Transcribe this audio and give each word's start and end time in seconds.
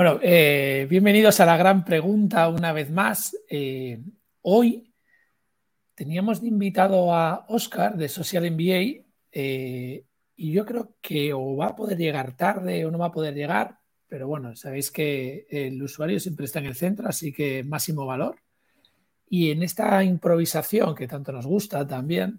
Bueno, 0.00 0.18
eh, 0.22 0.86
bienvenidos 0.88 1.40
a 1.40 1.44
la 1.44 1.58
gran 1.58 1.84
pregunta 1.84 2.48
una 2.48 2.72
vez 2.72 2.90
más. 2.90 3.36
Eh, 3.50 4.02
hoy 4.40 4.94
teníamos 5.94 6.40
de 6.40 6.48
invitado 6.48 7.14
a 7.14 7.44
Oscar 7.48 7.98
de 7.98 8.08
Social 8.08 8.50
MBA 8.50 9.04
eh, 9.30 10.06
y 10.36 10.52
yo 10.52 10.64
creo 10.64 10.96
que 11.02 11.34
o 11.34 11.54
va 11.54 11.66
a 11.66 11.76
poder 11.76 11.98
llegar 11.98 12.34
tarde 12.34 12.86
o 12.86 12.90
no 12.90 12.96
va 12.96 13.08
a 13.08 13.12
poder 13.12 13.34
llegar, 13.34 13.78
pero 14.08 14.26
bueno, 14.26 14.56
sabéis 14.56 14.90
que 14.90 15.46
el 15.50 15.82
usuario 15.82 16.18
siempre 16.18 16.46
está 16.46 16.60
en 16.60 16.66
el 16.68 16.76
centro, 16.76 17.06
así 17.06 17.30
que 17.30 17.62
máximo 17.62 18.06
valor. 18.06 18.36
Y 19.28 19.50
en 19.50 19.62
esta 19.62 20.02
improvisación 20.02 20.94
que 20.94 21.08
tanto 21.08 21.30
nos 21.30 21.44
gusta 21.44 21.86
también, 21.86 22.38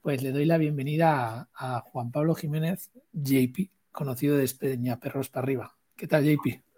pues 0.00 0.22
le 0.22 0.32
doy 0.32 0.46
la 0.46 0.56
bienvenida 0.56 1.46
a, 1.52 1.76
a 1.76 1.80
Juan 1.80 2.10
Pablo 2.10 2.34
Jiménez, 2.34 2.90
JP, 3.12 3.68
conocido 3.92 4.38
de 4.38 4.44
Espeña 4.44 4.98
Perros 4.98 5.28
para 5.28 5.44
arriba. 5.44 5.76
¿Qué 5.94 6.06
tal, 6.06 6.24
JP? 6.24 6.69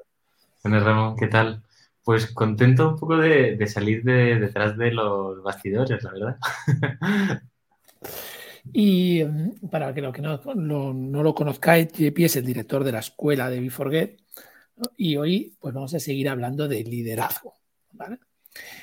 Buenas, 0.62 0.84
Ramón, 0.84 1.16
¿qué 1.16 1.27
tal? 1.27 1.61
Pues 2.05 2.30
contento 2.30 2.91
un 2.91 2.98
poco 2.98 3.16
de, 3.16 3.66
salir 3.66 4.05
de, 4.05 4.39
detrás 4.39 4.79
de 4.79 4.93
los 4.93 5.43
bastidores, 5.43 6.03
la 6.03 6.12
verdad. 6.12 6.37
Y 8.73 9.25
mm, 9.25 9.69
para 9.70 9.93
que 9.93 10.01
lo 10.01 10.12
que 10.12 10.23
no, 10.23 10.93
lo 10.95 11.34
conozcáis, 11.34 11.89
JP 11.93 12.25
es 12.25 12.37
el 12.37 12.45
director 12.45 12.84
de 12.84 12.93
la 12.93 13.01
escuela 13.01 13.51
de 13.51 13.59
Biforget 13.59 14.20
y 14.97 15.17
hoy 15.17 15.56
pues 15.59 15.75
vamos 15.75 15.93
a 15.95 15.98
seguir 15.98 16.29
hablando 16.29 16.69
de 16.69 16.84
liderazgo. 16.84 17.55
¿vale? 17.91 18.20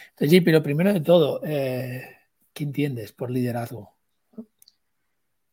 Entonces, 0.09 0.37
JP, 0.37 0.51
lo 0.51 0.61
primero 0.61 0.91
de 0.91 0.99
todo, 0.99 1.39
eh, 1.45 2.03
¿qué 2.51 2.65
entiendes 2.65 3.13
por 3.13 3.31
liderazgo? 3.31 3.95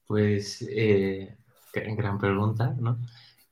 Pues, 0.08 0.66
eh, 0.68 1.36
gran 1.72 2.18
pregunta, 2.18 2.74
¿no? 2.80 2.98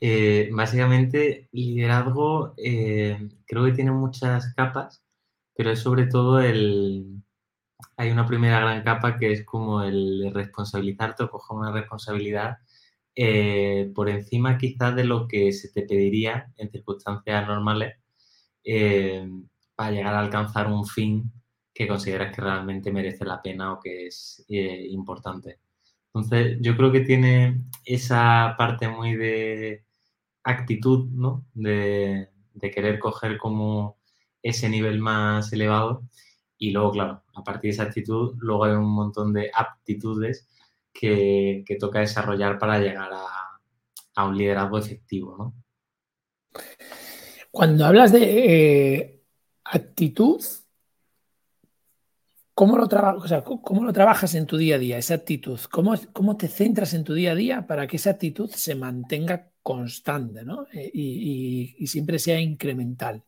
Eh, 0.06 0.50
básicamente, 0.52 1.48
liderazgo 1.52 2.52
eh, 2.58 3.26
creo 3.46 3.64
que 3.64 3.72
tiene 3.72 3.90
muchas 3.90 4.52
capas, 4.54 5.02
pero 5.56 5.70
es 5.70 5.80
sobre 5.80 6.06
todo 6.06 6.40
el... 6.40 7.22
Hay 7.96 8.10
una 8.10 8.26
primera 8.26 8.60
gran 8.60 8.84
capa 8.84 9.18
que 9.18 9.32
es 9.32 9.44
como 9.46 9.82
el 9.82 10.30
responsabilizarte 10.34 11.24
o 11.24 11.30
coger 11.30 11.56
una 11.56 11.72
responsabilidad 11.72 12.58
eh, 13.16 13.90
por 13.94 14.10
encima 14.10 14.58
quizás 14.58 14.94
de 14.96 15.04
lo 15.04 15.26
que 15.28 15.52
se 15.52 15.70
te 15.72 15.82
pediría 15.82 16.52
en 16.58 16.70
circunstancias 16.70 17.46
normales 17.48 17.94
para 19.74 19.90
llegar 19.90 20.14
a 20.14 20.20
alcanzar 20.20 20.66
un 20.70 20.86
fin 20.86 21.32
que 21.74 21.88
consideras 21.88 22.34
que 22.34 22.42
realmente 22.42 22.92
merece 22.92 23.24
la 23.24 23.40
pena 23.42 23.72
o 23.72 23.80
que 23.80 24.08
es 24.08 24.44
importante. 24.48 25.60
Entonces, 26.14 26.58
yo 26.60 26.76
creo 26.76 26.92
que 26.92 27.00
tiene 27.00 27.62
esa 27.86 28.54
parte 28.58 28.88
muy 28.88 29.16
de 29.16 29.83
actitud, 30.44 31.08
¿no? 31.10 31.46
De, 31.54 32.30
querer 32.60 32.98
coger 32.98 33.36
como 33.36 33.98
ese 34.42 34.68
nivel 34.68 35.00
más 35.00 35.52
elevado. 35.52 36.04
Y 36.56 36.70
luego, 36.70 36.92
claro, 36.92 37.24
a 37.34 37.42
partir 37.42 37.70
de 37.70 37.74
esa 37.74 37.82
actitud, 37.84 38.36
luego 38.38 38.64
hay 38.64 38.72
un 38.72 38.94
montón 38.94 39.32
de 39.32 39.50
aptitudes 39.52 40.48
que, 40.92 41.64
toca 41.80 42.00
desarrollar 42.00 42.58
para 42.58 42.78
llegar 42.78 43.10
a, 43.12 44.24
un 44.26 44.38
liderazgo 44.38 44.78
efectivo, 44.78 45.36
¿no? 45.36 45.54
Cuando 47.50 47.84
hablas 47.84 48.12
de 48.12 48.94
eh, 48.94 49.22
actitud, 49.64 50.40
¿cómo 52.54 52.78
lo, 52.78 52.88
¿cómo 53.62 53.84
lo 53.84 53.92
trabajas 53.92 54.34
en 54.34 54.46
tu 54.46 54.56
día 54.56 54.76
a 54.76 54.78
día, 54.78 54.98
esa 54.98 55.14
actitud? 55.14 55.58
¿Cómo, 55.70 55.94
¿Cómo 56.12 56.36
te 56.36 56.48
centras 56.48 56.94
en 56.94 57.04
tu 57.04 57.14
día 57.14 57.32
a 57.32 57.34
día 57.34 57.66
para 57.66 57.86
que 57.86 57.96
esa 57.96 58.10
actitud 58.10 58.50
se 58.50 58.74
mantenga 58.76 59.53
constante 59.64 60.44
¿no? 60.44 60.66
Eh, 60.72 60.90
y, 60.92 61.86
siempre 61.88 62.20
sea 62.20 62.38
incremental? 62.38 63.24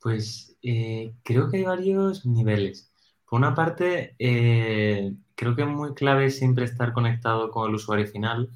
Pues 0.00 0.56
eh, 0.62 1.12
creo 1.22 1.50
que 1.50 1.58
hay 1.58 1.64
varios 1.64 2.24
niveles. 2.24 2.90
Por 3.28 3.38
una 3.38 3.54
parte, 3.54 4.14
eh, 4.18 5.12
creo 5.34 5.54
que 5.54 5.62
es 5.62 5.68
muy 5.68 5.92
clave 5.92 6.30
siempre 6.30 6.64
estar 6.64 6.92
conectado 6.92 7.50
con 7.50 7.68
el 7.68 7.74
usuario 7.74 8.06
final. 8.06 8.48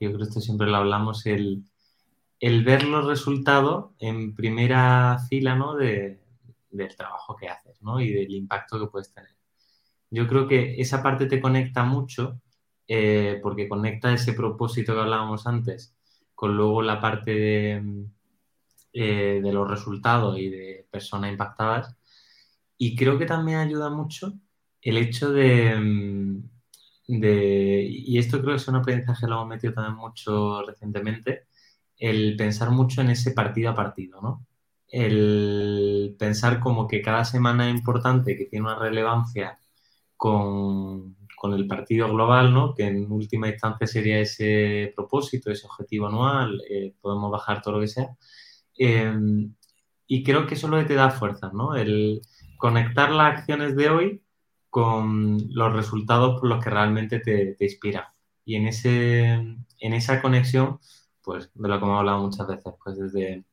Yo 0.00 0.08
creo 0.08 0.18
que 0.18 0.24
esto 0.24 0.40
siempre 0.40 0.66
lo 0.66 0.76
hablamos, 0.76 1.26
el, 1.26 1.64
ver 2.40 2.84
los 2.84 3.06
resultados 3.06 3.90
en 4.00 4.34
primera 4.34 5.18
fila 5.28 5.54
¿no? 5.54 5.76
de, 5.76 6.18
del 6.70 6.96
trabajo 6.96 7.36
que 7.36 7.48
haces 7.48 7.80
¿no? 7.82 8.00
y 8.00 8.10
del 8.10 8.34
impacto 8.34 8.80
que 8.80 8.86
puedes 8.86 9.12
tener. 9.12 9.30
Yo 10.10 10.26
creo 10.26 10.48
que 10.48 10.80
esa 10.80 11.02
parte 11.02 11.26
te 11.26 11.40
conecta 11.40 11.84
mucho 11.84 12.40
eh, 12.88 13.38
porque 13.42 13.68
conecta 13.68 14.12
ese 14.12 14.32
propósito 14.32 14.94
que 14.94 15.00
hablábamos 15.00 15.46
antes 15.46 15.94
con 16.34 16.56
luego 16.56 16.82
la 16.82 17.00
parte 17.00 17.32
de, 17.34 18.06
eh, 18.92 19.40
de 19.42 19.52
los 19.52 19.68
resultados 19.68 20.38
y 20.38 20.48
de 20.48 20.86
personas 20.90 21.30
impactadas. 21.32 21.96
Y 22.78 22.96
creo 22.96 23.18
que 23.18 23.26
también 23.26 23.58
ayuda 23.58 23.90
mucho 23.90 24.34
el 24.82 24.98
hecho 24.98 25.32
de, 25.32 26.40
de, 27.08 27.86
y 27.90 28.18
esto 28.18 28.40
creo 28.40 28.50
que 28.52 28.56
es 28.56 28.68
un 28.68 28.76
aprendizaje 28.76 29.20
que 29.22 29.26
lo 29.26 29.36
hemos 29.36 29.48
metido 29.48 29.74
también 29.74 29.96
mucho 29.96 30.62
recientemente, 30.66 31.48
el 31.98 32.36
pensar 32.36 32.70
mucho 32.70 33.00
en 33.02 33.10
ese 33.10 33.32
partido 33.32 33.70
a 33.70 33.74
partido, 33.74 34.20
¿no? 34.22 34.46
El 34.88 36.16
pensar 36.18 36.60
como 36.60 36.88
que 36.88 37.02
cada 37.02 37.24
semana 37.24 37.68
es 37.68 37.76
importante, 37.76 38.36
que 38.36 38.46
tiene 38.46 38.66
una 38.66 38.78
relevancia 38.78 39.58
con, 40.16 41.17
con 41.38 41.54
el 41.54 41.66
partido 41.66 42.08
global, 42.12 42.52
¿no? 42.52 42.74
que 42.74 42.84
en 42.84 43.10
última 43.10 43.48
instancia 43.48 43.86
sería 43.86 44.20
ese 44.20 44.92
propósito, 44.94 45.50
ese 45.50 45.66
objetivo 45.66 46.08
anual, 46.08 46.60
eh, 46.68 46.94
podemos 47.00 47.30
bajar 47.30 47.62
todo 47.62 47.74
lo 47.74 47.80
que 47.80 47.88
sea. 47.88 48.16
Em, 48.76 49.54
y 50.06 50.22
creo 50.24 50.46
que 50.46 50.54
eso 50.54 50.66
es 50.66 50.70
lo 50.70 50.78
que 50.78 50.86
te 50.86 50.94
da 50.94 51.10
fuerza, 51.10 51.50
¿no? 51.52 51.76
El 51.76 52.22
conectar 52.56 53.10
las 53.10 53.38
acciones 53.38 53.76
de 53.76 53.90
hoy 53.90 54.22
con 54.70 55.38
los 55.50 55.72
resultados 55.72 56.40
por 56.40 56.48
los 56.48 56.62
que 56.64 56.70
realmente 56.70 57.20
te, 57.20 57.54
te 57.54 57.64
inspiran. 57.64 58.04
Y 58.44 58.56
en, 58.56 58.68
ese, 58.68 59.32
en 59.34 59.92
esa 59.94 60.22
conexión, 60.22 60.80
pues 61.22 61.50
de 61.54 61.68
lo 61.68 61.78
que 61.78 61.84
hemos 61.84 61.98
hablado 61.98 62.22
muchas 62.22 62.46
veces, 62.48 62.74
pues 62.82 62.98
desde 62.98 63.44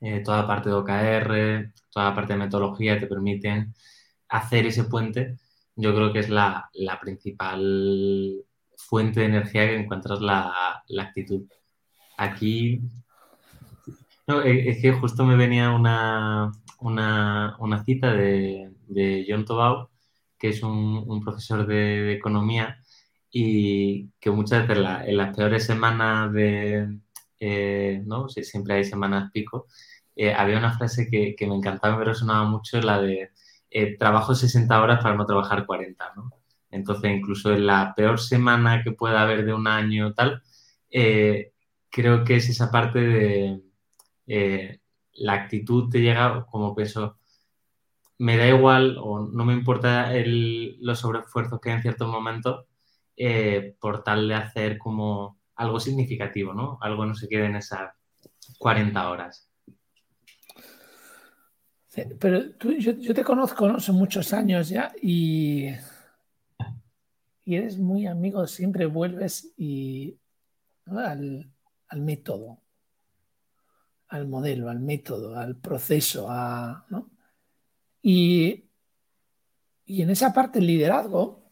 eh, 0.00 0.20
toda 0.24 0.46
parte 0.46 0.70
de 0.70 0.74
OKR, 0.76 1.72
toda 1.90 2.14
parte 2.14 2.32
de 2.32 2.38
metodología 2.38 2.98
te 2.98 3.06
permiten 3.06 3.74
hacer 4.28 4.66
ese 4.66 4.84
puente 4.84 5.38
yo 5.76 5.94
creo 5.94 6.12
que 6.12 6.20
es 6.20 6.28
la, 6.30 6.70
principal 7.00 8.44
fuente 8.76 9.20
de 9.20 9.26
energía 9.26 9.66
que 9.68 9.76
encuentras 9.76 10.20
la, 10.20 10.82
actitud. 11.00 11.44
Aquí, 12.18 12.80
es 14.44 14.82
que 14.82 14.92
justo 14.92 15.24
me 15.24 15.36
venía 15.36 15.70
una, 15.70 16.52
una, 16.80 17.84
cita 17.84 18.12
de, 18.12 18.70
de, 18.88 19.26
John 19.28 19.44
Tobau, 19.44 19.88
que 20.38 20.48
es 20.50 20.62
un, 20.62 21.20
profesor 21.24 21.66
de, 21.66 22.12
economía 22.14 22.78
y 23.30 24.10
que 24.20 24.30
muchas 24.30 24.68
veces 24.68 24.84
en 25.06 25.16
las 25.16 25.36
peores 25.36 25.64
semanas 25.64 26.32
de, 26.32 26.98
eh, 27.40 28.02
¿no? 28.04 28.28
siempre 28.28 28.74
hay 28.74 28.84
semanas 28.84 29.30
pico, 29.32 29.66
eh, 30.14 30.32
había 30.34 30.58
una 30.58 30.76
frase 30.76 31.08
que, 31.10 31.34
que 31.34 31.46
me 31.46 31.56
encantaba 31.56 31.96
me 31.96 32.04
resonaba 32.04 32.44
mucho, 32.44 32.80
la 32.80 33.00
de 33.00 33.31
eh, 33.72 33.96
trabajo 33.98 34.34
60 34.34 34.82
horas 34.82 35.02
para 35.02 35.14
no 35.16 35.26
trabajar 35.26 35.66
40, 35.66 36.12
¿no? 36.16 36.30
Entonces, 36.70 37.10
incluso 37.12 37.52
en 37.52 37.66
la 37.66 37.94
peor 37.94 38.20
semana 38.20 38.82
que 38.82 38.92
pueda 38.92 39.22
haber 39.22 39.44
de 39.44 39.54
un 39.54 39.66
año 39.68 40.14
tal, 40.14 40.42
eh, 40.90 41.52
creo 41.90 42.24
que 42.24 42.36
es 42.36 42.48
esa 42.48 42.70
parte 42.70 42.98
de 43.00 43.62
eh, 44.26 44.80
la 45.14 45.34
actitud 45.34 45.90
te 45.90 46.00
llega 46.00 46.46
como 46.50 46.74
peso, 46.74 47.18
me 48.18 48.36
da 48.36 48.48
igual 48.48 48.96
o 49.00 49.20
no 49.20 49.44
me 49.44 49.54
importa 49.54 50.14
el, 50.14 50.78
los 50.80 51.00
sobreesfuerzos 51.00 51.60
que 51.60 51.70
hay 51.70 51.76
en 51.76 51.82
ciertos 51.82 52.08
momentos 52.08 52.66
por 53.80 54.02
tal 54.02 54.28
de 54.28 54.34
hacer 54.34 54.78
como 54.78 55.38
algo 55.56 55.80
significativo, 55.80 56.54
¿no? 56.54 56.78
Algo 56.80 57.06
no 57.06 57.14
se 57.14 57.28
quede 57.28 57.46
en 57.46 57.56
esas 57.56 57.92
40 58.58 59.10
horas. 59.10 59.51
Pero 62.18 62.52
tú, 62.52 62.72
yo, 62.72 62.96
te 62.96 63.22
conozco, 63.22 63.68
¿no? 63.68 63.78
Son 63.78 63.96
muchos 63.96 64.32
años 64.32 64.70
ya 64.70 64.92
y, 65.02 65.68
y 67.44 67.54
eres 67.54 67.78
muy 67.78 68.06
amigo, 68.06 68.46
siempre 68.46 68.86
vuelves 68.86 69.52
y, 69.58 70.18
al, 70.86 71.52
método, 71.96 72.62
al 74.08 74.26
modelo, 74.26 74.70
al 74.70 74.80
método, 74.80 75.36
al 75.36 75.56
proceso, 75.56 76.28
a, 76.30 76.86
¿no? 76.88 77.10
y, 78.00 78.64
y 79.84 80.00
en 80.00 80.08
esa 80.08 80.32
parte 80.32 80.60
el 80.60 80.66
liderazgo, 80.66 81.42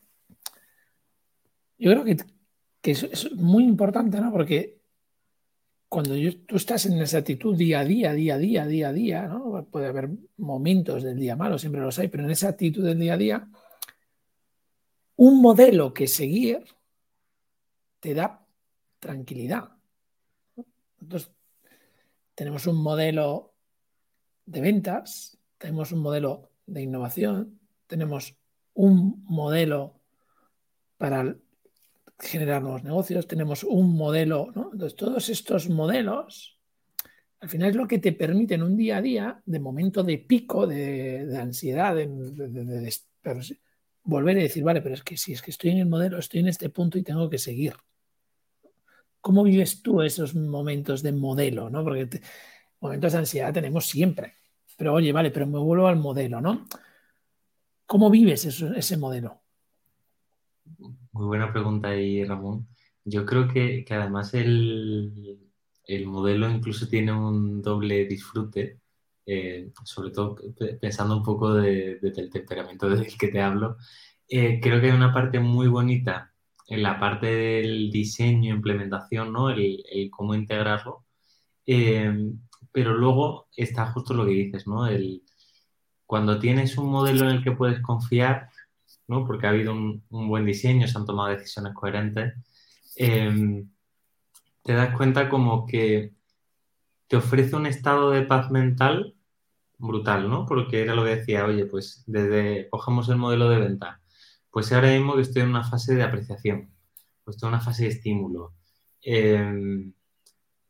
yo 1.76 1.90
creo 1.90 2.04
que, 2.04 2.16
que 2.81 2.90
es, 2.93 3.32
muy 3.32 3.64
importante, 3.64 4.20
¿no? 4.20 4.32
Porque 4.32 4.80
cuando 5.90 6.14
tú 6.46 6.54
estás 6.54 6.87
en 6.87 7.02
esa 7.02 7.19
actitud 7.19 7.56
día 7.56 7.81
a 7.81 7.84
día, 7.84 8.12
día 8.12 8.34
a 8.34 8.38
día, 8.38 8.64
día 8.64 8.88
a 8.90 8.92
día, 8.92 9.26
¿no? 9.26 9.66
Puede 9.72 9.88
haber 9.88 10.08
momentos 10.37 11.02
del 11.02 11.19
día 11.19 11.34
malo, 11.34 11.58
siempre 11.58 11.81
los 11.81 11.98
hay, 11.98 12.06
pero 12.06 12.22
en 12.22 12.31
esa 12.31 12.50
actitud 12.50 12.84
del 12.84 13.00
día 13.00 13.14
a 13.14 13.16
día, 13.16 13.48
un 15.16 15.42
modelo 15.42 15.92
que 15.92 16.06
seguir 16.06 16.64
te 17.98 18.14
da 18.14 18.46
tranquilidad. 19.00 19.70
Entonces, 21.00 21.32
tenemos 22.36 22.69
un 22.69 22.76
modelo 22.76 23.52
de 24.46 24.60
ventas, 24.60 25.38
tenemos 25.58 25.90
un 25.90 26.02
modelo 26.02 26.52
de 26.66 26.82
innovación, 26.82 27.58
tenemos 27.88 28.36
un 28.75 29.25
modelo 29.25 30.00
para 30.98 31.34
generar 32.20 32.62
nuevos 32.62 32.84
negocios, 32.84 33.26
tenemos 33.26 33.64
un 33.64 33.96
modelo, 33.96 34.50
¿no? 34.55 34.70
Entonces, 34.72 34.96
todos 34.96 35.28
estos 35.28 35.69
modelos, 35.69 36.58
al 37.40 37.49
final 37.49 37.70
es 37.70 37.76
lo 37.76 37.88
que 37.88 37.99
te 37.99 38.12
permite 38.12 38.55
en 38.55 38.62
un 38.62 38.76
día 38.76 38.99
a 38.99 39.02
día, 39.02 39.43
de 39.46 39.61
momento 39.61 40.02
de 40.02 40.19
pico, 40.19 40.67
de, 40.67 41.37
ansiedad, 41.38 41.94
de, 41.94 42.06
volver 44.02 44.38
a 44.38 44.43
decir, 44.43 44.62
vale, 44.62 44.82
pero 44.82 44.94
es 44.94 45.02
que 45.02 45.17
si 45.17 45.32
es 45.32 45.43
que 45.43 45.50
estoy 45.50 45.70
en 45.70 45.78
el 45.78 45.87
modelo, 45.87 46.19
estoy 46.19 46.40
en 46.40 46.49
este 46.49 46.69
punto 46.69 46.99
y 46.99 47.02
tengo 47.02 47.31
que 47.31 47.38
seguir. 47.38 47.75
¿Cómo 49.20 49.43
vives 49.43 49.82
tú 49.82 50.02
esos 50.02 50.34
momentos 50.34 51.02
de 51.02 51.12
modelo? 51.12 51.69
¿no? 51.69 51.84
Porque 51.84 52.20
momentos 52.81 53.12
de 53.12 53.19
ansiedad 53.19 53.52
tenemos 53.52 53.87
siempre. 53.87 54.34
Pero 54.76 54.94
oye, 54.94 55.12
vale, 55.12 55.31
pero 55.31 55.46
me 55.46 55.58
vuelvo 55.58 55.87
al 55.87 55.96
modelo, 55.96 56.40
¿no? 56.40 56.67
¿Cómo 57.84 58.08
vives 58.08 58.44
ese 58.46 58.96
modelo? 58.96 59.43
Muy 61.12 61.26
buena 61.26 61.52
pregunta 61.52 61.88
ahí, 61.88 62.24
Ramón. 62.24 62.68
Yo 63.04 63.26
creo 63.26 63.48
que, 63.48 63.84
además 63.90 64.34
el, 64.34 65.38
modelo 66.06 66.48
incluso 66.48 66.88
tiene 66.88 67.12
un 67.12 67.62
doble 67.62 68.06
disfrute, 68.06 68.80
eh, 69.26 69.72
sobre 69.84 70.10
todo 70.10 70.36
pensando 70.80 71.16
un 71.16 71.22
poco 71.24 71.54
del 71.54 72.30
temperamento 72.32 72.88
del 72.88 73.16
que 73.18 73.28
te 73.28 73.40
hablo. 73.40 73.76
Eh, 74.28 74.60
creo 74.62 74.80
que 74.80 74.88
hay 74.88 74.92
una 74.92 75.12
parte 75.12 75.40
muy 75.40 75.68
bonita 75.68 76.32
en 76.68 76.82
la 76.82 77.00
parte 77.00 77.26
del 77.26 77.90
diseño, 77.90 78.54
implementación, 78.54 79.32
¿no? 79.32 79.50
El, 79.50 79.82
cómo 80.10 80.34
integrarlo. 80.34 81.06
Eh, 81.66 82.32
pero 82.72 82.94
luego 82.94 83.48
está 83.56 83.86
justo 83.92 84.14
lo 84.14 84.24
que 84.26 84.32
dices, 84.32 84.66
¿no? 84.68 84.86
El, 84.86 85.24
cuando 86.06 86.38
tienes 86.38 86.78
un 86.78 86.90
modelo 86.90 87.24
en 87.28 87.36
el 87.36 87.44
que 87.44 87.52
puedes 87.52 87.80
confiar, 87.80 88.50
¿no? 89.10 89.26
Porque 89.26 89.46
ha 89.46 89.50
habido 89.50 89.72
un, 89.72 90.04
buen 90.08 90.46
diseño, 90.46 90.86
se 90.88 90.96
han 90.96 91.04
tomado 91.04 91.30
decisiones 91.30 91.74
coherentes, 91.74 92.34
em, 92.96 93.68
te 94.62 94.74
das 94.74 94.96
cuenta 94.96 95.28
como 95.28 95.66
que 95.66 96.12
te 97.08 97.16
ofrece 97.16 97.56
un 97.56 97.66
estado 97.66 98.10
de 98.12 98.22
paz 98.22 98.50
mental 98.50 99.16
brutal, 99.78 100.30
¿no? 100.30 100.46
Porque 100.46 100.82
era 100.82 100.94
lo 100.94 101.04
que 101.04 101.16
decía, 101.16 101.44
oye, 101.46 101.66
pues 101.66 102.04
desde, 102.06 102.68
cogemos 102.70 103.08
el 103.08 103.16
modelo 103.16 103.48
de 103.50 103.58
venta, 103.58 104.00
pues 104.50 104.72
ahora 104.72 104.90
mismo 104.92 105.16
que 105.16 105.22
estoy 105.22 105.42
en 105.42 105.50
una 105.50 105.64
fase 105.64 105.94
de 105.96 106.02
apreciación, 106.04 106.70
pues 107.24 107.36
estoy 107.36 107.48
en 107.48 107.54
una 107.54 107.64
fase 107.64 107.84
de 107.84 107.90
estímulo. 107.90 108.54
Em, 109.02 109.92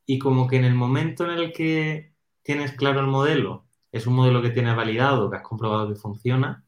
y 0.07 0.19
como 0.19 0.49
que 0.49 0.57
en 0.57 0.65
el 0.65 0.75
momento 0.75 1.25
en 1.25 1.33
el 1.39 1.53
que 1.53 2.15
tienes 2.43 2.73
claro 2.73 3.01
el 3.01 3.07
modelo, 3.09 3.67
es 3.93 4.07
un 4.07 4.15
modelo 4.15 4.43
que 4.43 4.51
tienes 4.51 4.77
validado, 4.77 5.31
que 5.31 5.39
has 5.39 5.43
comprobado 5.43 5.89
que 5.89 5.97
funciona, 5.97 6.65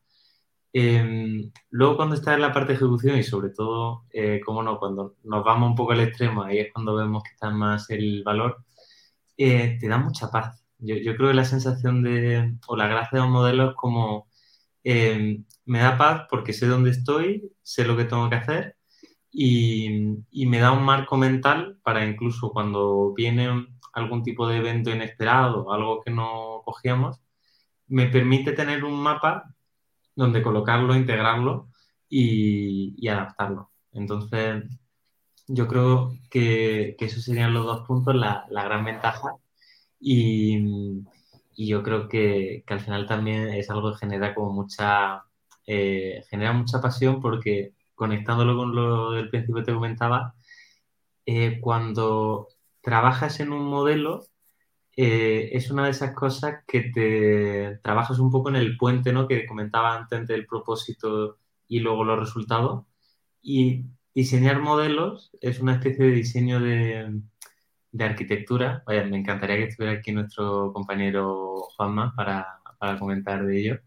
em, 0.72 1.50
luego 1.70 1.96
cuando 1.96 2.14
estás 2.14 2.34
en 2.34 2.42
la 2.42 2.52
parte 2.52 2.72
de 2.72 2.76
ejecución 2.76 3.18
y 3.18 3.22
sobre 3.24 3.50
todo, 3.50 4.04
eh, 4.12 4.40
como 4.44 4.62
no, 4.62 4.78
cuando 4.78 5.16
nos 5.24 5.44
vamos 5.44 5.70
un 5.70 5.76
poco 5.76 5.92
al 5.92 6.00
extremo, 6.00 6.42
ahí 6.42 6.58
es 6.58 6.72
cuando 6.72 6.94
vemos 6.96 7.22
que 7.22 7.30
está 7.32 7.50
más 7.50 7.90
el 7.90 8.22
valor, 8.24 8.64
eh, 9.36 9.78
te 9.80 9.88
da 9.88 9.98
mucha 9.98 10.30
paz. 10.30 10.64
Yo, 10.78 10.96
yo, 10.96 11.16
creo 11.16 11.28
que 11.28 11.34
la 11.34 11.44
sensación 11.44 12.02
de, 12.02 12.56
o 12.66 12.76
la 12.76 12.88
gracia 12.88 13.18
de 13.18 13.24
un 13.24 13.32
modelo 13.32 13.70
es 13.70 13.76
como, 13.76 14.28
em, 14.84 15.44
me 15.66 15.80
da 15.80 15.96
paz 15.98 16.26
porque 16.30 16.52
sé 16.52 16.66
dónde 16.66 16.90
estoy, 16.90 17.52
sé 17.62 17.84
lo 17.84 17.96
que 17.96 18.04
tengo 18.04 18.28
que 18.30 18.36
hacer 18.36 18.76
y, 19.32 20.46
me 20.46 20.58
da 20.60 20.72
un 20.72 20.84
marco 20.84 21.16
mental 21.16 21.78
para 21.82 22.04
incluso 22.06 22.50
cuando 22.52 23.12
viene 23.14 23.66
algún 23.94 24.22
tipo 24.22 24.48
de 24.48 24.58
evento 24.58 24.90
inesperado, 24.90 25.72
algo 25.72 26.00
que 26.02 26.10
no 26.10 26.62
cogíamos, 26.64 27.20
me 27.88 28.08
permite 28.08 28.52
tener 28.52 28.84
un 28.84 29.02
mapa 29.02 29.54
donde 30.14 30.42
colocarlo, 30.42 30.96
integrarlo 30.96 31.68
y, 32.08 33.08
adaptarlo. 33.08 33.70
Entonces, 33.92 34.64
yo 35.48 35.68
creo 35.68 36.12
que, 36.30 36.96
esos 36.98 37.24
serían 37.24 37.54
los 37.54 37.66
dos 37.66 37.86
puntos, 37.86 38.14
la, 38.14 38.46
gran 38.50 38.84
ventaja. 38.84 39.34
Y, 40.00 41.04
yo 41.56 41.82
creo 41.82 42.08
que, 42.08 42.64
que, 42.66 42.74
al 42.74 42.80
final 42.80 43.06
también 43.06 43.48
es 43.50 43.70
algo 43.70 43.92
que 43.92 43.98
genera 43.98 44.34
como 44.34 44.52
mucha 44.52 45.24
eh, 45.66 46.24
genera 46.28 46.52
mucha 46.52 46.80
pasión 46.80 47.20
porque 47.20 47.74
conectándolo 47.94 48.56
con 48.56 48.74
lo 48.74 49.12
del 49.12 49.30
principio 49.30 49.62
te 49.62 49.74
comentaba, 49.74 50.34
eh, 51.26 51.60
cuando 51.60 52.48
trabajas 52.82 53.40
en 53.40 53.52
un 53.52 53.66
modelo, 53.66 54.26
eh, 54.96 55.50
es 55.52 55.70
una 55.70 55.84
de 55.84 55.90
esas 55.90 56.14
cosas 56.14 56.64
que 56.66 56.82
te 56.82 57.78
trabajas 57.82 58.18
un 58.18 58.30
poco 58.30 58.50
en 58.50 58.56
el 58.56 58.76
puente, 58.76 59.12
¿no? 59.12 59.28
Que 59.28 59.46
comentaba 59.46 59.96
antes 59.96 60.18
entre 60.18 60.36
el 60.36 60.46
propósito 60.46 61.38
y 61.68 61.80
luego 61.80 62.04
los 62.04 62.18
resultados. 62.20 62.84
Y 63.42 63.86
diseñar 64.14 64.60
modelos 64.60 65.32
es 65.40 65.60
una 65.60 65.74
especie 65.74 66.06
de 66.06 66.12
diseño 66.12 66.60
de, 66.60 67.22
de 67.92 68.04
arquitectura. 68.04 68.82
Vaya, 68.86 69.04
me 69.04 69.18
encantaría 69.18 69.56
que 69.56 69.64
estuviera 69.64 69.98
aquí 69.98 70.12
nuestro 70.12 70.72
compañero 70.72 71.56
Juanma 71.76 72.14
para, 72.16 72.46
para 72.78 72.98
comentar 72.98 73.46
de 73.46 73.58
ello 73.60 73.80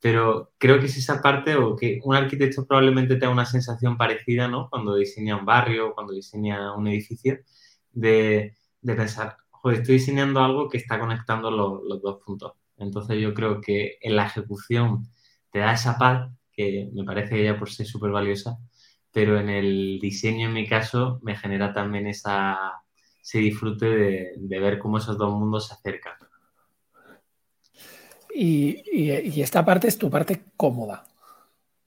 pero 0.00 0.52
creo 0.58 0.78
que 0.78 0.86
es 0.86 0.96
esa 0.96 1.20
parte 1.20 1.56
o 1.56 1.74
que 1.74 2.00
un 2.04 2.14
arquitecto 2.14 2.66
probablemente 2.66 3.16
tenga 3.16 3.32
una 3.32 3.46
sensación 3.46 3.96
parecida, 3.96 4.46
¿no? 4.48 4.68
Cuando 4.70 4.94
diseña 4.94 5.36
un 5.36 5.44
barrio, 5.44 5.94
cuando 5.94 6.12
diseña 6.12 6.74
un 6.74 6.86
edificio, 6.88 7.38
de, 7.92 8.54
pensar, 8.82 9.38
joder, 9.66 9.80
estoy 9.80 9.96
diseñando 9.96 10.44
algo 10.44 10.68
que 10.68 10.78
está 10.78 11.00
conectando 11.00 11.50
los 11.50 12.00
dos 12.00 12.22
puntos. 12.24 12.52
Entonces 12.78 13.18
yo 13.20 13.34
creo 13.34 13.60
que 13.60 13.98
en 14.00 14.14
la 14.14 14.26
ejecución 14.26 15.08
te 15.50 15.58
da 15.58 15.72
esa 15.72 15.98
paz, 15.98 16.30
que 16.52 16.88
me 16.92 17.02
parece 17.02 17.34
que 17.34 17.44
ya 17.44 17.58
por 17.58 17.68
ser 17.68 17.84
súper 17.84 18.12
valiosa, 18.12 18.58
pero 19.10 19.40
en 19.40 19.48
el 19.48 19.98
diseño, 20.00 20.46
en 20.46 20.54
mi 20.54 20.68
caso, 20.68 21.18
me 21.24 21.36
genera 21.36 21.72
también 21.72 22.06
esa, 22.06 22.56
ese 23.20 23.38
disfrute 23.38 23.86
de, 23.86 24.60
ver 24.60 24.78
cómo 24.78 24.98
esos 24.98 25.18
dos 25.18 25.32
mundos 25.34 25.66
se 25.66 25.74
acercan. 25.74 26.14
Y, 28.32 29.10
esta 29.40 29.64
parte 29.64 29.88
es 29.88 29.98
tu 29.98 30.08
parte 30.08 30.44
cómoda, 30.56 31.08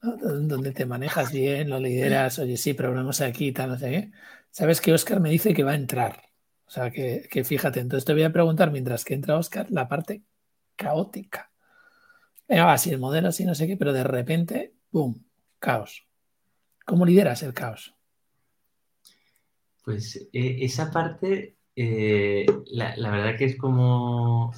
donde 0.02 0.72
te 0.72 0.84
manejas 0.84 1.32
bien, 1.32 1.70
lo 1.70 1.80
lideras, 1.80 2.38
oye, 2.40 2.58
sí, 2.58 2.74
pero 2.74 2.92
vamos 2.92 3.22
aquí 3.22 3.52
tal, 3.52 3.70
no 3.70 3.78
sé 3.78 3.90
qué. 3.90 4.12
Sabes 4.50 4.82
que 4.82 4.92
Oscar 4.92 5.20
me 5.20 5.30
dice 5.30 5.54
que 5.54 5.64
va 5.64 5.72
a 5.72 5.76
entrar. 5.76 6.29
O 6.70 6.72
sea, 6.72 6.92
que, 6.92 7.42
fíjate, 7.44 7.80
entonces 7.80 8.04
te 8.04 8.12
voy 8.12 8.22
a 8.22 8.32
preguntar, 8.32 8.70
mientras 8.70 9.04
que 9.04 9.14
entra 9.14 9.36
Oscar, 9.36 9.66
la 9.70 9.88
parte 9.88 10.22
caótica. 10.76 11.50
Venga, 12.48 12.64
va, 12.64 12.78
si 12.78 12.90
el 12.90 13.00
modelo 13.00 13.26
así, 13.26 13.44
no 13.44 13.56
sé 13.56 13.66
qué, 13.66 13.76
pero 13.76 13.92
de 13.92 14.04
repente, 14.04 14.74
¡boom! 14.92 15.20
Caos. 15.58 16.06
¿Cómo 16.86 17.04
lideras 17.04 17.42
el 17.42 17.54
caos? 17.54 17.92
Pues 19.84 20.28
eh, 20.32 20.58
esa 20.60 20.92
parte 20.92 21.56
eh, 21.74 22.46
la, 22.66 22.96
la, 22.96 23.10
verdad 23.10 23.36
que 23.36 23.46
es 23.46 23.56
como, 23.56 24.52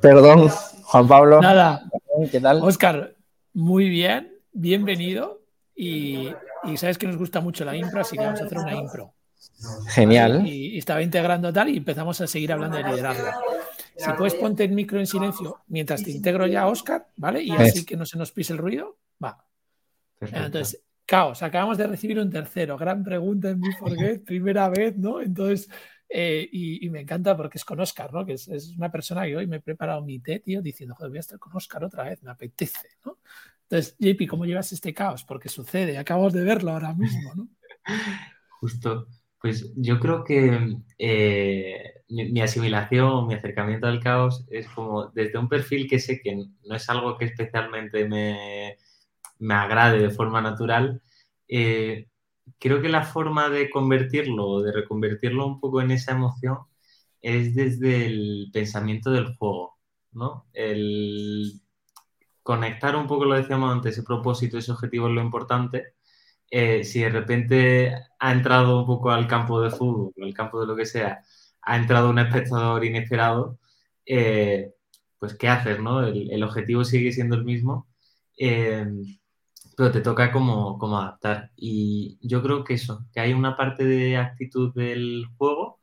Perdón, 0.00 0.48
Juan 0.48 1.08
Pablo. 1.08 1.40
Nada. 1.40 1.90
¿Qué 2.30 2.40
tal? 2.40 2.62
Oscar, 2.62 3.16
muy 3.52 3.88
bien, 3.88 4.38
bienvenido. 4.52 5.38
Y, 5.80 6.28
y, 6.64 6.76
sabes 6.76 6.98
que 6.98 7.06
nos 7.06 7.16
gusta 7.16 7.40
mucho 7.40 7.64
la 7.64 7.76
impro, 7.76 8.00
así 8.00 8.16
que 8.16 8.24
vamos 8.24 8.40
a 8.40 8.44
hacer 8.46 8.58
una 8.58 8.74
impro. 8.74 9.14
Genial. 9.90 10.44
Y, 10.44 10.76
estaba 10.76 11.00
integrando 11.02 11.52
tal 11.52 11.68
y 11.68 11.76
empezamos 11.76 12.20
a 12.20 12.26
seguir 12.26 12.52
hablando 12.52 12.76
de 12.78 12.82
liderazgo. 12.82 13.28
Si 13.96 14.10
puedes 14.12 14.34
ponte 14.34 14.64
el 14.64 14.72
micro 14.72 14.98
en 14.98 15.06
silencio 15.06 15.62
mientras 15.68 16.02
te 16.02 16.10
integro 16.10 16.46
ya, 16.46 16.66
Oscar, 16.66 17.06
¿vale? 17.16 17.42
Y 17.42 17.52
así 17.52 17.84
que 17.84 17.96
no 17.96 18.04
se 18.04 18.18
nos 18.18 18.32
pise 18.32 18.52
el 18.52 18.58
ruido, 18.58 18.98
va. 19.22 19.44
Entonces, 20.20 20.82
Caos, 21.06 21.42
acabamos 21.42 21.78
de 21.78 21.86
recibir 21.86 22.18
un 22.18 22.30
tercero. 22.30 22.76
Gran 22.76 23.02
pregunta 23.02 23.50
en 23.50 23.60
mi 23.60 23.72
Forget, 23.72 24.24
primera 24.24 24.68
vez, 24.68 24.96
¿no? 24.96 25.20
Entonces, 25.20 25.68
eh, 26.08 26.48
y, 26.50 26.88
me 26.90 27.00
encanta 27.00 27.36
porque 27.36 27.58
es 27.58 27.64
con 27.64 27.80
Oscar, 27.80 28.12
¿no? 28.12 28.26
Que 28.26 28.34
es, 28.34 28.74
una 28.76 28.90
persona 28.90 29.24
que 29.24 29.36
hoy 29.36 29.46
me 29.46 29.56
he 29.56 29.60
preparado 29.60 30.02
mi 30.02 30.18
té, 30.20 30.40
tío, 30.40 30.60
diciendo, 30.62 30.94
joder, 30.94 31.10
voy 31.10 31.18
a 31.18 31.20
estar 31.20 31.38
con 31.38 31.54
Oscar 31.56 31.84
otra 31.84 32.04
vez, 32.04 32.22
me 32.22 32.30
apetece, 32.30 32.88
¿no? 33.04 33.18
Entonces, 33.70 33.96
JP, 33.98 34.26
¿cómo 34.28 34.46
llevas 34.46 34.72
este 34.72 34.94
caos? 34.94 35.24
Porque 35.24 35.50
sucede, 35.50 35.98
acabamos 35.98 36.32
de 36.32 36.42
verlo 36.42 36.72
ahora 36.72 36.94
mismo, 36.94 37.34
¿no? 37.34 37.48
Justo. 38.60 39.06
Pues 39.40 39.72
yo 39.76 40.00
creo 40.00 40.24
que 40.24 40.78
eh, 40.98 41.92
mi, 42.08 42.40
asimilación, 42.40 43.28
mi 43.28 43.34
acercamiento 43.34 43.86
al 43.86 44.00
caos 44.00 44.44
es 44.50 44.66
como 44.68 45.10
desde 45.10 45.38
un 45.38 45.48
perfil 45.48 45.88
que 45.88 46.00
sé 46.00 46.20
que 46.20 46.34
no 46.34 46.74
es 46.74 46.88
algo 46.90 47.16
que 47.16 47.26
especialmente 47.26 48.08
me, 48.08 48.76
me 49.38 49.54
agrade 49.54 50.00
de 50.00 50.10
forma 50.10 50.40
natural, 50.40 51.02
eh, 51.46 52.08
creo 52.58 52.82
que 52.82 52.88
la 52.88 53.04
forma 53.04 53.48
de 53.48 53.70
convertirlo 53.70 54.48
o 54.48 54.62
de 54.62 54.72
reconvertirlo 54.72 55.46
un 55.46 55.60
poco 55.60 55.80
en 55.82 55.92
esa 55.92 56.12
emoción 56.12 56.58
es 57.20 57.54
desde 57.54 58.06
el 58.06 58.50
pensamiento 58.52 59.10
del 59.12 59.36
juego, 59.36 59.78
¿no? 60.12 60.46
El 60.52 61.60
conectar 62.48 62.96
un 62.96 63.06
poco, 63.06 63.26
lo 63.26 63.34
decíamos 63.34 63.70
antes, 63.70 63.92
ese 63.92 64.02
propósito, 64.02 64.56
ese 64.56 64.72
objetivo 64.72 65.08
es 65.08 65.14
lo 65.14 65.20
importante, 65.20 65.96
eh, 66.50 66.82
si 66.82 67.00
de 67.00 67.10
repente 67.10 67.94
ha 68.18 68.32
entrado 68.32 68.80
un 68.80 68.86
poco 68.86 69.10
al 69.10 69.28
campo 69.28 69.60
de 69.60 69.70
fútbol, 69.70 70.14
al 70.22 70.32
campo 70.32 70.58
de 70.58 70.66
lo 70.66 70.74
que 70.74 70.86
sea, 70.86 71.22
ha 71.60 71.76
entrado 71.76 72.08
un 72.08 72.18
espectador 72.18 72.82
inesperado, 72.86 73.58
eh, 74.06 74.72
pues 75.18 75.34
¿qué 75.34 75.48
haces? 75.48 75.78
No? 75.80 76.02
El, 76.06 76.42
objetivo 76.42 76.84
sigue 76.84 77.12
siendo 77.12 77.36
el 77.36 77.44
mismo, 77.44 77.86
eh, 78.38 78.86
pero 79.76 79.92
te 79.92 80.00
toca 80.00 80.32
como, 80.32 80.78
como 80.78 80.98
adaptar. 80.98 81.50
Y 81.56 82.18
yo 82.22 82.42
creo 82.42 82.64
que 82.64 82.74
eso, 82.74 83.06
que 83.12 83.20
hay 83.20 83.34
una 83.34 83.56
parte 83.58 83.84
de 83.84 84.16
actitud 84.16 84.72
del 84.74 85.26
juego 85.36 85.80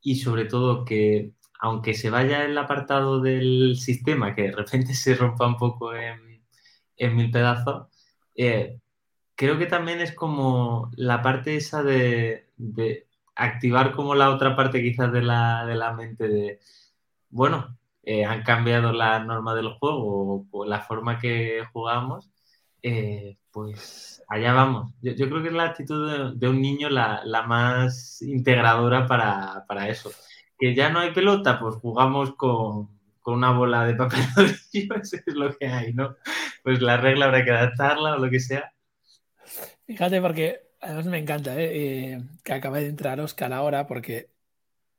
y 0.00 0.16
sobre 0.16 0.46
todo 0.46 0.84
que 0.86 1.32
aunque 1.58 1.94
se 1.94 2.10
vaya 2.10 2.44
el 2.44 2.56
apartado 2.58 3.20
del 3.20 3.76
sistema, 3.76 4.34
que 4.34 4.42
de 4.42 4.52
repente 4.52 4.94
se 4.94 5.14
rompa 5.14 5.46
un 5.46 5.56
poco 5.56 5.94
en, 5.94 6.42
en 6.96 7.16
mil 7.16 7.30
pedazos, 7.30 7.88
eh, 8.36 8.78
creo 9.34 9.58
que 9.58 9.66
también 9.66 10.00
es 10.00 10.14
como 10.14 10.90
la 10.96 11.22
parte 11.22 11.56
esa 11.56 11.82
de, 11.82 12.46
activar 13.36 13.92
como 13.92 14.14
la 14.14 14.30
otra 14.30 14.56
parte 14.56 14.82
quizás 14.82 15.12
de 15.12 15.22
la, 15.22 15.64
de 15.66 15.74
la 15.76 15.92
mente 15.92 16.28
de, 16.28 16.60
bueno, 17.30 17.78
eh, 18.02 18.24
han 18.24 18.42
cambiado 18.42 18.92
la 18.92 19.20
norma 19.20 19.54
del 19.54 19.70
juego 19.74 20.46
o, 20.50 20.64
la 20.64 20.80
forma 20.80 21.18
que 21.18 21.64
jugamos, 21.72 22.30
eh, 22.82 23.38
pues 23.52 24.22
allá 24.28 24.52
vamos. 24.54 24.92
Yo, 25.02 25.14
creo 25.28 25.42
que 25.42 25.48
es 25.48 25.54
la 25.54 25.64
actitud 25.64 26.34
de, 26.34 26.48
un 26.48 26.60
niño 26.62 26.88
la, 26.90 27.22
más 27.46 28.22
integradora 28.22 29.06
para, 29.06 29.64
para 29.68 29.88
eso 29.88 30.10
que 30.58 30.74
ya 30.74 30.90
no 30.90 30.98
hay 30.98 31.12
pelota, 31.12 31.58
pues 31.60 31.76
jugamos 31.76 32.34
con, 32.34 32.88
una 33.26 33.52
bola 33.52 33.84
de 33.84 33.94
papel 33.94 34.20
eso 34.72 35.16
es 35.26 35.34
lo 35.34 35.54
que 35.56 35.66
hay, 35.66 35.92
¿no? 35.92 36.16
Pues 36.62 36.80
la 36.80 36.96
regla 36.96 37.26
habrá 37.26 37.44
que 37.44 37.50
adaptarla 37.50 38.14
o 38.14 38.18
lo 38.18 38.30
que 38.30 38.40
sea. 38.40 38.72
Fíjate, 39.86 40.20
porque 40.22 40.70
además 40.80 41.06
me 41.06 41.18
encanta 41.18 41.54
¿eh? 41.60 42.12
Eh, 42.12 42.22
que 42.42 42.52
acabe 42.54 42.80
de 42.80 42.88
entrar 42.88 43.20
Oscar 43.20 43.52
ahora, 43.52 43.86
porque, 43.86 44.30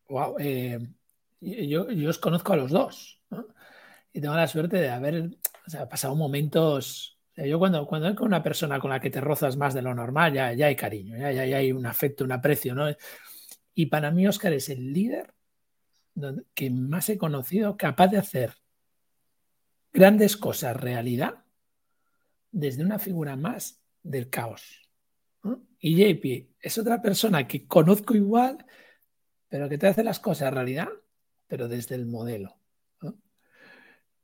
wow, 0.07 0.35
eh, 0.39 0.79
yo, 1.41 1.87
os 2.07 2.19
conozco 2.19 2.53
a 2.53 2.57
los 2.57 2.71
dos, 2.71 3.19
¿no? 3.31 3.47
Y 4.13 4.21
tengo 4.21 4.35
la 4.35 4.47
suerte 4.47 4.77
de 4.77 4.89
haber 4.89 5.31
pasado 5.89 6.15
momentos. 6.15 7.19
yo 7.35 7.57
cuando, 7.57 7.87
cuando 7.87 8.07
hay 8.09 8.15
con 8.15 8.27
una 8.27 8.43
persona 8.43 8.79
con 8.79 8.91
la 8.91 8.99
que 8.99 9.09
te 9.09 9.21
rozas 9.21 9.57
más 9.57 9.73
de 9.73 9.81
lo 9.81 9.95
normal, 9.95 10.33
ya, 10.33 10.53
ya 10.53 10.67
hay 10.67 10.75
cariño, 10.75 11.17
ya, 11.17 11.31
ya, 11.31 11.45
ya 11.45 11.57
hay 11.57 11.71
un 11.71 11.85
afecto, 11.87 12.23
un 12.25 12.31
aprecio, 12.31 12.75
¿no? 12.75 12.85
Y 13.73 13.87
para 13.87 14.11
mí 14.11 14.27
Oscar 14.27 14.53
es 14.53 14.69
el 14.69 14.93
líder 14.93 15.33
que 16.53 16.69
más 16.69 17.09
he 17.09 17.17
conocido 17.17 17.77
capaz 17.77 18.07
de 18.07 18.17
hacer 18.17 18.53
grandes 19.91 20.37
cosas 20.37 20.75
realidad 20.75 21.43
desde 22.51 22.83
una 22.83 22.99
figura 22.99 23.35
más 23.35 23.81
del 24.03 24.29
caos. 24.29 24.89
Y 25.79 25.95
JP 25.95 26.49
es 26.59 26.77
otra 26.77 27.01
persona 27.01 27.47
que 27.47 27.65
conozco 27.65 28.15
igual, 28.15 28.65
pero 29.47 29.69
que 29.69 29.77
te 29.77 29.87
hace 29.87 30.03
las 30.03 30.19
cosas 30.19 30.53
realidad, 30.53 30.89
pero 31.47 31.67
desde 31.67 31.95
el 31.95 32.05
modelo. 32.05 32.55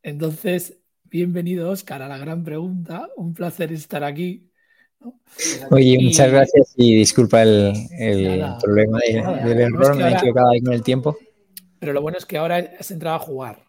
Entonces, 0.04 0.78
bienvenido 1.04 1.70
Oscar 1.70 2.02
a 2.02 2.08
la 2.08 2.18
gran 2.18 2.44
pregunta. 2.44 3.10
Un 3.16 3.34
placer 3.34 3.72
estar 3.72 4.04
aquí. 4.04 4.52
Oye, 5.72 5.98
muchas 6.00 6.32
gracias 6.32 6.74
y 6.76 6.96
disculpa 6.98 7.42
el, 7.42 7.74
problema 8.62 9.00
del 9.44 9.62
error, 9.62 9.96
me 9.96 10.10
he 10.10 10.14
equivocado 10.14 10.50
ahí 10.52 10.62
con 10.62 10.74
el 10.74 10.84
tiempo. 10.84 11.18
Pero 11.86 11.94
lo 11.94 12.02
bueno 12.02 12.18
es 12.18 12.26
que 12.26 12.40
ahora 12.40 12.58
has 12.80 12.90
entrado 12.90 13.18
a 13.18 13.20
jugar. 13.20 13.64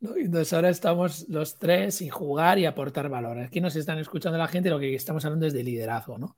Entonces 0.00 0.52
ahora 0.52 0.68
estamos 0.68 1.28
los 1.28 1.58
tres 1.58 1.96
sin 1.96 2.08
jugar 2.08 2.56
y 2.60 2.66
aportar 2.66 3.08
valor. 3.08 3.40
Aquí 3.40 3.60
nos 3.60 3.74
están 3.74 3.98
escuchando 3.98 4.38
la 4.38 4.46
gente, 4.46 4.70
lo 4.70 4.78
que 4.78 4.94
estamos 4.94 5.24
hablando 5.24 5.44
es 5.44 5.52
de 5.52 5.64
liderazgo, 5.64 6.18
¿no? 6.18 6.36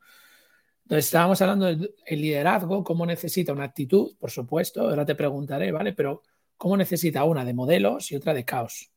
Entonces 0.85 1.05
estábamos 1.05 1.43
hablando 1.43 1.67
del 1.67 1.93
liderazgo, 2.09 2.83
cómo 2.83 3.05
necesita 3.05 3.53
una 3.53 3.65
actitud, 3.65 4.17
por 4.19 4.31
supuesto, 4.31 4.81
ahora 4.81 5.05
te 5.05 5.15
preguntaré, 5.15 5.71
¿vale? 5.73 5.93
Pero 5.93 6.23
cómo 6.57 6.75
necesita 6.75 7.23
una 7.25 7.45
de 7.45 7.53
modelos 7.53 8.11
y 8.11 8.17
otra 8.17 8.33
de 8.33 8.47
caos. 8.47 8.91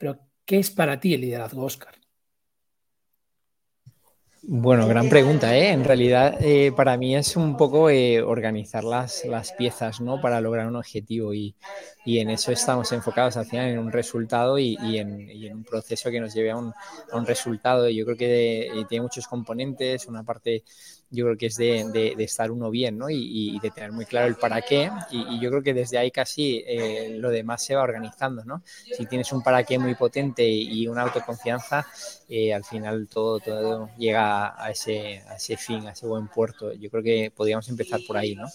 Pero, 0.00 0.18
¿qué 0.44 0.58
es 0.58 0.72
para 0.72 0.98
ti 0.98 1.14
el 1.14 1.20
liderazgo, 1.20 1.62
Oscar? 1.62 1.94
Bueno, 4.42 4.86
gran 4.86 5.08
pregunta, 5.08 5.56
¿eh? 5.56 5.70
En 5.70 5.84
realidad, 5.84 6.36
eh, 6.40 6.72
para 6.74 6.96
mí 6.96 7.16
es 7.16 7.36
un 7.36 7.56
poco 7.56 7.90
eh, 7.90 8.22
organizar 8.22 8.84
las, 8.84 9.24
las, 9.24 9.52
piezas, 9.52 10.00
¿no? 10.00 10.20
Para 10.20 10.40
lograr 10.40 10.66
un 10.68 10.76
objetivo 10.76 11.34
y, 11.34 11.56
y, 12.08 12.18
en 12.20 12.30
eso 12.30 12.52
estamos 12.52 12.90
enfocados 12.92 13.36
al 13.36 13.46
final 13.46 13.68
en 13.68 13.78
un 13.78 13.92
resultado 13.92 14.58
y, 14.58 14.76
y, 14.82 14.98
en, 14.98 15.28
y 15.30 15.46
en, 15.46 15.56
un 15.56 15.64
proceso 15.64 16.10
que 16.10 16.20
nos 16.20 16.34
lleve 16.34 16.50
a 16.50 16.56
un, 16.56 16.72
a 17.12 17.16
un 17.16 17.26
resultado. 17.26 17.88
Yo 17.88 18.04
creo 18.04 18.16
que 18.16 18.84
tiene 18.88 19.02
muchos 19.02 19.26
componentes, 19.26 20.06
una 20.06 20.22
parte 20.22 20.64
yo 21.10 21.24
creo 21.24 21.36
que 21.36 21.46
es 21.46 21.56
de, 21.56 22.14
estar 22.18 22.50
uno 22.50 22.70
bien, 22.70 22.98
¿no? 22.98 23.08
Y, 23.08 23.58
de 23.60 23.70
tener 23.70 23.92
muy 23.92 24.04
claro 24.04 24.26
el 24.26 24.36
para 24.36 24.60
qué. 24.60 24.90
Y, 25.10 25.40
yo 25.40 25.50
creo 25.50 25.62
que 25.62 25.74
desde 25.74 25.98
ahí 25.98 26.10
casi 26.10 26.62
eh, 26.66 27.16
lo 27.18 27.30
demás 27.30 27.64
se 27.64 27.74
va 27.74 27.82
organizando, 27.82 28.44
¿no? 28.44 28.62
Si 28.64 29.06
tienes 29.06 29.32
un 29.32 29.42
para 29.42 29.64
qué 29.64 29.78
muy 29.78 29.94
potente 29.94 30.46
y 30.46 30.86
una 30.86 31.02
autoconfianza, 31.02 31.86
eh, 32.28 32.52
al 32.52 32.64
final 32.64 33.08
todo, 33.08 33.40
todo 33.40 33.90
llega 33.96 34.62
a 34.62 34.70
ese, 34.70 35.22
a 35.28 35.36
ese 35.36 35.56
fin, 35.56 35.86
a 35.86 35.92
ese 35.92 36.06
buen 36.06 36.28
puerto. 36.28 36.72
Yo 36.74 36.90
creo 36.90 37.02
que 37.02 37.32
podríamos 37.34 37.68
empezar 37.68 38.00
por 38.06 38.16
ahí, 38.16 38.34
¿no? 38.34 38.46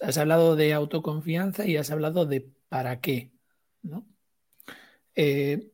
Has 0.00 0.18
hablado 0.18 0.56
de 0.56 0.72
autoconfianza 0.72 1.66
y 1.66 1.76
has 1.76 1.90
hablado 1.90 2.26
de 2.26 2.48
para 2.68 3.00
qué, 3.00 3.32
¿no? 3.82 4.06
Eh, 5.14 5.70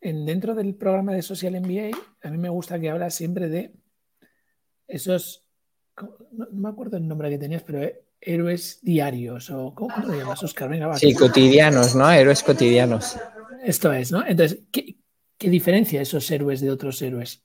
dentro 0.00 0.54
del 0.54 0.74
programa 0.74 1.12
de 1.12 1.22
Social 1.22 1.60
MBA, 1.60 1.96
a 2.22 2.30
mí 2.30 2.38
me 2.38 2.48
gusta 2.48 2.78
que 2.80 2.90
hablas 2.90 3.14
siempre 3.14 3.48
de 3.48 3.72
esos, 4.86 5.44
no, 6.32 6.48
me 6.52 6.68
acuerdo 6.68 6.96
el 6.96 7.06
nombre 7.06 7.30
que 7.30 7.38
tenías, 7.38 7.62
pero 7.62 7.82
eh, 7.82 8.02
héroes 8.20 8.80
diarios, 8.82 9.50
o 9.50 9.74
¿cómo, 9.74 9.94
lo 10.04 10.14
llamas, 10.14 10.42
Oscar? 10.42 10.68
Venga, 10.68 10.96
Sí, 10.96 11.14
cotidianos, 11.14 11.94
¿no? 11.94 12.10
Héroes 12.10 12.42
cotidianos. 12.42 13.16
Esto 13.62 13.92
es, 13.92 14.10
¿no? 14.10 14.24
Entonces, 14.26 14.60
¿qué, 14.72 14.96
diferencia 15.38 16.00
esos 16.00 16.28
héroes 16.30 16.60
de 16.60 16.70
otros 16.70 17.00
héroes? 17.02 17.44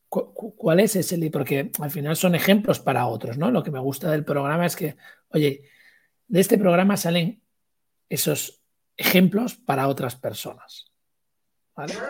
¿Cuál 0.63 0.79
es 0.79 0.95
ese? 0.95 1.29
Porque 1.29 1.71
al 1.81 1.91
final 1.91 2.15
son 2.15 2.35
ejemplos 2.35 2.79
para 2.79 3.07
otros, 3.07 3.37
¿no? 3.37 3.51
Lo 3.51 3.63
que 3.63 3.69
me 3.69 3.81
gusta 3.81 4.09
del 4.09 4.23
programa 4.23 4.65
es 4.65 4.77
que, 4.77 4.95
oye, 5.27 5.63
de 6.29 6.39
este 6.39 6.57
programa 6.57 6.95
salen 6.95 7.43
esos 8.07 8.63
ejemplos 8.95 9.55
para 9.55 9.89
otras 9.89 10.15
personas. 10.15 10.92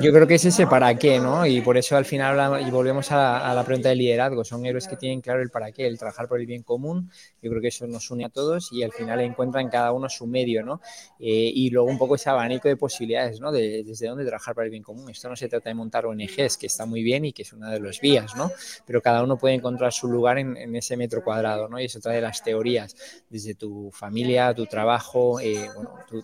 Yo 0.01 0.11
creo 0.11 0.27
que 0.27 0.35
es 0.35 0.43
ese 0.43 0.67
para 0.67 0.93
qué, 0.95 1.19
¿no? 1.19 1.45
Y 1.45 1.61
por 1.61 1.77
eso 1.77 1.95
al 1.95 2.03
final 2.03 2.61
y 2.67 2.69
volvemos 2.69 3.13
a, 3.13 3.53
la 3.55 3.63
pregunta 3.63 3.87
del 3.87 3.99
liderazgo. 3.99 4.43
Son 4.43 4.65
héroes 4.65 4.89
que 4.89 4.97
tienen 4.97 5.21
claro 5.21 5.41
el 5.41 5.51
para 5.51 5.71
qué, 5.71 5.87
el 5.87 5.97
trabajar 5.97 6.27
por 6.27 6.41
el 6.41 6.45
bien 6.45 6.63
común. 6.63 7.09
Yo 7.41 7.49
creo 7.49 7.61
que 7.61 7.69
eso 7.69 7.87
nos 7.87 8.11
une 8.11 8.25
a 8.25 8.29
todos 8.29 8.73
y 8.73 8.83
al 8.83 8.91
final 8.91 9.21
encuentran 9.21 9.69
cada 9.69 9.93
uno 9.93 10.09
su 10.09 10.27
medio, 10.27 10.65
¿no? 10.65 10.81
Eh, 11.17 11.49
y 11.53 11.69
luego 11.69 11.89
un 11.89 11.97
poco 11.97 12.15
ese 12.15 12.29
abanico 12.29 12.67
de 12.67 12.75
posibilidades, 12.75 13.39
¿no? 13.39 13.53
De, 13.53 13.85
desde 13.85 14.07
dónde 14.07 14.25
trabajar 14.25 14.53
para 14.53 14.65
el 14.65 14.71
bien 14.71 14.83
común. 14.83 15.09
Esto 15.09 15.29
no 15.29 15.35
se 15.37 15.47
trata 15.47 15.69
de 15.69 15.75
montar 15.75 16.05
ONGs, 16.05 16.57
que 16.57 16.67
está 16.67 16.85
muy 16.85 17.01
bien 17.01 17.23
y 17.23 17.31
que 17.31 17.43
es 17.43 17.53
una 17.53 17.71
de 17.71 17.79
las 17.79 18.01
vías, 18.01 18.35
¿no? 18.35 18.51
Pero 18.85 19.01
cada 19.01 19.23
uno 19.23 19.37
puede 19.37 19.55
encontrar 19.55 19.93
su 19.93 20.09
lugar 20.09 20.39
en, 20.39 20.75
ese 20.75 20.97
metro 20.97 21.23
cuadrado, 21.23 21.69
¿no? 21.69 21.79
Y 21.79 21.85
es 21.85 21.95
otra 21.95 22.11
de 22.11 22.19
las 22.19 22.43
teorías, 22.43 22.97
desde 23.29 23.55
tu 23.55 23.91
familia, 23.93 24.53
tu 24.53 24.65
trabajo, 24.65 25.39
eh, 25.39 25.69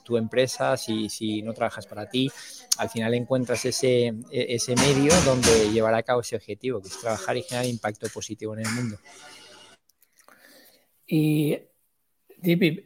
tu, 0.03 0.17
empresa, 0.17 0.75
si, 0.75 1.07
si 1.07 1.41
no 1.41 1.53
trabajas 1.53 1.85
para 1.87 2.09
ti, 2.09 2.29
al 2.79 2.89
final 2.89 3.13
encuentras 3.13 3.65
ese, 3.65 4.07
e, 4.07 4.55
ese 4.55 4.75
medio 4.75 5.13
donde 5.25 5.69
llevar 5.71 5.93
a 5.93 6.03
cabo 6.03 6.21
ese 6.21 6.37
objetivo, 6.37 6.81
que 6.81 6.87
es 6.87 6.99
trabajar 6.99 7.37
y 7.37 7.43
generar 7.43 7.65
impacto 7.65 8.07
positivo 8.13 8.53
en 8.53 8.65
el 8.65 8.71
mundo. 8.71 8.97
Y, 11.05 11.57
Dipi, 12.37 12.83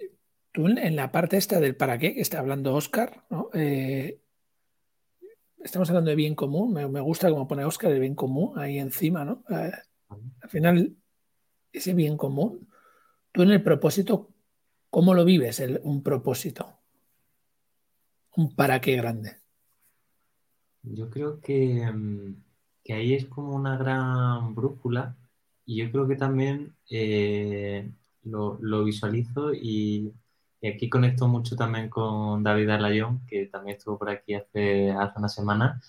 tú 0.52 0.68
en 0.68 0.96
la 0.96 1.12
parte 1.12 1.38
esta 1.38 1.60
del 1.60 1.76
para 1.76 1.98
qué 2.00 2.16
que 2.16 2.22
está 2.22 2.40
hablando 2.40 2.74
Oscar, 2.74 3.24
eh, 3.54 4.20
estamos 5.64 5.90
hablando 5.90 6.10
de 6.10 6.16
bien 6.16 6.34
común, 6.34 6.74
me, 6.74 7.02
gusta 7.02 7.30
como 7.30 7.48
pone 7.48 7.64
Oscar 7.64 7.92
el 7.92 8.00
bien 8.00 8.16
común 8.16 8.58
ahí 8.58 8.80
encima, 8.80 9.24
¿no? 9.24 9.44
Eh, 9.50 9.72
al 10.42 10.50
final, 10.50 10.96
ese 11.72 11.94
bien 11.94 12.18
común, 12.18 12.68
tú 13.32 13.44
en 13.44 13.52
el 13.52 13.64
propósito, 13.64 14.34
¿cómo 14.90 15.14
lo 15.14 15.24
vives 15.24 15.62
un 15.84 16.02
propósito? 16.02 16.80
Un 18.36 18.56
para 18.56 18.82
qué 18.82 18.96
grande. 18.96 19.43
Yo 20.84 21.10
creo 21.10 21.40
que, 21.42 21.90
mm, 21.92 22.36
que, 22.84 22.94
ahí 22.94 23.14
es 23.14 23.26
como 23.26 23.56
una 23.56 23.78
gran 23.78 24.54
brújula 24.56 25.16
y 25.66 25.78
yo 25.78 25.92
creo 25.92 26.08
que 26.08 26.16
también 26.16 26.76
eh, 26.90 27.90
lo, 28.24 28.58
visualizo 28.84 29.54
y, 29.54 30.14
aquí 30.64 30.90
conecto 30.90 31.28
mucho 31.28 31.56
también 31.56 31.90
con 31.90 32.44
David 32.44 32.70
Arlayón, 32.70 33.26
que 33.28 33.48
también 33.48 33.78
estuvo 33.78 33.98
por 33.98 34.10
aquí 34.10 34.34
hace, 34.34 34.92
hace 34.92 35.20
una 35.20 35.30
semana, 35.30 35.82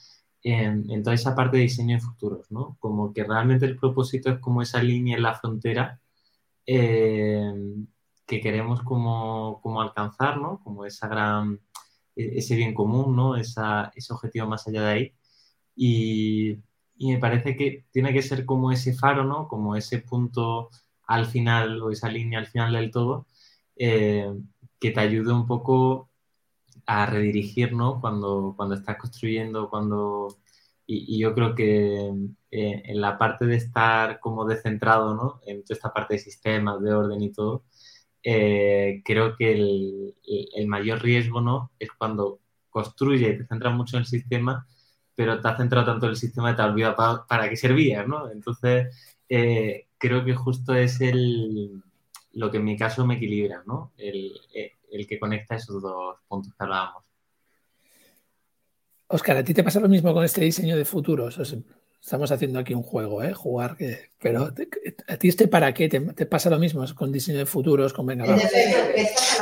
en, 0.42 1.02
toda 1.02 1.14
esa 1.14 1.34
parte 1.34 1.56
de 1.58 1.64
diseño 1.64 1.96
de 1.96 2.02
futuros, 2.02 2.50
¿no? 2.50 2.76
Como 2.80 3.12
que 3.12 3.24
realmente 3.24 3.66
el 3.66 3.76
propósito 3.76 4.30
es 4.30 4.38
como 4.40 4.62
esa 4.62 4.82
línea 4.82 5.16
en 5.16 5.22
la 5.22 5.34
frontera 5.34 6.00
eh, 6.66 7.52
que 8.26 8.40
queremos 8.40 8.82
como, 8.82 9.60
como 9.62 9.80
alcanzar, 9.82 10.38
¿no? 10.38 10.60
Como 10.64 10.84
esa 10.86 11.08
gran 11.08 11.60
ese 12.16 12.54
bien 12.56 12.74
común, 12.74 13.16
¿no? 13.16 13.36
ese 13.36 13.60
objetivo 14.10 14.46
más 14.46 14.66
allá 14.68 14.82
de 14.82 14.92
ahí. 14.92 15.14
Y, 15.76 16.58
me 16.98 17.18
parece 17.18 17.56
que 17.56 17.86
tiene 17.92 18.12
que 18.12 18.22
ser 18.22 18.46
como 18.46 18.72
ese 18.72 18.94
faro, 18.94 19.24
¿no? 19.24 19.48
Como 19.48 19.76
ese 19.76 19.98
punto 20.00 20.70
al 21.06 21.26
final 21.26 21.82
o 21.82 21.90
esa 21.90 22.08
línea 22.08 22.38
al 22.38 22.46
final 22.46 22.72
del 22.72 22.90
todo 22.90 23.26
eh, 23.76 24.32
que 24.80 24.90
te 24.90 25.00
ayude 25.00 25.32
un 25.32 25.46
poco 25.46 26.10
a 26.86 27.06
redirigir, 27.06 27.72
¿no? 27.72 28.00
Cuando, 28.00 28.54
cuando 28.56 28.74
estás 28.76 28.98
construyendo, 28.98 29.70
cuando... 29.70 30.38
Y, 30.86 31.18
yo 31.18 31.34
creo 31.34 31.54
que 31.54 32.12
eh, 32.50 32.82
en 32.86 33.00
la 33.00 33.18
parte 33.18 33.46
de 33.46 33.56
estar 33.56 34.20
como 34.20 34.44
descentrado, 34.44 35.14
¿no? 35.14 35.40
En 35.46 35.64
toda 35.64 35.76
esta 35.76 35.92
parte 35.92 36.14
de 36.14 36.20
sistemas, 36.20 36.82
de 36.82 36.94
orden 36.94 37.22
y 37.22 37.32
todo, 37.32 37.64
eh, 38.24 39.02
creo 39.04 39.36
que 39.36 39.52
el, 39.52 40.14
el, 40.56 40.66
mayor 40.66 41.02
riesgo, 41.02 41.40
¿no? 41.42 41.70
Es 41.78 41.90
cuando 41.92 42.40
construye 42.70 43.28
y 43.28 43.38
te 43.38 43.46
centras 43.46 43.74
mucho 43.74 43.96
en 43.96 44.00
el 44.00 44.06
sistema, 44.06 44.66
pero 45.14 45.40
te 45.40 45.46
has 45.46 45.58
centrado 45.58 45.86
tanto 45.86 46.06
en 46.06 46.10
el 46.10 46.16
sistema 46.16 46.50
que 46.50 46.56
te 46.56 46.62
has 46.62 46.70
olvidado 46.70 47.26
para, 47.28 47.48
qué 47.50 47.56
servía, 47.56 48.04
¿no? 48.04 48.30
Entonces, 48.30 49.16
eh, 49.28 49.88
creo 49.98 50.24
que 50.24 50.34
justo 50.34 50.74
es 50.74 51.00
el, 51.02 51.82
lo 52.32 52.50
que 52.50 52.56
en 52.56 52.64
mi 52.64 52.76
caso 52.76 53.06
me 53.06 53.16
equilibra, 53.16 53.62
¿no? 53.66 53.92
El, 53.98 54.32
el 54.90 55.06
que 55.06 55.18
conecta 55.18 55.56
esos 55.56 55.82
dos 55.82 56.16
puntos 56.26 56.52
que 56.54 56.64
hablábamos. 56.64 57.04
Oscar, 59.08 59.36
¿a 59.36 59.44
ti 59.44 59.52
te 59.52 59.62
pasa 59.62 59.80
lo 59.80 59.88
mismo 59.88 60.14
con 60.14 60.24
este 60.24 60.40
diseño 60.40 60.76
de 60.76 60.84
futuros? 60.84 61.38
Estamos 62.04 62.30
haciendo 62.30 62.58
aquí 62.58 62.74
un 62.74 62.82
juego, 62.82 63.22
¿eh? 63.22 63.32
Jugar, 63.32 63.78
pero 64.20 64.52
¿a 65.08 65.16
ti 65.16 65.28
este 65.28 65.48
para 65.48 65.72
qué? 65.72 65.88
¿Te, 65.88 66.26
pasa 66.26 66.50
lo 66.50 66.58
mismo 66.58 66.84
con 66.94 67.10
diseño 67.10 67.38
de 67.38 67.46
futuros, 67.46 67.94
con 67.94 68.04
Venga, 68.04 68.26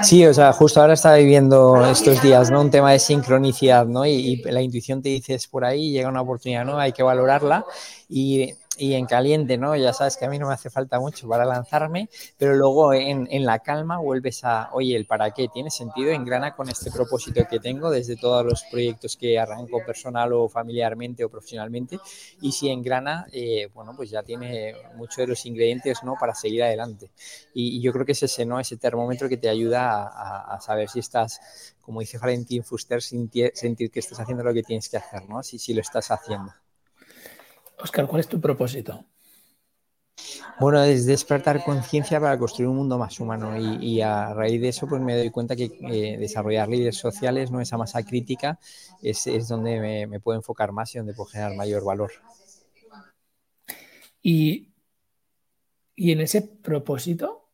Sí, 0.02 0.24
o 0.24 0.32
sea, 0.32 0.52
justo 0.52 0.80
ahora 0.80 0.92
estaba 0.92 1.16
viviendo 1.16 1.84
estos 1.90 2.22
días, 2.22 2.52
¿no? 2.52 2.60
Un 2.60 2.70
tema 2.70 2.92
de 2.92 3.00
sincronicidad, 3.00 3.86
¿no? 3.86 4.06
Y, 4.06 4.36
la 4.44 4.62
intuición 4.62 5.02
te 5.02 5.08
dice 5.08 5.34
es 5.34 5.48
por 5.48 5.64
ahí, 5.64 5.90
llega 5.90 6.08
una 6.08 6.20
oportunidad, 6.20 6.64
¿no? 6.64 6.78
Hay 6.78 6.92
que 6.92 7.02
valorarla 7.02 7.64
y 8.08 8.54
y 8.82 8.94
en 8.94 9.06
caliente, 9.06 9.58
¿no? 9.58 9.76
Ya 9.76 9.92
sabes 9.92 10.16
que 10.16 10.24
a 10.24 10.28
mí 10.28 10.40
no 10.40 10.48
me 10.48 10.54
hace 10.54 10.68
falta 10.68 10.98
mucho 10.98 11.28
para 11.28 11.44
lanzarme, 11.44 12.08
pero 12.36 12.56
luego 12.56 12.92
en, 12.92 13.28
en, 13.30 13.46
la 13.46 13.60
calma 13.60 13.98
vuelves 13.98 14.42
a, 14.42 14.70
oye, 14.72 14.96
el 14.96 15.06
para 15.06 15.30
qué 15.30 15.46
tiene 15.46 15.70
sentido, 15.70 16.10
engrana 16.10 16.56
con 16.56 16.68
este 16.68 16.90
propósito 16.90 17.46
que 17.48 17.60
tengo 17.60 17.90
desde 17.90 18.16
todos 18.16 18.44
los 18.44 18.64
proyectos 18.64 19.16
que 19.16 19.38
arranco 19.38 19.78
personal 19.86 20.32
o 20.32 20.48
familiarmente 20.48 21.24
o 21.24 21.28
profesionalmente, 21.28 22.00
y 22.40 22.50
si 22.50 22.70
engrana, 22.70 23.24
eh, 23.32 23.68
bueno, 23.72 23.94
pues 23.96 24.10
ya 24.10 24.24
tiene 24.24 24.74
muchos 24.96 25.18
de 25.18 25.28
los 25.28 25.46
ingredientes, 25.46 26.02
¿no? 26.02 26.16
Para 26.18 26.34
seguir 26.34 26.64
adelante. 26.64 27.12
Y, 27.54 27.80
yo 27.80 27.92
creo 27.92 28.04
que 28.04 28.12
es 28.12 28.22
ese, 28.24 28.44
¿no? 28.44 28.58
Ese 28.58 28.78
termómetro 28.78 29.28
que 29.28 29.36
te 29.36 29.48
ayuda 29.48 29.92
a, 30.08 30.56
a, 30.56 30.60
saber 30.60 30.88
si 30.88 30.98
estás, 30.98 31.40
como 31.80 32.00
dice 32.00 32.18
Valentín 32.18 32.64
Fuster, 32.64 33.00
sentir 33.00 33.90
que 33.92 34.00
estás 34.00 34.18
haciendo 34.18 34.42
lo 34.42 34.52
que 34.52 34.64
tienes 34.64 34.88
que 34.88 34.96
hacer, 34.96 35.28
¿no? 35.28 35.42
Si, 35.44 35.58
si 35.60 35.72
lo 35.72 35.80
estás 35.80 36.10
haciendo. 36.10 36.52
Oscar, 37.78 38.06
¿cuál 38.06 38.20
es 38.20 38.28
tu 38.28 38.40
propósito? 38.40 39.04
Bueno, 40.60 40.82
es 40.82 41.06
despertar 41.06 41.64
conciencia 41.64 42.20
para 42.20 42.38
construir 42.38 42.68
un 42.68 42.76
mundo 42.76 42.98
más 42.98 43.18
humano 43.18 43.58
y, 43.58 44.00
a 44.00 44.32
raíz 44.34 44.60
de 44.60 44.68
eso 44.68 44.86
pues 44.86 45.00
me 45.00 45.16
doy 45.16 45.30
cuenta 45.30 45.56
que 45.56 45.64
eh, 45.90 46.16
desarrollar 46.18 46.68
líderes 46.68 46.96
sociales, 46.96 47.50
no 47.50 47.60
esa 47.60 47.78
masa 47.78 48.04
crítica, 48.04 48.58
es, 49.02 49.48
donde 49.48 50.06
me, 50.06 50.20
puedo 50.20 50.38
enfocar 50.38 50.72
más 50.72 50.94
y 50.94 50.98
donde 50.98 51.14
puedo 51.14 51.30
generar 51.30 51.56
mayor 51.56 51.84
valor. 51.84 52.12
Y, 54.22 54.68
en 55.96 56.20
ese 56.20 56.42
propósito, 56.42 57.48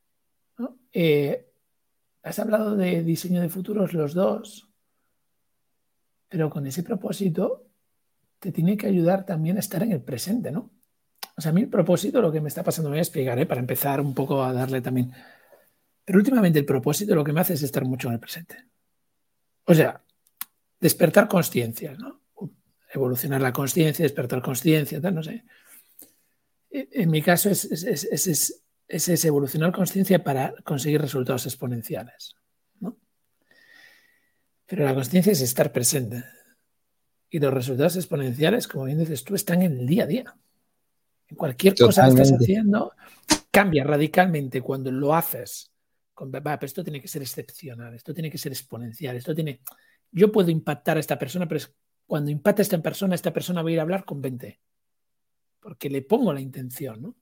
eh, 0.92 1.50
has 2.22 2.38
hablado 2.38 2.76
de 2.76 3.02
diseño 3.02 3.40
de 3.40 3.48
futuros 3.48 3.94
los 3.94 4.12
dos, 4.14 4.68
pero 6.28 6.50
con 6.50 6.66
ese 6.66 6.82
propósito 6.82 7.67
te 8.38 8.52
tiene 8.52 8.76
que 8.76 8.86
ayudar 8.86 9.24
también 9.24 9.56
a 9.56 9.60
estar 9.60 9.82
en 9.82 9.92
el 9.92 10.02
presente, 10.02 10.50
¿no? 10.50 10.70
O 11.36 11.40
sea, 11.40 11.50
a 11.50 11.54
mí 11.54 11.62
el 11.62 11.68
propósito, 11.68 12.20
lo 12.20 12.32
que 12.32 12.40
me 12.40 12.48
está 12.48 12.64
pasando, 12.64 12.90
me 12.90 12.94
voy 12.94 12.98
a 12.98 13.02
explicar, 13.02 13.38
¿eh? 13.38 13.46
para 13.46 13.60
empezar 13.60 14.00
un 14.00 14.14
poco 14.14 14.42
a 14.42 14.52
darle 14.52 14.80
también. 14.80 15.12
Pero 16.04 16.18
últimamente 16.18 16.58
el 16.58 16.64
propósito 16.64 17.14
lo 17.14 17.22
que 17.22 17.32
me 17.32 17.40
hace 17.40 17.54
es 17.54 17.62
estar 17.62 17.84
mucho 17.84 18.08
en 18.08 18.14
el 18.14 18.20
presente. 18.20 18.56
O 19.64 19.74
sea, 19.74 20.02
despertar 20.80 21.28
conciencia, 21.28 21.92
¿no? 21.94 22.22
Evolucionar 22.92 23.40
la 23.40 23.52
conciencia, 23.52 24.02
despertar 24.02 24.42
conciencia, 24.42 25.00
tal, 25.00 25.14
no 25.14 25.22
sé. 25.22 25.44
E, 26.70 26.88
en 26.92 27.10
mi 27.10 27.22
caso 27.22 27.50
es, 27.50 27.64
es, 27.66 28.04
es, 28.88 29.08
es 29.08 29.24
evolucionar 29.24 29.70
conciencia 29.70 30.24
para 30.24 30.54
conseguir 30.64 31.00
resultados 31.00 31.46
exponenciales. 31.46 32.34
¿no? 32.80 32.96
Pero 34.66 34.84
la 34.84 34.94
conciencia 34.94 35.32
es 35.32 35.40
estar 35.40 35.72
presente. 35.72 36.24
Y 37.30 37.38
los 37.38 37.52
resultados 37.52 37.96
exponenciales, 37.96 38.66
como 38.66 38.84
bien 38.84 38.98
dices 38.98 39.22
tú, 39.24 39.34
están 39.34 39.62
en 39.62 39.78
el 39.78 39.86
día 39.86 40.04
a 40.04 40.06
día. 40.06 40.36
En 41.28 41.36
cualquier 41.36 41.74
cosa 41.74 42.04
que 42.04 42.22
estás 42.22 42.32
haciendo, 42.32 42.92
cambia 43.50 43.84
radicalmente 43.84 44.62
cuando 44.62 44.90
lo 44.90 45.14
haces. 45.14 45.70
Con, 46.14 46.32
va, 46.32 46.40
pero 46.40 46.64
esto 46.64 46.82
tiene 46.82 47.00
que 47.00 47.08
ser 47.08 47.22
excepcional, 47.22 47.94
esto 47.94 48.14
tiene 48.14 48.30
que 48.30 48.38
ser 48.38 48.52
exponencial, 48.52 49.16
esto 49.16 49.34
tiene... 49.34 49.60
Yo 50.10 50.32
puedo 50.32 50.50
impactar 50.50 50.96
a 50.96 51.00
esta 51.00 51.18
persona, 51.18 51.46
pero 51.46 51.64
cuando 52.06 52.30
impacta 52.30 52.62
a 52.62 52.64
esta 52.64 52.80
persona, 52.80 53.14
esta 53.14 53.32
persona 53.32 53.62
va 53.62 53.68
a 53.68 53.72
ir 53.72 53.78
a 53.78 53.82
hablar 53.82 54.04
con 54.06 54.22
20. 54.22 54.58
Porque 55.60 55.90
le 55.90 56.00
pongo 56.00 56.32
la 56.32 56.40
intención, 56.40 57.02
¿no? 57.02 57.16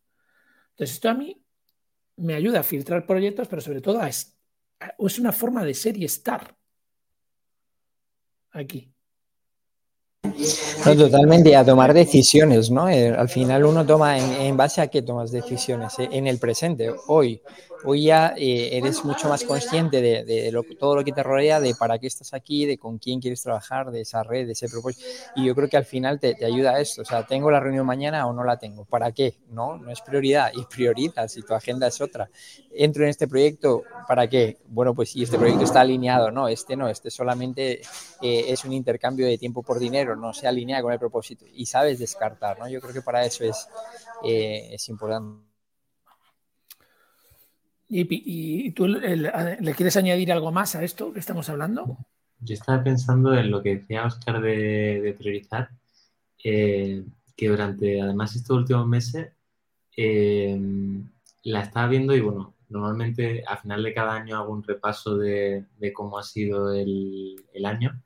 Entonces, 0.71 0.95
esto 0.95 1.09
a 1.09 1.15
mí 1.15 1.43
me 2.17 2.35
ayuda 2.35 2.61
a 2.61 2.63
filtrar 2.63 3.07
proyectos, 3.07 3.49
pero 3.49 3.61
sobre 3.61 3.81
todo 3.81 4.01
es 4.05 4.37
una 5.19 5.33
forma 5.33 5.65
de 5.65 5.75
ser 5.75 5.97
y 5.97 6.05
estar 6.05 6.57
aquí. 8.53 8.93
No, 10.85 10.97
totalmente, 10.97 11.57
a 11.57 11.65
tomar 11.65 11.95
decisiones, 11.95 12.71
¿no? 12.71 12.89
Eh, 12.89 13.09
al 13.09 13.29
final 13.29 13.65
uno 13.65 13.85
toma 13.85 14.19
en, 14.19 14.57
base 14.57 14.81
a 14.81 14.89
qué 14.89 15.03
tomas 15.03 15.31
decisiones, 15.31 15.99
eh, 15.99 16.09
en 16.13 16.27
el 16.27 16.39
presente, 16.39 16.93
hoy. 17.09 17.41
Hoy 17.89 18.07
ya 18.07 18.35
eh, 18.37 18.77
eres 18.77 19.05
mucho 19.05 19.29
más 19.29 19.45
consciente 19.45 20.03
de, 20.03 20.53
todo 20.77 20.97
lo 20.97 21.05
que 21.05 21.13
te 21.13 21.23
rodea, 21.23 21.61
de 21.61 21.73
para 21.77 22.01
qué 22.01 22.09
estás 22.09 22.35
aquí, 22.35 22.67
de 22.67 22.79
con 22.79 22.99
quién 22.99 23.21
quieres 23.21 23.41
trabajar, 23.43 23.93
de 23.93 24.01
esa 24.01 24.25
red, 24.25 24.47
de 24.47 24.53
ese 24.55 24.69
propósito. 24.69 25.07
Y 25.37 25.47
yo 25.47 25.55
creo 25.55 25.69
que 25.69 25.77
al 25.77 25.85
final 25.85 26.19
te, 26.19 26.37
ayuda 26.45 26.73
a 26.73 26.81
esto. 26.81 27.03
O 27.03 27.05
sea, 27.05 27.25
¿tengo 27.25 27.49
la 27.49 27.61
reunión 27.61 27.87
mañana 27.87 28.27
o 28.27 28.33
no 28.33 28.43
la 28.43 28.59
tengo? 28.59 28.85
¿Para 28.87 29.13
qué? 29.13 29.37
No, 29.51 29.77
no 29.79 29.93
es 29.93 30.01
prioridad. 30.01 30.51
Y 30.53 30.65
priorizas 30.75 31.33
si 31.33 31.43
tu 31.43 31.55
agenda 31.55 31.87
es 31.87 32.01
otra. 32.01 32.29
Entro 32.73 33.05
en 33.05 33.11
este 33.11 33.29
proyecto, 33.29 33.85
¿para 34.09 34.29
qué? 34.29 34.59
Bueno, 34.67 34.93
pues 34.93 35.11
si 35.11 35.23
este 35.23 35.39
proyecto 35.39 35.63
está 35.63 35.83
alineado, 35.83 36.33
no, 36.33 36.49
este 36.49 36.75
no, 36.75 36.89
este 36.89 37.09
solamente 37.09 37.81
es 38.21 38.65
un 38.65 38.73
intercambio 38.73 39.27
de 39.27 39.39
tiempo 39.39 39.63
por 39.63 39.79
dinero, 39.79 40.17
no 40.17 40.33
se 40.33 40.49
alinea 40.49 40.83
con 40.83 40.93
el 40.93 40.99
propósito 40.99 41.45
y 41.55 41.67
sabes 41.67 42.01
descartar, 42.01 42.59
¿no? 42.59 42.69
Yo 42.69 42.81
creo 42.81 42.93
que 42.93 43.03
para 43.03 43.25
eso 43.25 43.45
es, 43.45 43.69
eh, 44.25 44.71
es 44.73 44.89
importante. 44.89 45.46
¿Y, 47.89 48.73
tú 48.73 48.87
le 48.89 49.75
quieres 49.75 49.97
añadir 49.97 50.33
algo 50.33 50.51
más 50.51 50.75
a 50.75 50.83
esto 50.83 51.13
que 51.13 51.21
estamos 51.21 51.49
hablando? 51.49 51.99
Yo 52.41 52.55
estaba 52.55 52.83
pensando 52.83 53.35
en 53.35 53.51
lo 53.51 53.63
que 53.63 53.77
decía 53.77 54.05
Oscar 54.05 54.41
de, 54.41 55.15
priorizar, 55.19 55.71
eh, 56.43 57.05
que 57.37 57.49
durante 57.49 58.01
además 58.01 58.35
estos 58.35 58.57
últimos 58.59 58.87
meses 58.87 59.33
eh, 59.97 60.59
la 61.45 61.61
estaba 61.61 61.89
viendo 61.89 62.15
y 62.15 62.21
bueno, 62.21 62.55
normalmente 62.69 63.45
a 63.47 63.57
final 63.57 63.83
de 63.83 63.95
cada 63.95 64.15
año 64.15 64.37
hago 64.37 64.53
un 64.53 64.63
repaso 64.63 65.17
de, 65.17 65.65
cómo 65.95 66.19
ha 66.19 66.23
sido 66.23 66.75
el, 66.75 67.37
año 67.65 68.01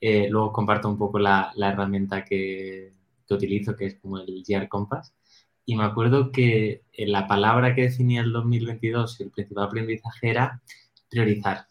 eh, 0.00 0.28
luego 0.28 0.52
comparto 0.52 0.88
un 0.88 0.98
poco 0.98 1.18
la, 1.18 1.52
la 1.56 1.70
herramienta 1.72 2.24
que, 2.24 2.92
que, 3.26 3.34
utilizo, 3.34 3.76
que 3.76 3.86
es 3.86 3.94
como 3.96 4.18
el 4.18 4.42
GR 4.46 4.68
Compass. 4.68 5.12
Y 5.64 5.76
me 5.76 5.84
acuerdo 5.84 6.32
que 6.32 6.84
eh, 6.92 7.06
la 7.06 7.26
palabra 7.26 7.74
que 7.74 7.82
definía 7.82 8.22
el 8.22 8.32
2022 8.32 9.20
y 9.20 9.22
el 9.24 9.30
principal 9.30 9.64
aprendizaje 9.64 10.30
era 10.30 10.62
priorizar. 11.08 11.66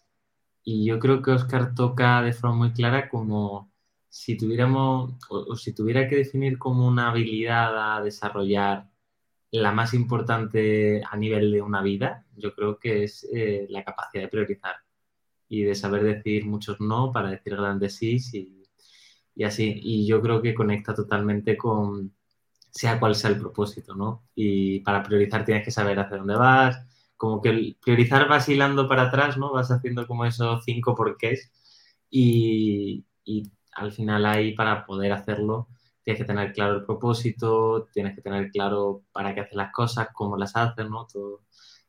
Y 0.64 0.86
yo 0.86 1.00
creo 1.00 1.22
que 1.22 1.32
Oscar 1.32 1.74
toca 1.76 2.22
de 2.22 2.34
forma 2.34 2.58
muy 2.58 2.74
clara 2.74 3.10
como 3.10 3.72
si 4.10 4.38
tuviéramos, 4.38 5.14
o, 5.30 5.56
si 5.56 5.74
tuviera 5.74 6.08
que 6.08 6.18
definir 6.18 6.58
como 6.60 6.88
una 6.88 7.10
habilidad 7.12 7.98
a 7.98 8.04
desarrollar 8.04 8.90
la 9.52 9.72
más 9.74 9.94
importante 9.94 11.04
a 11.10 11.18
nivel 11.18 11.52
de 11.52 11.62
una 11.62 11.82
vida, 11.82 12.26
yo 12.38 12.54
creo 12.56 12.80
que 12.80 13.04
es 13.06 13.28
eh, 13.34 13.68
la 13.70 13.84
capacidad 13.84 14.24
de 14.24 14.30
priorizar 14.30 14.76
y 15.50 15.64
de 15.64 15.76
saber 15.76 16.04
decir 16.04 16.46
muchos 16.46 16.80
no 16.82 17.12
para 17.12 17.32
decir 17.32 17.56
grandes 17.56 17.96
sí 17.98 18.18
y, 18.34 18.64
y 19.36 19.44
así. 19.44 19.80
Y 19.84 20.08
yo 20.08 20.22
creo 20.22 20.42
que 20.42 20.54
conecta 20.56 20.94
totalmente 20.96 21.58
con 21.58 22.14
sea 22.72 23.00
cual 23.00 23.16
sea 23.16 23.32
el 23.32 23.40
propósito, 23.40 23.96
¿no? 23.96 24.24
Y 24.36 24.80
para 24.82 25.04
priorizar 25.04 25.46
tienes 25.46 25.64
que 25.66 25.72
saber 25.72 26.00
hacia 26.00 26.18
dónde 26.18 26.36
vas, 26.36 26.78
como 27.18 27.42
que 27.42 27.76
priorizar 27.82 28.28
vas 28.28 28.50
hilando 28.50 28.88
para 28.88 29.04
atrás, 29.04 29.38
¿no? 29.38 29.52
Vas 29.54 29.72
haciendo 29.72 30.08
como 30.08 30.26
esos 30.26 30.64
cinco 30.66 30.96
porqués 30.96 31.52
y, 32.10 33.06
y 33.26 33.52
al 33.74 33.92
final 33.92 34.26
ahí 34.26 34.54
para 34.54 34.86
poder 34.86 35.12
hacerlo 35.14 35.68
tienes 36.04 36.22
que 36.22 36.26
tener 36.28 36.52
claro 36.54 36.78
el 36.78 36.86
propósito, 36.86 37.88
tienes 37.94 38.16
que 38.16 38.22
tener 38.22 38.50
claro 38.52 39.04
para 39.12 39.36
qué 39.36 39.42
haces 39.42 39.56
las 39.56 39.72
cosas, 39.72 40.08
cómo 40.14 40.38
las 40.38 40.56
haces, 40.56 40.90
¿no? 40.90 41.06
Todo, 41.12 41.44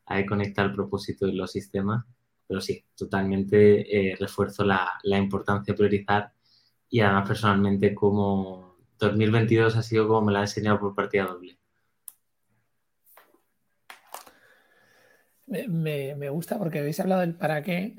ahí 0.05 0.25
conecta 0.25 0.61
el 0.63 0.73
propósito 0.73 1.27
y 1.27 1.33
los 1.35 1.51
sistemas 1.51 2.05
pero 2.47 2.61
sí, 2.61 2.85
totalmente 2.95 4.11
eh, 4.11 4.15
refuerzo 4.19 4.63
la, 4.63 4.99
importancia 5.17 5.73
de 5.73 5.77
priorizar 5.77 6.31
y 6.89 6.99
además 6.99 7.27
personalmente 7.27 7.95
cómo, 7.95 8.72
2022 8.99 9.75
ha 9.75 9.83
sido 9.83 10.07
como 10.07 10.27
me 10.27 10.33
la 10.33 10.39
ha 10.39 10.43
enseñado 10.43 10.79
por 10.79 10.95
partida 10.95 11.25
doble. 11.25 11.57
Me, 15.45 16.29
gusta 16.29 16.57
porque 16.57 16.79
habéis 16.79 16.99
hablado 16.99 17.21
del 17.21 17.35
para 17.35 17.61
qué, 17.61 17.95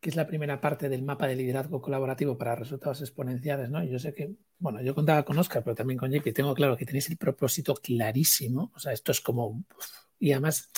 que 0.00 0.10
es 0.10 0.16
la 0.16 0.26
primera 0.26 0.60
parte 0.60 0.88
del 0.88 1.02
mapa 1.02 1.26
de 1.26 1.36
liderazgo 1.36 1.80
colaborativo 1.80 2.36
para 2.36 2.56
resultados 2.56 3.00
exponenciales, 3.00 3.70
¿no? 3.70 3.82
Yo 3.84 3.98
sé 3.98 4.12
que, 4.12 4.34
bueno, 4.58 4.82
yo 4.82 4.94
contaba 4.94 5.24
con 5.24 5.38
Oscar, 5.38 5.62
pero 5.64 5.74
también 5.74 5.98
con 5.98 6.10
JP, 6.10 6.32
tengo 6.34 6.54
claro 6.54 6.76
que 6.76 6.84
tenéis 6.84 7.08
el 7.08 7.16
propósito 7.16 7.74
clarísimo, 7.74 8.70
o 8.74 8.78
sea, 8.78 8.92
esto 8.92 9.12
es 9.12 9.20
como, 9.22 9.64
y 10.18 10.32
además 10.32 10.70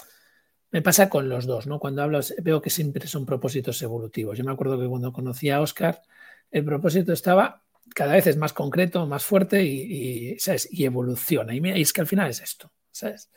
me 0.71 0.83
pasa 0.83 1.09
con 1.09 1.29
los 1.29 1.47
dos, 1.47 1.67
¿no? 1.67 1.81
Cuando 1.81 2.03
hablo, 2.03 2.21
veo 2.43 2.61
que 2.61 2.71
siempre 2.71 3.07
son 3.07 3.27
propósitos 3.27 3.81
evolutivos. 3.83 4.37
Yo 4.39 4.45
me 4.45 4.53
acuerdo 4.53 4.79
que 4.79 4.87
cuando 4.87 5.13
conocí 5.13 5.51
a 5.51 5.61
Oscar, 5.61 6.03
el 6.51 6.65
propósito 6.65 7.13
estaba 7.13 7.65
cada 7.95 8.15
vez 8.15 8.27
es 8.27 8.37
más 8.37 8.53
concreto, 8.53 9.07
más 9.07 9.25
fuerte 9.25 9.63
y, 9.63 10.37
y 10.71 10.85
evoluciona. 10.85 11.55
Y, 11.55 11.81
es 11.81 11.93
que 11.93 12.01
al 12.01 12.07
final 12.07 12.31
es 12.31 12.41
esto, 12.41 12.73
¿sabes? 12.91 13.31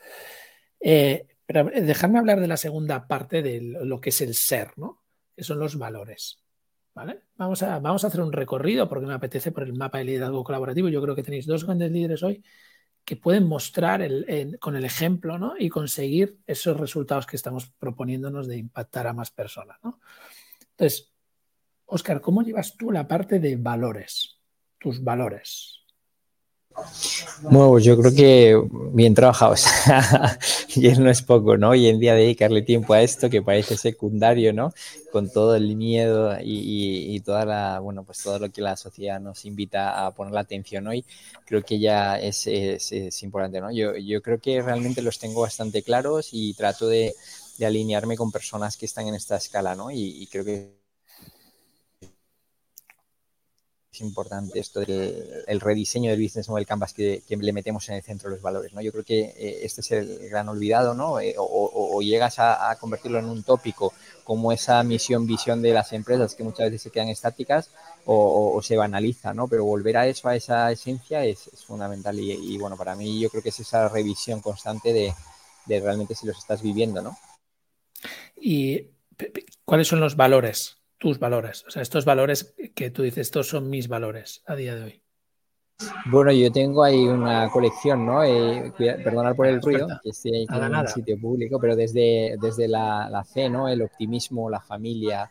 Eh, 0.79 1.27
pero 1.45 1.69
eh, 1.71 1.81
dejarme 1.81 2.19
hablar 2.19 2.39
de 2.39 2.47
la 2.47 2.57
segunda 2.57 3.07
parte 3.07 3.41
de 3.41 3.62
lo 3.62 3.99
que 3.99 4.09
es 4.09 4.21
el 4.21 4.35
ser, 4.35 4.77
¿no? 4.77 5.03
Que 5.35 5.43
son 5.43 5.59
los 5.59 5.77
valores. 5.77 6.43
¿Vale? 6.93 7.21
Vamos 7.35 7.63
a, 7.63 7.79
vamos 7.79 8.03
a 8.03 8.07
hacer 8.07 8.19
un 8.19 8.33
recorrido 8.33 8.89
porque 8.89 9.05
me 9.05 9.13
apetece 9.13 9.51
por 9.51 9.63
el 9.63 9.73
mapa 9.73 9.99
de 9.99 10.05
liderazgo 10.05 10.43
colaborativo. 10.43 10.89
Yo 10.89 11.01
creo 11.01 11.15
que 11.15 11.23
tenéis 11.23 11.45
dos 11.45 11.63
grandes 11.63 11.91
líderes 11.91 12.23
hoy 12.23 12.43
que 13.05 13.15
pueden 13.15 13.45
mostrar 13.45 14.07
con 14.59 14.75
el 14.75 14.85
ejemplo 14.85 15.38
¿no? 15.38 15.53
y 15.57 15.69
conseguir 15.69 16.39
esos 16.45 16.77
resultados 16.77 17.25
que 17.25 17.38
estamos 17.38 17.71
proponiéndonos 17.79 18.47
de 18.47 18.57
impactar 18.57 19.07
a 19.07 19.13
más 19.13 19.31
personas. 19.31 19.77
¿no? 19.81 19.99
Entonces, 20.71 21.12
Oscar, 21.85 22.21
¿cómo 22.21 22.43
llevas 22.43 22.77
tú 22.77 22.91
la 22.91 23.07
parte 23.07 23.39
de 23.39 23.55
valores? 23.55 24.38
Tus 24.80 25.04
valores. 25.04 25.80
Bueno, 27.42 27.80
yo 27.80 27.98
creo 27.98 28.13
que 28.13 28.62
bien 28.94 29.13
trabajados. 29.13 29.65
y 30.76 30.88
eso 30.88 31.02
no 31.02 31.10
es 31.10 31.22
poco, 31.22 31.58
¿no? 31.58 31.70
Hoy 31.70 31.88
en 31.88 32.00
día 32.00 32.13
dedicarle 32.13 32.62
tiempo 32.62 32.94
a 32.94 33.02
esto 33.02 33.30
que 33.30 33.42
parece 33.42 33.78
secundario, 33.78 34.54
¿no? 34.54 34.74
Con 35.12 35.30
todo 35.32 35.56
el 35.56 35.76
miedo 35.76 36.38
y, 36.42 37.20
toda 37.22 37.46
la, 37.46 37.80
bueno, 37.80 38.04
pues 38.04 38.22
todo 38.22 38.39
lo 38.39 38.52
que 38.52 38.62
la 38.62 38.76
sociedad 38.76 39.20
nos 39.20 39.46
invita 39.46 40.06
a 40.06 40.13
poner 40.13 40.34
la 40.34 40.42
atención 40.42 40.88
hoy, 40.88 41.06
creo 41.46 41.63
que 41.63 41.80
ya 41.80 42.20
es, 42.20 42.48
es, 42.48 43.24
importante, 43.24 43.62
¿no? 43.62 43.72
Yo, 43.72 43.96
yo 43.96 44.22
creo 44.22 44.39
que 44.39 44.62
realmente 44.62 45.02
los 45.02 45.20
tengo 45.20 45.42
bastante 45.42 45.82
claros 45.82 46.30
y 46.32 46.54
trato 46.54 46.88
de, 46.88 47.13
alinearme 47.62 48.15
con 48.15 48.32
personas 48.32 48.78
que 48.78 48.86
están 48.86 49.08
en 49.08 49.15
esta 49.15 49.36
escala, 49.36 49.76
¿no? 49.76 49.92
y 49.92 50.26
creo 50.32 50.46
que 50.46 50.79
importante 53.97 54.60
esto 54.60 54.80
del 54.82 55.60
rediseño 55.60 56.12
del 56.12 56.21
business 56.21 56.47
model 56.47 56.65
canvas 56.65 56.93
que, 56.93 57.23
le 57.28 57.54
metemos 57.54 57.88
en 57.89 57.95
el 57.95 58.04
centro 58.04 58.30
de 58.30 58.36
los 58.36 58.41
valores. 58.41 58.73
¿no? 58.73 58.82
Yo 58.82 58.91
creo 58.91 59.04
que 59.04 59.19
eh, 59.21 59.60
este 59.63 59.82
es 59.82 59.91
el 59.91 60.30
gran 60.30 60.47
olvidado, 60.47 60.93
¿no? 60.93 61.19
Eh, 61.19 61.36
o, 61.38 62.02
llegas 62.02 62.39
a, 62.39 62.75
convertirlo 62.80 63.19
en 63.19 63.25
un 63.25 63.43
tópico 63.43 63.93
como 64.23 64.52
esa 64.52 64.82
misión, 64.84 65.25
visión 65.25 65.62
de 65.62 65.73
las 65.73 65.91
empresas 65.91 66.36
que 66.36 66.43
muchas 66.43 66.67
veces 66.67 66.84
se 66.84 66.91
quedan 66.91 67.10
estáticas 67.10 67.71
o, 68.06 68.62
se 68.63 68.78
banaliza, 68.78 69.34
¿no? 69.34 69.47
Pero 69.47 69.65
volver 69.65 69.97
a 69.97 70.08
eso, 70.08 70.30
a 70.30 70.36
esa 70.36 70.71
esencia 70.71 71.25
es, 71.25 71.49
fundamental 71.65 72.17
y, 72.19 72.58
bueno, 72.58 72.78
para 72.78 72.95
mí 72.95 73.19
yo 73.19 73.30
creo 73.30 73.43
que 73.43 73.49
es 73.49 73.60
esa 73.60 73.89
revisión 73.89 74.41
constante 74.41 74.93
de 74.93 75.80
realmente 75.80 76.15
si 76.15 76.25
los 76.25 76.38
estás 76.38 76.62
viviendo, 76.62 77.02
¿no? 77.02 77.17
¿Y 78.38 78.88
cuáles 79.65 79.88
son 79.88 79.99
los 79.99 80.15
valores 80.15 80.79
tus 80.99 81.17
valores? 81.17 81.65
O 81.67 81.71
sea, 81.71 81.81
estos 81.81 82.05
valores 82.05 82.53
que 82.75 82.91
tú 82.91 83.01
dices, 83.01 83.27
estos 83.27 83.47
son 83.47 83.69
mis 83.69 83.88
valores 83.88 84.43
a 84.45 84.55
día 84.55 84.75
de 84.75 84.83
hoy. 84.83 85.01
Bueno, 86.07 86.33
yo 86.33 86.51
tengo 86.51 86.83
ahí 86.83 87.07
una 87.07 87.49
colección, 87.49 88.05
¿no? 88.05 88.21
Eh, 88.21 88.73
perdonar 88.77 89.33
por 89.33 89.47
el 89.47 89.62
ruido, 89.62 89.88
que 90.03 90.09
estoy 90.09 90.45
en 90.49 90.75
un 90.75 90.88
sitio 90.89 91.17
público, 91.17 91.57
pero 91.57 91.73
desde, 91.73 92.35
desde 92.41 92.67
la, 92.67 93.09
la, 93.09 93.23
fe, 93.23 93.49
¿no? 93.49 93.69
El 93.69 93.81
optimismo, 93.81 94.49
la 94.49 94.59
familia, 94.59 95.29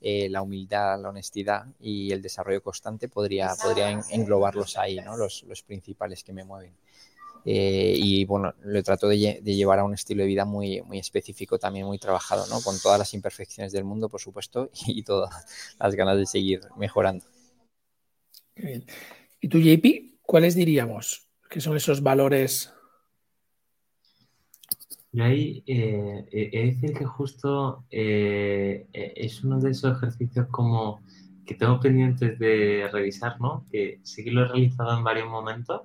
eh, 0.00 0.30
la 0.30 0.40
humildad, 0.40 0.98
la 1.02 1.10
honestidad 1.10 1.66
y 1.80 2.12
el 2.12 2.22
desarrollo 2.22 2.62
constante 2.62 3.08
podría, 3.08 3.50
podría 3.62 3.90
englobarlos 4.10 4.78
ahí, 4.78 4.96
¿no? 5.04 5.18
Los, 5.18 5.42
los 5.42 5.62
principales 5.62 6.24
que 6.24 6.32
me 6.32 6.44
mueven. 6.44 6.72
Eh, 7.44 7.94
y 7.96 8.24
bueno, 8.24 8.54
lo 8.62 8.82
trato 8.82 9.08
de, 9.08 9.40
llevar 9.42 9.78
a 9.78 9.84
un 9.84 9.94
estilo 9.94 10.22
de 10.22 10.28
vida 10.28 10.44
muy, 10.44 10.82
muy 10.82 10.98
específico, 10.98 11.58
también 11.58 11.86
muy 11.86 11.98
trabajado, 11.98 12.46
¿no? 12.48 12.60
Con 12.60 12.78
todas 12.80 12.98
las 12.98 13.14
imperfecciones 13.14 13.72
del 13.72 13.84
mundo, 13.84 14.08
por 14.08 14.20
supuesto, 14.20 14.70
y 14.86 15.02
todas 15.02 15.74
las 15.78 15.94
ganas 15.94 16.18
de 16.18 16.26
seguir 16.26 16.60
mejorando. 16.76 17.24
¿Y 19.40 19.48
tú, 19.48 19.58
JP, 19.58 20.18
cuáles 20.22 20.54
diríamos 20.54 21.26
que 21.48 21.60
son 21.60 21.76
esos 21.76 22.02
valores? 22.02 22.72
Yo 25.12 25.24
ahí 25.24 25.64
eh, 25.66 26.24
he 26.30 26.50
de 26.50 26.66
decir 26.66 26.92
que 26.92 27.04
justo 27.04 27.84
eh, 27.90 28.86
es 28.92 29.42
uno 29.42 29.58
de 29.58 29.70
esos 29.70 29.96
ejercicios 29.96 30.46
como 30.48 31.00
que 31.44 31.56
tengo 31.56 31.80
pendientes 31.80 32.38
de 32.38 32.88
revisar, 32.92 33.40
¿no? 33.40 33.66
Que 33.72 33.98
sí 34.04 34.22
que 34.22 34.30
lo 34.30 34.42
he 34.42 34.48
realizado 34.48 34.96
en 34.96 35.02
varios 35.02 35.28
momentos, 35.28 35.82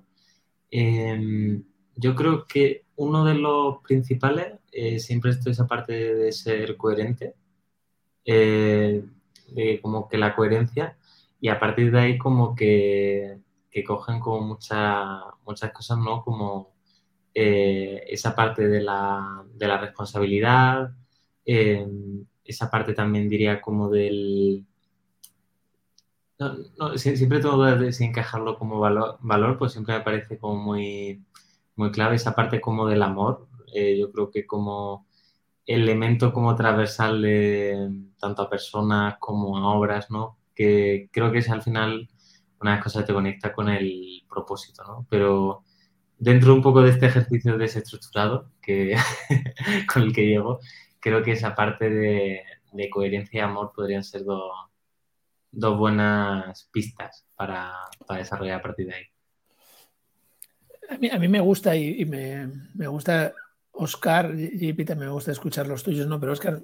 Em, 0.78 1.64
yo 1.96 2.16
creo 2.16 2.46
que 2.46 2.84
uno 2.98 3.24
de 3.24 3.36
los 3.36 3.78
principales, 3.82 4.60
eh, 4.74 5.00
siempre 5.00 5.32
estoy 5.32 5.54
esa 5.54 5.68
parte 5.68 5.94
de 6.16 6.32
ser 6.34 6.76
coherente, 6.76 7.34
eh, 8.26 9.02
como 9.82 10.10
que 10.10 10.18
la 10.18 10.36
coherencia, 10.36 10.98
y 11.40 11.48
a 11.50 11.60
partir 11.60 11.92
de 11.92 12.00
ahí 12.00 12.18
como 12.18 12.56
que, 12.56 13.40
cogen 13.88 14.20
como 14.20 14.42
muchas 14.48 15.72
cosas, 15.74 15.98
¿no? 15.98 16.24
Como 16.24 16.74
eh, 17.34 18.04
esa 18.10 18.36
parte 18.36 18.68
de 18.68 18.82
la, 18.82 19.46
de 19.54 19.68
la 19.68 19.78
responsabilidad, 19.78 20.92
em, 21.46 22.26
esa 22.44 22.70
parte 22.70 22.94
también 22.94 23.30
diría 23.30 23.62
como 23.62 23.90
del 23.90 24.66
no, 26.40 26.98
siempre 26.98 27.40
tengo 27.40 27.56
dudas 27.58 27.80
de 27.80 27.94
si 27.94 28.04
encajarlo 28.04 28.58
como 28.58 28.80
valor, 28.80 29.18
valor, 29.22 29.58
pues 29.58 29.72
siempre 29.74 29.98
me 29.98 30.04
parece 30.04 30.38
como 30.38 30.56
muy, 30.58 31.24
muy 31.76 31.92
clave 31.92 32.16
esa 32.16 32.36
parte 32.36 32.62
como 32.62 32.88
del 32.88 33.04
amor. 33.04 33.48
Eh, 33.74 33.98
yo 34.00 34.12
creo 34.12 34.32
que 34.32 34.46
como 34.46 35.08
elemento 35.66 36.34
como 36.34 36.56
transversal 36.56 37.22
de 37.22 37.90
tanto 38.20 38.44
a 38.44 38.50
personas 38.50 39.18
como 39.20 39.58
a 39.58 39.76
obras, 39.76 40.12
¿no? 40.12 40.38
Que 40.56 41.10
creo 41.12 41.32
que 41.32 41.40
es 41.40 41.50
al 41.50 41.64
final 41.64 42.10
una 42.62 42.72
de 42.72 42.78
las 42.78 42.84
cosas 42.84 43.04
que 43.04 43.08
te 43.08 43.14
conecta 43.14 43.54
con 43.54 43.70
el 43.70 44.24
propósito, 44.30 44.84
¿no? 44.86 45.08
Pero 45.10 45.64
dentro 46.18 46.54
un 46.54 46.62
poco 46.62 46.82
de 46.82 46.92
este 46.92 47.08
ejercicio 47.08 47.58
desestructurado 47.58 48.52
que, 48.62 48.96
con 49.94 50.04
el 50.04 50.14
que 50.14 50.28
llego, 50.28 50.60
creo 51.00 51.24
que 51.24 51.34
esa 51.34 51.56
parte 51.56 51.90
de, 51.90 52.44
de 52.74 52.90
coherencia 52.90 53.40
y 53.40 53.42
amor 53.44 53.72
podrían 53.76 54.04
ser 54.04 54.24
dos 54.26 54.52
dos 55.56 55.78
buenas 55.78 56.70
pistas 56.72 57.26
para, 57.36 57.74
desarrollar 58.10 58.60
a 58.60 58.62
partir 58.62 58.88
de 58.88 58.96
ahí. 58.96 59.04
A 61.12 61.18
mí, 61.18 61.28
me 61.28 61.40
gusta 61.40 61.76
y, 61.76 62.06
me, 62.06 62.88
gusta 62.88 63.34
Oscar, 63.72 64.34
y 64.38 64.74
también 64.86 65.10
me 65.10 65.14
gusta 65.14 65.32
escuchar 65.32 65.68
los 65.68 65.82
tuyos, 65.82 66.08
¿no? 66.08 66.20
Pero 66.20 66.32
Oscar, 66.34 66.62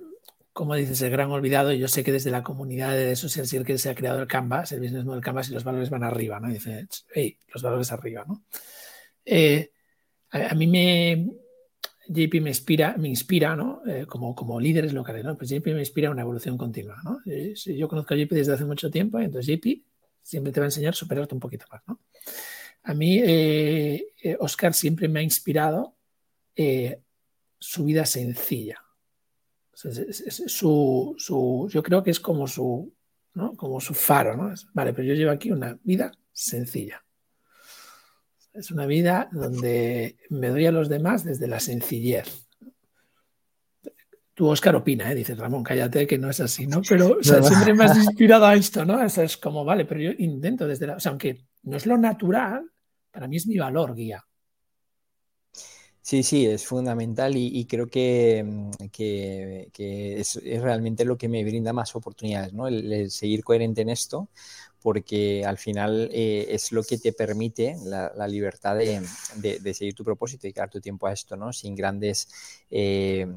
como 0.54 0.76
dices, 0.76 1.02
el 1.02 1.12
gran 1.12 1.32
olvidado, 1.32 1.72
yo 1.72 1.88
sé 1.88 2.04
que 2.04 2.12
desde 2.12 2.30
la 2.30 2.44
comunidad 2.44 2.92
de 2.92 3.16
social 3.16 3.66
que 3.66 3.78
se 3.78 3.90
ha 3.90 3.96
creado 3.96 4.20
el 4.20 4.28
Canvas, 4.28 4.72
el 4.72 4.82
business 4.82 5.06
model 5.06 5.24
Canvas 5.24 5.50
y 5.50 5.54
los 5.54 5.64
valores 5.64 5.90
van 5.90 6.04
arriba, 6.04 6.40
¿no? 6.40 6.50
Dice, 6.50 6.88
hey, 7.14 7.38
los 7.54 7.64
valores 7.64 7.92
arriba, 7.92 8.26
¿no? 8.28 8.44
Eh, 9.26 9.72
a, 10.32 10.54
mí 10.56 10.68
me, 10.68 11.30
JP 12.12 12.42
me 12.42 12.50
inspira, 12.50 12.96
me 12.98 13.08
inspira 13.10 13.56
¿no? 13.56 13.82
Eh, 13.86 14.06
como, 14.06 14.36
como 14.36 14.60
líderes 14.60 14.94
locales. 14.94 15.24
¿no? 15.24 15.38
Pues 15.38 15.50
JP 15.50 15.68
me 15.68 15.80
inspira 15.80 16.12
una 16.12 16.22
evolución 16.22 16.58
continua. 16.58 16.98
¿no? 17.04 17.20
Eh, 17.26 17.54
yo 17.56 17.88
conozco 17.88 18.14
a 18.14 18.18
JP 18.18 18.32
desde 18.32 18.54
hace 18.54 18.66
mucho 18.66 18.92
tiempo, 18.92 19.20
entonces 19.20 19.48
JP 19.48 19.84
siempre 20.22 20.52
te 20.52 20.60
va 20.60 20.66
a 20.66 20.68
enseñar 20.68 20.92
a 20.92 20.96
superarte 20.96 21.34
un 21.34 21.40
poquito 21.40 21.66
más. 21.72 21.82
¿no? 21.88 22.00
A 22.84 22.94
mí, 22.94 23.20
eh, 23.24 24.38
Oscar 24.40 24.74
siempre 24.74 25.08
me 25.08 25.20
ha 25.20 25.24
inspirado 25.24 25.96
su 27.58 27.86
vida 27.86 28.06
sencilla. 28.06 28.84
Su, 29.74 31.16
su, 31.18 31.68
yo 31.72 31.82
creo 31.82 32.04
que 32.04 32.12
es 32.12 32.20
como 32.20 32.48
su, 32.48 32.94
¿no? 33.34 33.56
como 33.56 33.80
su 33.80 33.94
faro. 33.94 34.36
¿no? 34.36 34.54
Vale, 34.74 34.94
pero 34.94 35.08
yo 35.08 35.14
llevo 35.14 35.32
aquí 35.32 35.52
una 35.52 35.80
vida 35.84 36.12
sencilla. 36.34 37.04
Es 38.54 38.72
una 38.72 38.86
vida 38.86 39.30
donde 39.32 40.18
me 40.30 40.50
doy 40.50 40.66
a 40.66 40.72
los 40.72 40.90
demás 40.90 41.24
desde 41.24 41.48
la 41.48 41.60
sencillez. 41.60 42.48
Tú, 44.34 44.48
Oscar, 44.48 44.76
opina, 44.76 45.12
¿eh? 45.12 45.16
dices, 45.16 45.38
Ramón, 45.38 45.64
cállate 45.64 46.08
que 46.08 46.18
no 46.18 46.30
es 46.30 46.40
así, 46.40 46.68
¿no? 46.68 46.82
Pero 46.88 47.18
siempre 47.22 47.74
me 47.74 47.86
has 47.86 47.98
inspirado 47.98 48.46
a 48.46 48.56
esto, 48.56 48.86
¿no? 48.86 49.02
Eso 49.04 49.22
es 49.22 49.38
como, 49.38 49.64
vale, 49.64 49.86
pero 49.86 50.02
yo 50.02 50.12
intento 50.18 50.68
desde 50.68 50.88
la... 50.88 50.96
O 50.96 51.00
sea, 51.00 51.12
aunque 51.12 51.46
no 51.64 51.78
es 51.78 51.86
lo 51.86 51.98
natural, 51.98 52.70
para 53.12 53.28
mí 53.28 53.38
es 53.38 53.48
mi 53.48 53.58
valor 53.58 53.94
guía. 53.94 54.26
Sí, 56.02 56.24
sí, 56.24 56.48
es 56.48 56.66
fundamental 56.66 57.34
y, 57.38 57.66
creo 57.66 57.88
que, 57.88 58.44
que, 58.92 60.20
es, 60.20 60.42
realmente 60.44 61.06
lo 61.06 61.16
que 61.16 61.30
me 61.30 61.44
brinda 61.44 61.74
más 61.74 61.96
oportunidades, 61.96 62.54
¿no? 62.54 62.68
el, 62.68 63.12
seguir 63.12 63.44
coherente 63.44 63.82
en 63.82 63.90
esto, 63.90 64.28
porque 64.82 65.46
al 65.46 65.58
final 65.58 66.10
eh, 66.12 66.48
es 66.50 66.72
lo 66.72 66.84
que 66.84 66.98
te 66.98 67.14
permite 67.14 67.76
la, 67.86 68.28
libertad 68.28 68.78
de, 68.78 69.74
seguir 69.74 69.94
tu 69.94 70.04
propósito 70.04 70.48
y 70.48 70.54
dar 70.54 70.70
tu 70.70 70.82
tiempo 70.82 71.08
a 71.08 71.14
esto, 71.14 71.36
¿no? 71.36 71.54
Sin 71.54 71.76
grandes 71.76 72.28
eh, 72.70 73.28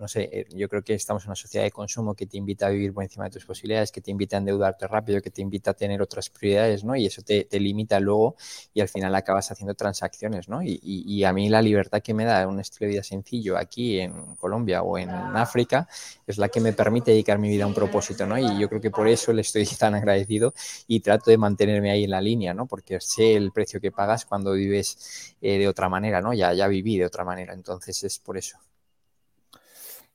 no 0.00 0.08
sé, 0.08 0.30
eh, 0.32 0.46
yo 0.54 0.68
creo 0.68 0.82
que 0.82 0.94
estamos 0.94 1.24
en 1.24 1.28
una 1.28 1.36
sociedad 1.36 1.64
de 1.64 1.70
consumo 1.70 2.14
que 2.14 2.26
te 2.26 2.38
invita 2.38 2.66
a 2.66 2.70
vivir 2.70 2.94
por 2.94 3.04
encima 3.04 3.26
de 3.26 3.32
tus 3.32 3.44
posibilidades, 3.44 3.92
que 3.92 4.00
te 4.00 4.10
invita 4.10 4.36
a 4.36 4.38
endeudarte 4.38 4.88
rápido, 4.88 5.20
que 5.20 5.30
te 5.30 5.42
invita 5.42 5.72
a 5.72 5.74
tener 5.74 6.00
otras 6.00 6.30
prioridades, 6.30 6.84
¿no? 6.84 6.96
Y 6.96 7.04
eso 7.06 7.20
te, 7.22 7.46
limita 7.60 8.00
luego 8.00 8.36
y 8.72 8.80
al 8.80 8.88
final 8.88 9.14
acabas 9.14 9.50
haciendo 9.50 9.74
transacciones, 9.74 10.48
¿no? 10.48 10.62
Y, 10.62 11.22
a 11.24 11.34
mí 11.34 11.50
la 11.50 11.60
libertad 11.60 12.00
que 12.00 12.14
me 12.14 12.24
da 12.24 12.48
un 12.48 12.60
estilo 12.60 12.86
de 12.86 12.92
vida 12.94 13.02
sencillo 13.02 13.58
aquí 13.58 14.00
en 14.00 14.36
Colombia 14.36 14.82
o 14.82 14.96
en 14.96 15.10
África 15.10 15.86
es 16.26 16.38
la 16.38 16.48
que 16.48 16.60
me 16.60 16.72
permite 16.72 17.10
dedicar 17.10 17.38
mi 17.38 17.50
vida 17.50 17.64
a 17.64 17.66
un 17.66 17.74
propósito, 17.74 18.26
¿no? 18.26 18.38
Y 18.38 18.58
yo 18.58 18.68
creo 18.70 18.80
que 18.80 18.90
por 18.90 19.06
eso 19.06 19.34
le 19.34 19.42
estoy 19.42 19.66
tan 19.78 19.94
agradecido 19.94 20.54
y 20.86 21.00
trato 21.00 21.30
de 21.30 21.36
mantenerme 21.36 21.90
ahí 21.90 22.04
en 22.04 22.10
la 22.10 22.22
línea, 22.22 22.54
¿no? 22.54 22.66
Porque 22.66 22.98
sé 23.00 23.36
el 23.36 23.52
precio 23.52 23.80
que 23.80 23.92
pagas 23.92 24.24
cuando 24.24 24.52
vives 24.52 25.36
eh, 25.42 25.58
de 25.58 25.68
otra 25.68 25.90
manera, 25.90 26.22
¿no? 26.22 26.32
Ya, 26.32 26.54
ya 26.54 26.66
viví 26.68 26.96
de 26.96 27.04
otra 27.04 27.24
manera, 27.24 27.52
entonces 27.52 28.02
es 28.04 28.18
por 28.18 28.38
eso. 28.38 28.56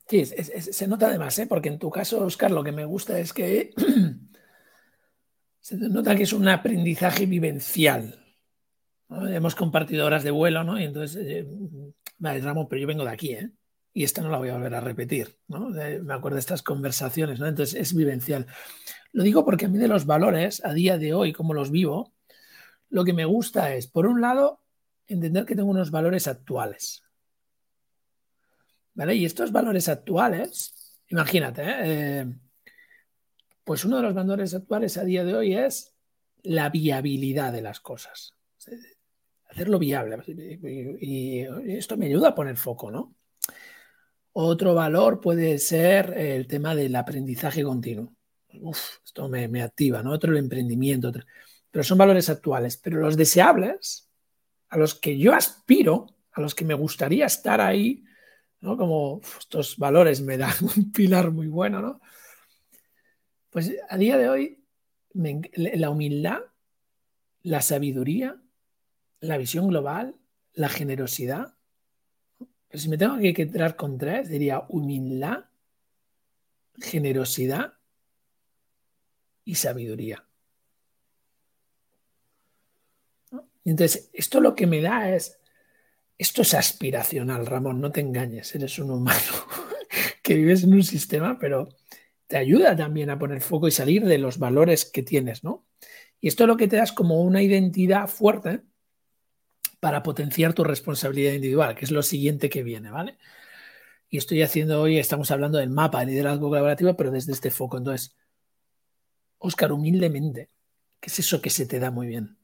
Sí, 0.08 0.24
se 0.26 0.88
nota 0.88 1.08
además, 1.08 1.38
¿eh? 1.40 1.48
porque 1.48 1.70
en 1.70 1.80
tu 1.80 1.90
caso, 1.90 2.24
Oscar, 2.24 2.52
lo 2.52 2.64
que 2.64 2.72
me 2.72 2.86
gusta 2.86 3.18
es 3.18 3.34
que 3.34 3.74
se 5.60 5.78
nota 5.78 6.16
que 6.16 6.24
es 6.24 6.34
un 6.34 6.48
aprendizaje 6.48 7.26
vivencial. 7.26 8.24
Hemos 9.10 9.56
compartido 9.56 10.06
horas 10.06 10.24
de 10.24 10.32
vuelo, 10.32 10.64
¿no? 10.64 10.80
Y 10.80 10.84
entonces, 10.84 11.26
eh, 11.26 11.48
vale, 12.20 12.42
Ramón, 12.42 12.68
pero 12.70 12.82
yo 12.82 12.88
vengo 12.88 13.04
de 13.04 13.12
aquí, 13.12 13.34
¿eh? 13.34 13.50
Y 13.94 14.04
esta 14.04 14.22
no 14.22 14.30
la 14.30 14.38
voy 14.38 14.50
a 14.50 14.56
volver 14.56 14.76
a 14.76 14.82
repetir, 14.82 15.40
¿no? 15.48 15.70
me 15.70 16.14
acuerdo 16.14 16.36
de 16.36 16.42
estas 16.42 16.62
conversaciones, 16.62 17.40
¿no? 17.40 17.48
Entonces, 17.48 17.80
es 17.80 17.96
vivencial. 17.96 18.46
Lo 19.14 19.24
digo 19.24 19.46
porque 19.46 19.66
a 19.66 19.70
mí 19.70 19.78
de 19.78 19.88
los 19.88 20.06
valores, 20.06 20.62
a 20.66 20.74
día 20.74 20.98
de 20.98 21.14
hoy, 21.14 21.32
como 21.32 21.54
los 21.54 21.72
vivo, 21.72 22.14
lo 22.90 23.06
que 23.06 23.14
me 23.14 23.24
gusta 23.24 23.74
es, 23.74 23.88
por 23.88 24.06
un 24.06 24.20
lado, 24.20 24.60
entender 25.08 25.46
que 25.46 25.56
tengo 25.56 25.70
unos 25.70 25.92
valores 25.92 26.28
actuales. 26.28 27.05
Y 28.96 29.26
estos 29.26 29.52
valores 29.52 29.90
actuales, 29.90 30.98
imagínate, 31.10 31.64
¿eh? 31.64 31.76
Eh, 31.84 32.26
pues 33.66 33.84
uno 33.84 33.98
de 33.98 34.04
los 34.04 34.14
valores 34.14 34.54
actuales 34.54 34.96
a 34.98 35.04
día 35.04 35.26
de 35.26 35.36
hoy 35.36 35.56
es 35.56 35.94
la 36.44 36.70
viabilidad 36.70 37.52
de 37.52 37.62
las 37.62 37.80
cosas. 37.80 38.34
Hacerlo 39.50 39.80
viable. 39.80 40.18
Y, 41.02 41.42
esto 41.76 41.98
me 41.98 42.06
ayuda 42.06 42.30
a 42.30 42.36
poner 42.36 42.56
foco, 42.58 42.92
¿no? 42.92 43.16
Otro 44.34 44.76
valor 44.76 45.20
puede 45.20 45.58
ser 45.58 46.14
el 46.16 46.48
tema 46.48 46.76
del 46.76 46.96
aprendizaje 46.96 47.64
continuo. 47.64 48.14
Uf, 48.62 49.00
esto 49.04 49.28
me, 49.28 49.62
activa, 49.62 50.04
¿no? 50.04 50.12
Otro 50.12 50.32
el 50.32 50.38
emprendimiento. 50.38 51.12
Pero 51.72 51.84
son 51.84 51.98
valores 51.98 52.30
actuales. 52.30 52.78
Pero 52.78 53.00
los 53.00 53.18
deseables, 53.18 54.10
a 54.70 54.78
los 54.78 54.96
que 54.96 55.18
yo 55.18 55.34
aspiro, 55.34 56.06
a 56.34 56.42
los 56.42 56.54
que 56.54 56.66
me 56.66 56.74
gustaría 56.76 57.26
estar 57.26 57.62
ahí, 57.62 58.05
como 58.66 59.22
estos 59.40 59.78
valores 59.78 60.22
me 60.22 60.38
dan 60.38 60.54
un 60.78 60.92
pilar 60.92 61.32
muy 61.32 61.48
bueno, 61.48 61.82
¿no? 61.82 62.02
Pues 63.52 63.72
a 63.88 63.98
día 63.98 64.18
de 64.18 64.28
hoy, 64.28 64.66
la 65.14 65.90
humildad, 65.90 66.40
la 67.44 67.62
sabiduría, 67.62 68.42
la 69.22 69.38
visión 69.38 69.68
global, 69.68 70.16
la 70.54 70.68
generosidad. 70.68 71.56
Pero 72.68 72.82
si 72.82 72.90
me 72.90 72.98
tengo 72.98 73.18
que 73.18 73.34
quedar 73.34 73.76
con 73.76 73.98
tres, 73.98 74.28
diría 74.28 74.66
humildad, 74.68 75.46
generosidad 76.82 77.74
y 79.46 79.56
sabiduría. 79.56 80.28
Entonces, 83.64 84.10
esto 84.14 84.42
lo 84.42 84.56
que 84.56 84.68
me 84.68 84.82
da 84.82 85.10
es 85.16 85.40
esto 86.18 86.42
es 86.42 86.54
aspiracional, 86.54 87.46
Ramón, 87.46 87.82
no 87.82 87.92
te 87.92 88.02
engañes, 88.02 88.54
eres 88.56 88.80
un 88.80 88.92
humano 88.92 89.20
que 90.24 90.36
vives 90.36 90.64
en 90.64 90.74
un 90.74 90.84
sistema, 90.84 91.38
pero 91.40 91.70
te 92.28 92.38
ayuda 92.38 92.76
también 92.76 93.10
a 93.10 93.20
poner 93.20 93.42
foco 93.42 93.68
y 93.68 93.72
salir 93.72 94.06
de 94.06 94.18
los 94.18 94.40
valores 94.40 94.86
que 94.86 95.04
tienes, 95.04 95.44
¿no? 95.44 95.68
Y 96.20 96.30
esto 96.30 96.44
es 96.44 96.48
lo 96.48 96.58
que 96.58 96.68
te 96.68 96.78
das 96.78 96.92
como 96.92 97.22
una 97.22 97.42
identidad 97.42 98.08
fuerte 98.08 98.62
para 99.80 100.02
potenciar 100.02 100.54
tu 100.54 100.64
responsabilidad 100.64 101.34
individual, 101.34 101.76
que 101.76 101.86
es 101.86 101.92
lo 101.92 102.02
siguiente 102.02 102.50
que 102.50 102.64
viene, 102.64 102.90
¿vale? 102.90 103.18
Y 104.10 104.18
estoy 104.18 104.42
haciendo 104.42 104.82
hoy, 104.82 104.98
estamos 104.98 105.30
hablando 105.32 105.58
del 105.58 105.70
mapa 105.70 106.00
de 106.00 106.08
liderazgo 106.08 106.50
colaborativo, 106.50 106.96
pero 106.96 107.12
desde 107.12 107.34
este 107.34 107.52
foco. 107.52 107.78
Entonces, 107.78 108.16
Óscar, 109.38 109.72
humildemente, 109.72 110.50
¿qué 111.00 111.10
es 111.10 111.20
eso 111.20 111.42
que 111.42 111.52
se 111.52 111.68
te 111.68 111.80
da 111.80 111.92
muy 111.92 112.08
bien? 112.08 112.38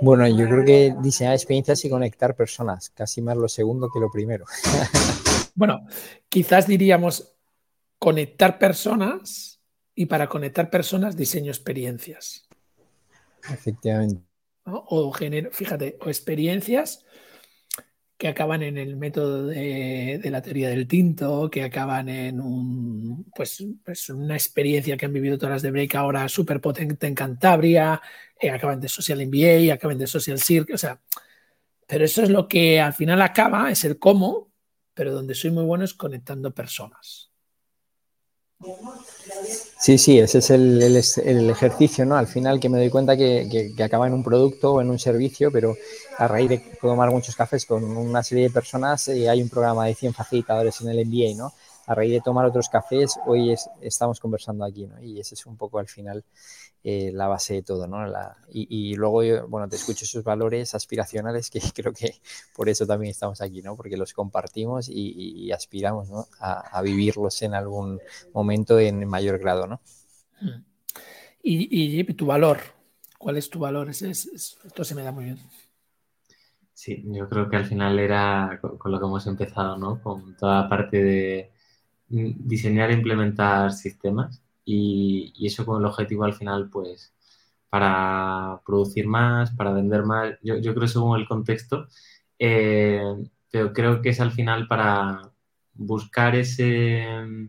Bueno, 0.00 0.26
yo 0.28 0.46
creo 0.48 0.64
que 0.64 0.94
diseñar 1.02 1.34
experiencias 1.34 1.84
y 1.84 1.90
conectar 1.90 2.36
personas, 2.36 2.90
casi 2.90 3.20
más 3.20 3.36
lo 3.36 3.48
segundo 3.48 3.90
que 3.92 4.00
lo 4.00 4.10
primero. 4.10 4.44
bueno, 5.54 5.86
quizás 6.28 6.66
diríamos 6.66 7.34
conectar 7.98 8.58
personas 8.58 9.60
y 9.94 10.06
para 10.06 10.28
conectar 10.28 10.70
personas 10.70 11.16
diseño 11.16 11.50
experiencias. 11.50 12.48
Efectivamente. 13.50 14.22
O 14.64 15.10
genero, 15.12 15.50
fíjate, 15.50 15.98
o 16.00 16.08
experiencias 16.08 17.04
que 18.18 18.28
acaban 18.28 18.62
en 18.64 18.76
el 18.76 18.96
método 18.96 19.46
de, 19.46 20.20
la 20.24 20.42
teoría 20.42 20.68
del 20.70 20.88
tinto, 20.88 21.48
que 21.48 21.62
acaban 21.62 22.08
en 22.08 22.40
un, 22.40 23.30
pues, 23.34 23.64
pues, 23.84 24.10
una 24.10 24.34
experiencia 24.34 24.96
que 24.96 25.06
han 25.06 25.12
vivido 25.12 25.38
todas 25.38 25.52
las 25.54 25.62
de 25.62 25.70
Break 25.70 25.94
ahora 25.94 26.28
súper 26.28 26.60
potente 26.60 27.06
en 27.06 27.14
Cantabria, 27.14 28.02
eh, 28.40 28.50
acaban 28.50 28.80
de 28.80 28.88
Social 28.88 29.20
MBA, 29.20 29.72
acaban 29.72 29.98
de 29.98 30.08
Social 30.08 30.40
Circle, 30.40 30.74
o 30.74 30.78
sea, 30.78 31.00
pero 31.86 32.04
eso 32.04 32.22
es 32.22 32.30
lo 32.30 32.48
que 32.48 32.80
al 32.80 32.92
final 32.92 33.22
acaba, 33.22 33.70
es 33.70 33.84
el 33.84 33.98
cómo, 33.98 34.50
pero 34.94 35.14
donde 35.14 35.34
soy 35.36 35.52
muy 35.52 35.64
bueno 35.64 35.84
es 35.84 35.94
conectando 35.94 36.52
personas. 36.52 37.27
Sí, 39.78 39.98
sí, 39.98 40.18
ese 40.18 40.38
es 40.38 40.50
el, 40.50 41.50
ejercicio, 41.50 42.04
¿no? 42.04 42.16
Al 42.16 42.26
final 42.26 42.58
que 42.58 42.68
me 42.68 42.78
doy 42.78 42.90
cuenta 42.90 43.16
que, 43.16 43.72
acaba 43.82 44.08
en 44.08 44.14
un 44.14 44.24
producto 44.24 44.74
o 44.74 44.80
en 44.80 44.90
un 44.90 44.98
servicio, 44.98 45.52
pero 45.52 45.76
a 46.16 46.26
raíz 46.26 46.48
de 46.48 46.58
tomar 46.80 47.10
muchos 47.10 47.36
cafés 47.36 47.64
con 47.64 47.84
una 47.84 48.22
serie 48.22 48.44
de 48.44 48.50
personas, 48.50 49.06
eh, 49.08 49.28
hay 49.28 49.42
un 49.42 49.48
programa 49.48 49.86
de 49.86 49.94
100 49.94 50.12
facilitadores 50.14 50.80
en 50.80 50.88
el 50.88 51.06
MBA, 51.06 51.36
¿no? 51.36 51.52
A 51.88 51.94
raíz 51.94 52.12
de 52.12 52.20
tomar 52.20 52.44
otros 52.44 52.68
cafés, 52.68 53.18
hoy 53.24 53.54
estamos 53.80 54.20
conversando 54.20 54.62
aquí, 54.62 54.86
¿no? 54.86 55.02
Y 55.02 55.20
ese 55.20 55.34
es 55.34 55.46
un 55.46 55.56
poco 55.56 55.78
al 55.78 55.88
final 55.88 56.22
eh, 56.84 57.10
la 57.14 57.28
base 57.28 57.54
de 57.54 57.62
todo, 57.62 57.86
¿no? 57.86 58.04
y, 58.52 58.94
luego, 58.94 59.48
bueno, 59.48 59.70
te 59.70 59.76
escucho 59.76 60.04
esos 60.04 60.22
valores 60.22 60.74
aspiracionales 60.74 61.48
que 61.48 61.60
creo 61.74 61.94
que 61.94 62.20
por 62.54 62.68
eso 62.68 62.86
también 62.86 63.10
estamos 63.10 63.40
aquí, 63.40 63.62
¿no? 63.62 63.74
Porque 63.74 63.96
los 63.96 64.12
compartimos 64.12 64.90
y, 64.90 65.50
aspiramos, 65.50 66.10
¿no? 66.10 66.26
A, 66.40 66.82
vivirlos 66.82 67.40
en 67.40 67.54
algún 67.54 67.98
momento 68.34 68.78
en 68.78 69.08
mayor 69.08 69.38
grado, 69.38 69.66
¿no? 69.66 69.80
Hmm. 70.42 70.62
Y, 71.42 72.04
tu 72.12 72.26
valor, 72.26 72.58
¿cuál 73.16 73.38
es 73.38 73.48
tu 73.48 73.60
valor? 73.60 73.88
esto 73.88 74.84
se 74.84 74.94
me 74.94 75.02
da 75.02 75.10
muy 75.10 75.24
bien. 75.24 75.38
Sí, 76.74 77.02
yo 77.06 77.28
creo 77.30 77.48
que 77.48 77.56
al 77.56 77.64
final 77.64 77.98
era 77.98 78.60
con, 78.60 78.92
lo 78.92 79.00
que 79.00 79.06
hemos 79.06 79.26
empezado, 79.26 79.78
¿no? 79.78 80.02
Con 80.02 80.36
toda 80.36 80.62
la 80.62 80.68
parte 80.68 81.02
de 81.02 81.57
diseñar 82.08 82.90
e 82.90 82.94
implementar 82.94 83.72
sistemas 83.72 84.42
y, 84.64 85.46
eso 85.46 85.64
con 85.66 85.80
el 85.80 85.86
objetivo 85.86 86.24
al 86.24 86.34
final, 86.34 86.68
pues, 86.70 87.14
para 87.70 88.60
producir 88.66 89.06
más, 89.06 89.50
para 89.52 89.72
vender 89.72 90.04
más, 90.04 90.34
yo, 90.42 90.56
yo 90.58 90.74
creo 90.74 90.88
según 90.88 91.18
el 91.20 91.28
contexto, 91.28 91.88
eh, 92.38 93.02
pero 93.50 93.72
creo 93.72 94.02
que 94.02 94.10
es 94.10 94.20
al 94.20 94.32
final 94.32 94.68
para 94.68 95.32
buscar 95.74 96.36
ese, 96.36 97.02
eh, 97.02 97.48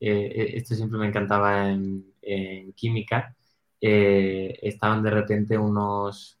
eh, 0.00 0.50
esto 0.56 0.74
siempre 0.74 0.98
me 0.98 1.08
encantaba 1.08 1.70
en, 1.70 2.12
química, 2.74 3.36
estaban 3.80 5.02
de 5.02 5.10
repente 5.10 5.56
unos, 5.58 6.38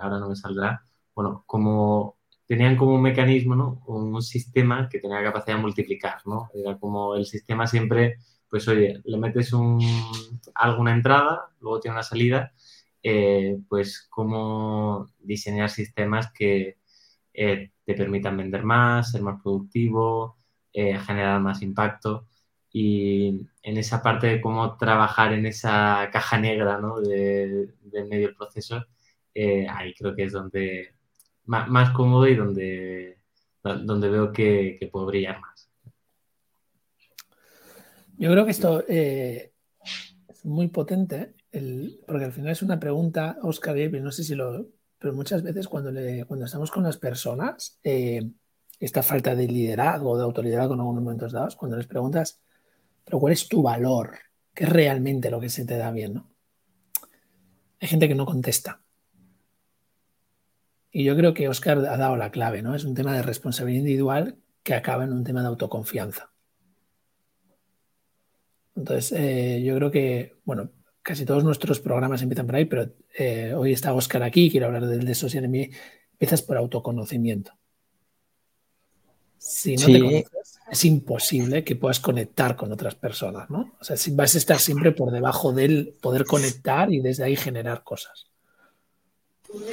ahora 0.00 0.18
no 0.18 0.30
me 0.30 0.36
saldrá, 0.36 0.82
bueno, 1.14 1.44
como 1.46 2.16
tenían 2.50 2.76
como 2.76 2.96
un 2.96 3.02
mecanismo, 3.02 3.54
¿no? 3.54 3.80
Un 3.86 4.20
sistema 4.22 4.88
que 4.88 4.98
tenía 4.98 5.22
capacidad 5.22 5.54
de 5.54 5.62
multiplicar, 5.62 6.18
¿no? 6.26 6.50
Era 6.52 6.76
como 6.78 7.14
el 7.14 7.24
sistema 7.24 7.64
siempre 7.64 8.16
pues 8.50 8.66
oye, 8.66 9.00
le 9.04 9.18
metes 9.18 9.52
un, 9.52 9.80
alguna 10.56 10.92
entrada, 10.92 11.50
luego 11.60 11.78
tiene 11.78 11.94
una 11.94 12.02
salida, 12.02 12.52
eh, 13.02 13.56
pues 13.68 14.08
cómo 14.10 15.08
diseñar 15.20 15.70
sistemas 15.70 16.32
que 16.32 16.78
eh, 17.32 17.70
te 17.84 17.94
permitan 17.94 18.36
vender 18.36 18.64
más, 18.64 19.12
ser 19.12 19.22
más 19.22 19.40
productivo, 19.42 20.36
eh, 20.72 20.98
generar 20.98 21.40
más 21.40 21.62
impacto. 21.62 22.26
Y 22.72 23.48
en 23.62 23.76
esa 23.78 24.02
parte 24.02 24.26
de 24.26 24.40
cómo 24.40 24.76
trabajar 24.76 25.32
en 25.32 25.46
esa 25.46 26.08
caja 26.12 26.38
negra 26.40 26.78
¿no? 26.78 27.00
de, 27.00 27.68
medio 28.08 28.28
del 28.28 28.36
proceso, 28.36 28.84
ahí 29.68 29.94
creo 29.94 30.14
que 30.16 30.24
es 30.24 30.32
donde 30.32 30.94
más, 31.50 31.90
cómodo 31.90 32.28
y 32.28 32.36
donde, 32.36 33.18
donde 33.62 34.08
veo 34.08 34.32
que, 34.32 34.76
que 34.78 34.86
puedo 34.86 35.06
brillar 35.06 35.40
más. 35.40 35.68
Yo 38.16 38.30
creo 38.30 38.44
que 38.44 38.50
esto, 38.50 38.84
eh, 38.86 39.52
es 40.28 40.44
muy 40.44 40.68
potente, 40.68 41.34
porque 42.06 42.24
al 42.24 42.32
final 42.32 42.52
es 42.52 42.62
una 42.62 42.78
pregunta, 42.78 43.38
Oscar 43.42 43.76
y 43.78 43.88
no 44.00 44.12
sé 44.12 44.24
si 44.24 44.34
lo... 44.34 44.68
Pero 44.98 45.14
muchas 45.14 45.42
veces 45.42 45.66
cuando, 45.66 45.90
le, 45.90 46.26
cuando 46.26 46.44
estamos 46.44 46.70
con 46.70 46.82
las 46.82 46.98
personas, 46.98 47.78
eh, 47.82 48.30
esta 48.78 49.02
falta 49.02 49.34
de 49.34 49.48
liderazgo 49.48 50.18
de 50.18 50.24
autoridad 50.24 50.66
en 50.66 50.72
algunos 50.72 51.02
momentos 51.02 51.32
dados, 51.32 51.56
cuando 51.56 51.78
les 51.78 51.86
preguntas, 51.86 52.38
pero 53.04 53.18
¿cuál 53.18 53.32
es 53.32 53.48
tu 53.48 53.62
valor? 53.62 54.18
¿Qué 54.54 54.64
es 54.64 54.70
realmente 54.70 55.30
lo 55.30 55.40
que 55.40 55.48
se 55.48 55.64
te 55.64 55.78
da 55.78 55.90
bien? 55.90 56.14
¿no? 56.14 56.30
Hay 57.80 57.88
gente 57.88 58.06
que 58.06 58.14
no 58.14 58.26
contesta. 58.26 58.82
Y 60.92 61.04
yo 61.04 61.16
creo 61.16 61.34
que 61.34 61.48
Oscar 61.48 61.78
ha 61.78 61.96
dado 61.96 62.16
la 62.16 62.30
clave, 62.30 62.62
¿no? 62.62 62.74
Es 62.74 62.84
un 62.84 62.94
tema 62.94 63.14
de 63.14 63.22
responsabilidad 63.22 63.80
individual 63.80 64.36
que 64.62 64.74
acaba 64.74 65.04
en 65.04 65.12
un 65.12 65.24
tema 65.24 65.40
de 65.42 65.48
autoconfianza. 65.48 66.30
Entonces, 68.74 69.12
eh, 69.12 69.62
yo 69.64 69.76
creo 69.76 69.90
que, 69.90 70.36
bueno, 70.44 70.70
casi 71.02 71.24
todos 71.24 71.44
nuestros 71.44 71.80
programas 71.80 72.22
empiezan 72.22 72.46
por 72.46 72.56
ahí, 72.56 72.64
pero 72.64 72.90
eh, 73.16 73.52
hoy 73.54 73.72
está 73.72 73.92
Oscar 73.92 74.22
aquí, 74.22 74.50
quiero 74.50 74.66
hablar 74.66 74.86
del 74.86 75.04
de 75.04 75.14
Social 75.14 75.48
Media. 75.48 75.76
Empiezas 76.12 76.42
por 76.42 76.56
autoconocimiento. 76.56 77.52
Si 79.38 79.76
no 79.76 79.86
te 79.86 80.00
conoces, 80.00 80.60
es 80.70 80.84
imposible 80.84 81.64
que 81.64 81.76
puedas 81.76 81.98
conectar 81.98 82.56
con 82.56 82.70
otras 82.72 82.94
personas, 82.94 83.48
¿no? 83.48 83.72
O 83.80 83.84
sea, 83.84 83.96
si 83.96 84.10
vas 84.10 84.34
a 84.34 84.38
estar 84.38 84.58
siempre 84.58 84.92
por 84.92 85.10
debajo 85.10 85.52
del 85.52 85.94
poder 86.00 86.26
conectar 86.26 86.92
y 86.92 87.00
desde 87.00 87.24
ahí 87.24 87.36
generar 87.36 87.82
cosas. 87.82 88.29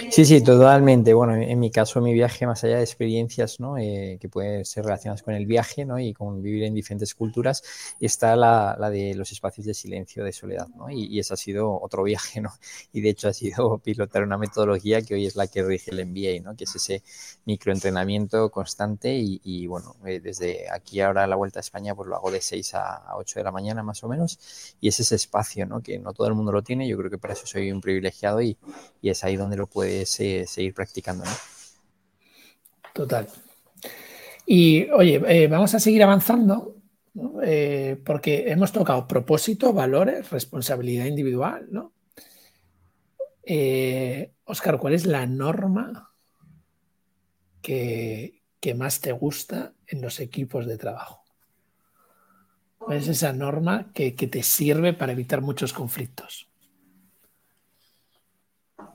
Sí, 0.09 0.25
sí, 0.25 0.41
totalmente. 0.43 1.13
Bueno, 1.13 1.35
en 1.35 1.59
mi 1.59 1.69
caso, 1.69 2.01
mi 2.01 2.11
viaje, 2.11 2.47
más 2.47 2.63
allá 2.63 2.77
de 2.77 2.83
experiencias 2.83 3.59
¿no? 3.59 3.77
Eh, 3.77 4.17
que 4.19 4.27
pueden 4.27 4.65
ser 4.65 4.85
relacionadas 4.85 5.21
con 5.21 5.35
el 5.35 5.45
viaje 5.45 5.85
¿no? 5.85 5.99
y 5.99 6.13
con 6.13 6.41
vivir 6.41 6.63
en 6.63 6.73
diferentes 6.73 7.13
culturas, 7.13 7.61
está 7.99 8.35
la, 8.35 8.75
la 8.79 8.89
de 8.89 9.13
los 9.13 9.31
espacios 9.31 9.67
de 9.67 9.75
silencio, 9.75 10.23
de 10.23 10.33
soledad. 10.33 10.67
¿no? 10.75 10.89
Y, 10.89 11.05
y, 11.05 11.19
ese 11.19 11.35
ha 11.35 11.37
sido 11.37 11.79
otro 11.79 12.03
viaje. 12.03 12.41
¿no? 12.41 12.51
Y 12.91 13.01
de 13.01 13.09
hecho 13.09 13.27
ha 13.27 13.33
sido 13.33 13.77
pilotar 13.83 14.23
una 14.23 14.37
metodología 14.37 15.01
que 15.03 15.13
hoy 15.13 15.27
es 15.27 15.35
la 15.35 15.45
que 15.45 15.61
rige 15.63 15.91
el 15.91 16.05
MBA, 16.07 16.41
¿no? 16.43 16.55
que 16.55 16.63
es 16.63 16.75
ese 16.75 17.03
microentrenamiento 17.45 18.49
constante. 18.49 19.15
Y, 19.15 19.67
bueno, 19.67 19.95
eh, 20.05 20.19
desde 20.19 20.69
aquí 20.71 21.01
ahora 21.01 21.27
la 21.27 21.35
vuelta 21.35 21.59
a 21.59 21.61
España, 21.61 21.93
pues 21.93 22.09
lo 22.09 22.15
hago 22.15 22.31
de 22.31 22.41
6 22.41 22.73
a 22.73 23.15
8 23.15 23.39
de 23.39 23.43
la 23.43 23.51
mañana 23.51 23.83
más 23.83 24.03
o 24.03 24.07
menos. 24.07 24.39
Y 24.81 24.87
es 24.87 24.99
ese 24.99 25.15
espacio 25.15 25.67
¿no? 25.67 25.81
que 25.81 25.99
no 25.99 26.13
todo 26.13 26.27
el 26.27 26.33
mundo 26.33 26.51
lo 26.51 26.63
tiene. 26.63 26.87
Yo 26.87 26.97
creo 26.97 27.11
que 27.11 27.19
para 27.19 27.33
eso 27.33 27.45
soy 27.45 27.71
un 27.71 27.81
privilegiado 27.81 28.41
y, 28.41 28.57
y 29.01 29.09
es 29.09 29.23
ahí 29.23 29.35
donde 29.35 29.57
lo 29.57 29.66
puedes 29.67 30.19
eh, 30.19 30.45
seguir 30.47 30.73
practicando. 30.73 31.25
¿no? 31.25 31.31
Total. 32.93 33.27
Y 34.45 34.89
oye, 34.91 35.21
eh, 35.27 35.47
vamos 35.47 35.73
a 35.75 35.79
seguir 35.79 36.03
avanzando 36.03 36.75
eh, 37.43 38.01
porque 38.05 38.49
hemos 38.51 38.71
tocado 38.71 39.07
propósito, 39.07 39.73
valores, 39.73 40.29
responsabilidad 40.29 41.05
individual, 41.05 41.67
¿no? 41.69 41.93
Oscar, 44.43 44.77
¿cuál 44.77 44.93
es 44.93 45.05
la 45.05 45.25
norma 45.25 46.11
que, 47.61 48.41
que 48.59 48.73
más 48.73 48.99
te 48.99 49.13
gusta 49.13 49.73
en 49.87 50.01
los 50.01 50.19
equipos 50.19 50.65
de 50.65 50.77
trabajo? 50.77 51.23
¿Cuál 52.77 52.97
es 52.97 53.07
esa 53.07 53.33
norma 53.33 53.91
que, 53.93 54.15
que 54.15 54.27
te 54.27 54.43
sirve 54.43 54.93
para 54.93 55.13
evitar 55.13 55.41
muchos 55.41 55.71
conflictos? 55.71 56.46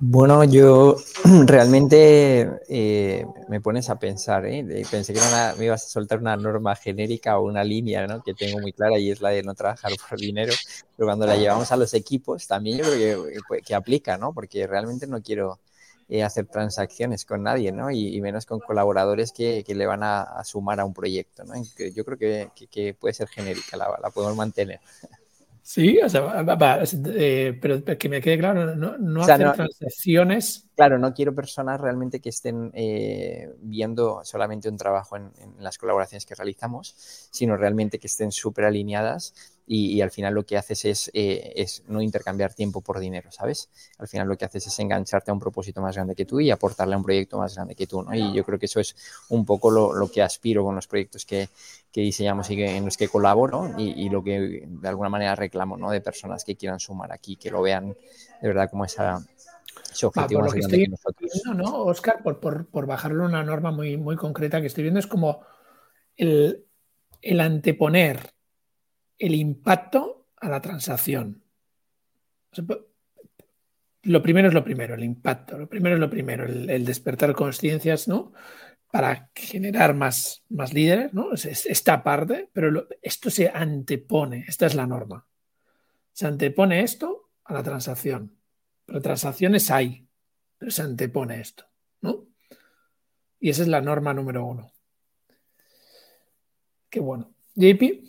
Bueno, 0.05 0.43
yo 0.43 0.97
realmente 1.47 2.51
eh, 2.69 3.25
me 3.49 3.61
pones 3.61 3.89
a 3.89 4.01
pensar, 4.01 4.45
¿eh? 4.47 4.85
pensé 4.91 5.13
que 5.13 5.21
una, 5.21 5.55
me 5.57 5.67
ibas 5.67 5.85
a 5.85 5.89
soltar 5.89 6.19
una 6.19 6.37
norma 6.37 6.75
genérica 6.75 7.39
o 7.39 7.47
una 7.47 7.63
línea 7.63 8.05
¿no? 8.09 8.21
que 8.21 8.35
tengo 8.35 8.59
muy 8.59 8.73
clara 8.73 8.99
y 8.99 9.13
es 9.13 9.21
la 9.21 9.29
de 9.29 9.45
no 9.45 9.55
trabajar 9.55 9.93
por 10.11 10.19
dinero, 10.19 10.53
pero 10.97 11.07
cuando 11.07 11.25
la 11.25 11.37
llevamos 11.37 11.71
a 11.71 11.77
los 11.77 11.95
equipos 11.95 12.49
también 12.49 12.79
yo 12.79 12.85
creo 12.85 13.27
que, 13.49 13.63
que 13.63 13.75
aplica, 13.77 14.19
¿no? 14.19 14.33
porque 14.35 14.67
realmente 14.67 15.07
no 15.07 15.23
quiero 15.23 15.61
eh, 16.09 16.25
hacer 16.25 16.47
transacciones 16.47 17.25
con 17.25 17.45
nadie 17.45 17.71
¿no? 17.71 17.93
y, 17.93 18.21
menos 18.21 18.45
con 18.45 18.59
colaboradores 18.59 19.31
que, 19.31 19.63
que 19.65 19.77
le 19.77 19.87
van 19.87 20.03
a, 20.03 20.23
a, 20.23 20.43
sumar 20.43 20.81
a 20.81 20.85
un 20.85 20.95
proyecto. 20.95 21.45
¿no? 21.45 21.55
Yo 21.95 22.05
creo 22.05 22.19
que, 22.19 22.51
que 22.69 22.93
puede 22.95 23.15
ser 23.15 23.29
genérica, 23.29 23.77
la, 23.77 23.97
la 24.03 24.11
podemos 24.11 24.37
mantener. 24.37 24.81
Sí, 25.63 25.99
o 26.05 26.09
sea, 26.09 26.21
va, 26.21 26.55
va, 26.57 26.81
eh, 27.15 27.57
pero 27.61 27.85
que 27.97 28.09
me 28.09 28.21
quede 28.21 28.39
claro, 28.39 28.75
no, 28.75 28.99
no 28.99 29.21
o 29.21 29.25
sea, 29.25 29.39
no, 29.39 29.53
transacciones. 29.53 30.69
Claro, 30.75 30.99
no 30.99 31.13
quiero 31.13 31.35
personas 31.35 31.79
realmente 31.81 32.21
que 32.21 32.31
estén 32.31 32.71
eh, 32.73 33.53
viendo 33.61 34.25
solamente 34.25 34.71
un 34.71 34.79
trabajo 34.79 35.17
en, 35.17 35.31
las 35.59 35.77
colaboraciones 35.77 36.25
que 36.25 36.35
realizamos, 36.35 36.95
sino 37.31 37.59
realmente 37.59 37.99
que 37.99 38.07
estén 38.07 38.33
súper 38.33 38.65
alineadas 38.65 39.35
y, 39.67 40.01
al 40.01 40.11
final 40.11 40.35
lo 40.35 40.45
que 40.45 40.57
haces 40.57 40.85
es, 40.85 41.11
eh, 41.15 41.53
es, 41.57 41.85
no 41.87 42.01
intercambiar 42.01 42.53
tiempo 42.53 42.81
por 42.81 42.99
dinero, 42.99 43.31
¿sabes? 43.31 43.69
Al 43.99 44.09
final 44.09 44.27
lo 44.29 44.37
que 44.37 44.45
haces 44.45 44.67
es 44.67 44.79
engancharte 44.79 45.31
a 45.31 45.35
un 45.35 45.41
propósito 45.41 45.81
más 45.81 45.95
grande 45.95 46.15
que 46.15 46.25
tú 46.25 46.41
y 46.41 46.51
aportarle 46.51 46.95
a 46.95 46.99
un 46.99 47.05
proyecto 47.05 47.39
más 47.39 47.55
grande 47.55 47.75
que 47.75 47.87
tú, 47.87 48.03
¿no? 48.03 48.15
Y 48.15 48.33
yo 48.33 48.45
creo 48.45 48.59
que 48.59 48.67
eso 48.67 48.81
es 48.81 48.97
un 49.29 49.45
poco 49.45 49.71
lo, 49.71 50.11
que 50.11 50.23
aspiro 50.23 50.65
con 50.65 50.75
los 50.75 50.87
proyectos 50.87 51.25
que, 51.25 51.49
que 51.93 52.01
diseñamos 52.01 52.51
y 52.51 52.61
en 52.63 52.85
los 52.85 52.97
que 52.97 53.09
colaboro 53.09 53.71
y, 53.79 54.05
y, 54.05 54.09
lo 54.09 54.25
que 54.25 54.67
de 54.67 54.89
alguna 54.89 55.11
manera 55.11 55.37
reclamo, 55.37 55.77
¿no? 55.77 55.91
De 55.91 56.01
personas 56.01 56.45
que 56.45 56.57
quieran 56.57 56.81
sumar 56.81 57.13
aquí, 57.13 57.37
que 57.37 57.51
lo 57.51 57.63
vean 57.63 57.95
de 58.43 58.49
verdad 58.49 58.69
como 58.69 58.85
esa, 58.85 59.25
objetivo 60.03 60.45
ah, 60.45 60.53
que, 60.53 60.61
que. 60.61 60.77
Viendo, 60.77 61.55
¿no, 61.55 61.85
Oscar? 61.85 62.23
Por, 62.23 62.41
por, 62.41 62.67
por 62.69 62.87
bajarlo 62.87 63.25
una 63.25 63.43
norma 63.43 63.71
muy, 63.71 63.97
muy 63.97 64.17
concreta 64.17 64.61
que 64.61 64.67
estoy 64.67 64.83
viendo, 64.83 65.01
es 65.01 65.07
como 65.07 65.45
el, 66.17 66.65
el 67.21 67.41
anteponer 67.41 68.31
el 69.19 69.35
impacto 69.35 70.27
a 70.37 70.49
la 70.49 70.61
transacción. 70.61 71.43
Lo 74.03 74.23
primero 74.23 74.49
es 74.49 74.55
lo 74.55 74.65
primero, 74.65 74.95
el 74.95 75.05
impacto. 75.05 75.57
Lo 75.57 75.69
primero 75.69 75.95
es 75.95 76.01
lo 76.01 76.11
primero, 76.11 76.45
el, 76.45 76.69
el 76.69 76.85
despertar 76.85 77.35
conciencias, 77.35 78.09
¿no? 78.09 78.33
Para 78.91 79.31
generar 79.35 79.95
más, 79.95 80.43
más 80.49 80.73
líderes, 80.75 81.15
¿no? 81.15 81.33
Es, 81.33 81.47
es 81.47 81.67
esta 81.67 82.03
parte, 82.03 82.51
pero 82.53 82.71
lo, 82.71 82.89
esto 83.01 83.31
se 83.31 83.49
antepone, 83.49 84.45
esta 84.49 84.67
es 84.67 84.75
la 84.75 84.87
norma. 84.87 85.27
Se 86.13 86.27
antepone 86.27 86.81
esto 86.81 87.31
a 87.45 87.55
la 87.55 87.63
transacción. 87.63 88.37
Pero 88.87 89.01
transacciones 89.01 89.71
hay, 89.71 90.07
pero 90.59 90.71
se 90.71 90.83
antepone 90.83 91.41
esto, 91.41 91.65
¿no? 92.01 92.27
Y 93.41 93.51
esa 93.51 93.63
es 93.63 93.69
la 93.69 93.81
norma 93.81 94.15
número 94.15 94.45
uno. 94.45 94.71
Qué 96.89 97.01
bueno. 97.01 97.33
JP. 97.55 98.05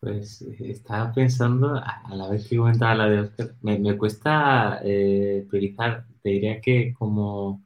Pues 0.00 0.42
estaba 0.42 1.12
pensando, 1.12 1.74
a 1.74 2.14
la 2.14 2.28
vez 2.28 2.46
que 2.46 2.58
comentaba 2.58 2.94
la 2.94 3.06
de 3.08 3.20
Oscar, 3.20 3.54
me, 3.62 3.78
me 3.78 3.96
cuesta 3.96 4.80
eh, 4.84 5.46
priorizar. 5.48 6.06
Te 6.22 6.28
diría 6.28 6.60
que 6.60 6.92
como 6.92 7.64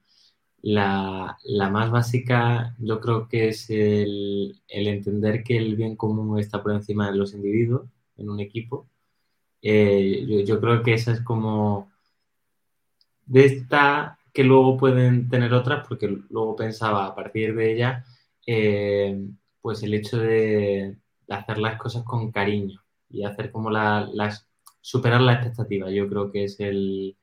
la, 0.62 1.36
la, 1.44 1.70
más 1.70 1.90
básica 1.90 2.76
yo 2.78 3.00
creo 3.00 3.28
que 3.28 3.48
es 3.48 3.68
el, 3.70 4.60
el, 4.68 4.86
entender 4.86 5.42
que 5.42 5.56
el 5.56 5.76
bien 5.76 5.96
común 5.96 6.38
está 6.38 6.62
por 6.62 6.72
encima 6.72 7.10
de 7.10 7.16
los 7.16 7.34
individuos 7.34 7.88
en 8.16 8.30
un 8.30 8.40
equipo. 8.40 8.88
Eh, 9.62 10.24
yo, 10.28 10.40
yo, 10.40 10.60
creo 10.60 10.82
que 10.82 10.94
esa 10.94 11.12
es 11.12 11.20
como 11.22 11.90
de 13.26 13.44
esta 13.44 14.18
que 14.32 14.44
luego 14.44 14.76
pueden 14.76 15.28
tener 15.28 15.52
otras, 15.54 15.86
porque 15.88 16.08
luego 16.30 16.56
pensaba 16.56 17.06
a 17.06 17.14
partir 17.14 17.54
de 17.54 17.72
ella, 17.72 18.04
eh, 18.46 19.20
pues 19.60 19.82
el 19.82 19.94
hecho 19.94 20.18
de 20.18 20.96
hacer 21.28 21.58
las 21.58 21.78
cosas 21.78 22.04
con 22.04 22.30
cariño 22.30 22.82
y 23.10 23.24
hacer 23.24 23.50
como 23.50 23.70
la, 23.70 24.08
las, 24.12 24.48
superar 24.80 25.20
la 25.20 25.34
expectativa, 25.34 25.90
yo 25.90 26.08
creo 26.08 26.30
que 26.30 26.44
es 26.44 26.60
el, 26.60 27.16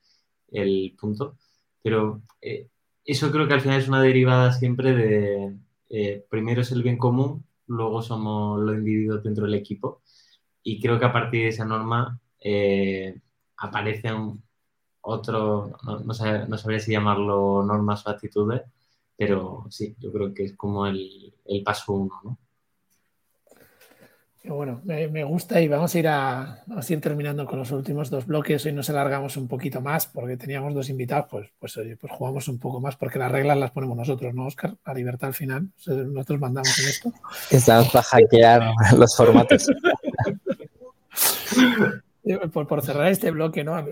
el 0.52 0.96
punto. 1.00 1.38
Pero 1.82 2.22
eh, 2.42 2.70
eso 3.06 3.32
creo 3.32 3.48
que 3.48 3.54
al 3.54 3.62
final 3.62 3.80
es 3.80 3.88
una 3.88 4.02
derivada 4.02 4.52
siempre 4.52 4.94
de, 4.94 5.56
eh, 5.90 6.26
primero 6.30 6.62
es 6.62 6.72
el 6.72 6.84
bien 6.84 6.98
común, 6.98 7.46
luego 7.68 8.02
somos 8.02 8.60
los 8.62 8.76
individuos 8.76 9.24
dentro 9.24 9.46
del 9.46 9.56
equipo 9.56 10.02
y 10.64 10.82
creo 10.82 11.00
que 11.00 11.06
a 11.06 11.14
partir 11.14 11.44
de 11.44 11.50
esa 11.50 11.66
norma 11.66 12.20
eh, 12.48 13.20
aparecen 13.58 14.40
otros, 15.02 15.72
no, 15.84 16.00
no, 16.00 16.14
sab 16.14 16.48
no, 16.48 16.58
sabría 16.60 16.80
si 16.80 16.92
llamarlo 16.92 17.64
normas 17.64 18.06
o 18.06 18.12
actitudes, 18.12 18.62
pero 19.18 19.66
sí, 19.72 19.96
yo 20.00 20.12
creo 20.12 20.32
que 20.32 20.44
es 20.46 20.56
como 20.56 20.86
el, 20.86 21.34
el 21.46 21.64
paso 21.64 21.94
uno, 21.94 22.22
¿no? 22.24 22.38
Bueno, 24.44 24.80
me, 24.84 25.08
me, 25.08 25.24
gusta 25.24 25.60
y 25.60 25.68
vamos 25.68 25.96
a, 25.96 26.00
ir 26.00 26.08
a, 26.08 26.64
vamos 26.68 26.88
a 26.88 26.94
ir 26.94 27.02
terminando 27.02 27.48
con 27.48 27.58
los 27.58 27.72
últimos 27.72 28.12
dos 28.12 28.28
bloques. 28.28 28.64
Hoy 28.68 28.74
nos 28.74 28.92
alargamos 28.92 29.38
un 29.38 29.48
poquito 29.48 29.82
más 29.82 30.06
porque 30.06 30.38
teníamos 30.38 30.72
dos 30.76 30.88
invitados, 30.90 31.26
pues, 31.32 31.50
pues 31.58 31.76
oye, 31.78 31.98
pues 31.98 32.14
jugamos 32.14 32.48
un 32.48 32.60
poco 32.60 32.80
más 32.80 32.96
porque 32.96 33.18
las 33.18 33.32
reglas 33.32 33.58
las 33.58 33.72
ponemos 33.72 33.98
nosotros, 33.98 34.36
¿no, 34.36 34.46
Oscar? 34.46 34.78
La 34.86 34.94
libertad 34.94 35.30
al 35.30 35.34
final, 35.34 35.70
nosotros 35.88 36.40
mandamos 36.40 36.78
en 36.78 36.90
esto. 36.90 37.12
Estamos 37.50 37.90
para 37.90 38.04
hackear 38.04 38.72
los 38.96 39.18
formatos. 39.18 39.66
por, 42.52 42.68
por, 42.68 42.82
cerrar 42.82 43.12
este 43.12 43.32
bloque, 43.32 43.64
¿no? 43.64 43.86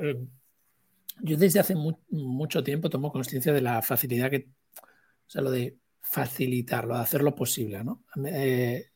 Yo 1.22 1.38
desde 1.38 1.60
hace 1.60 1.76
mu 1.76 1.94
mucho 2.10 2.64
tiempo 2.64 2.90
tomo 2.90 3.12
conciencia 3.12 3.54
de 3.54 3.62
la 3.62 3.82
facilidad 3.82 4.30
que, 4.30 4.50
o 4.82 5.30
sea, 5.30 5.42
lo 5.42 5.52
de 5.52 5.78
facilitarlo, 6.02 6.96
de 6.96 7.02
hacerlo 7.02 7.36
posible, 7.36 7.84
¿no? 7.84 8.04
Eh, 8.26 8.90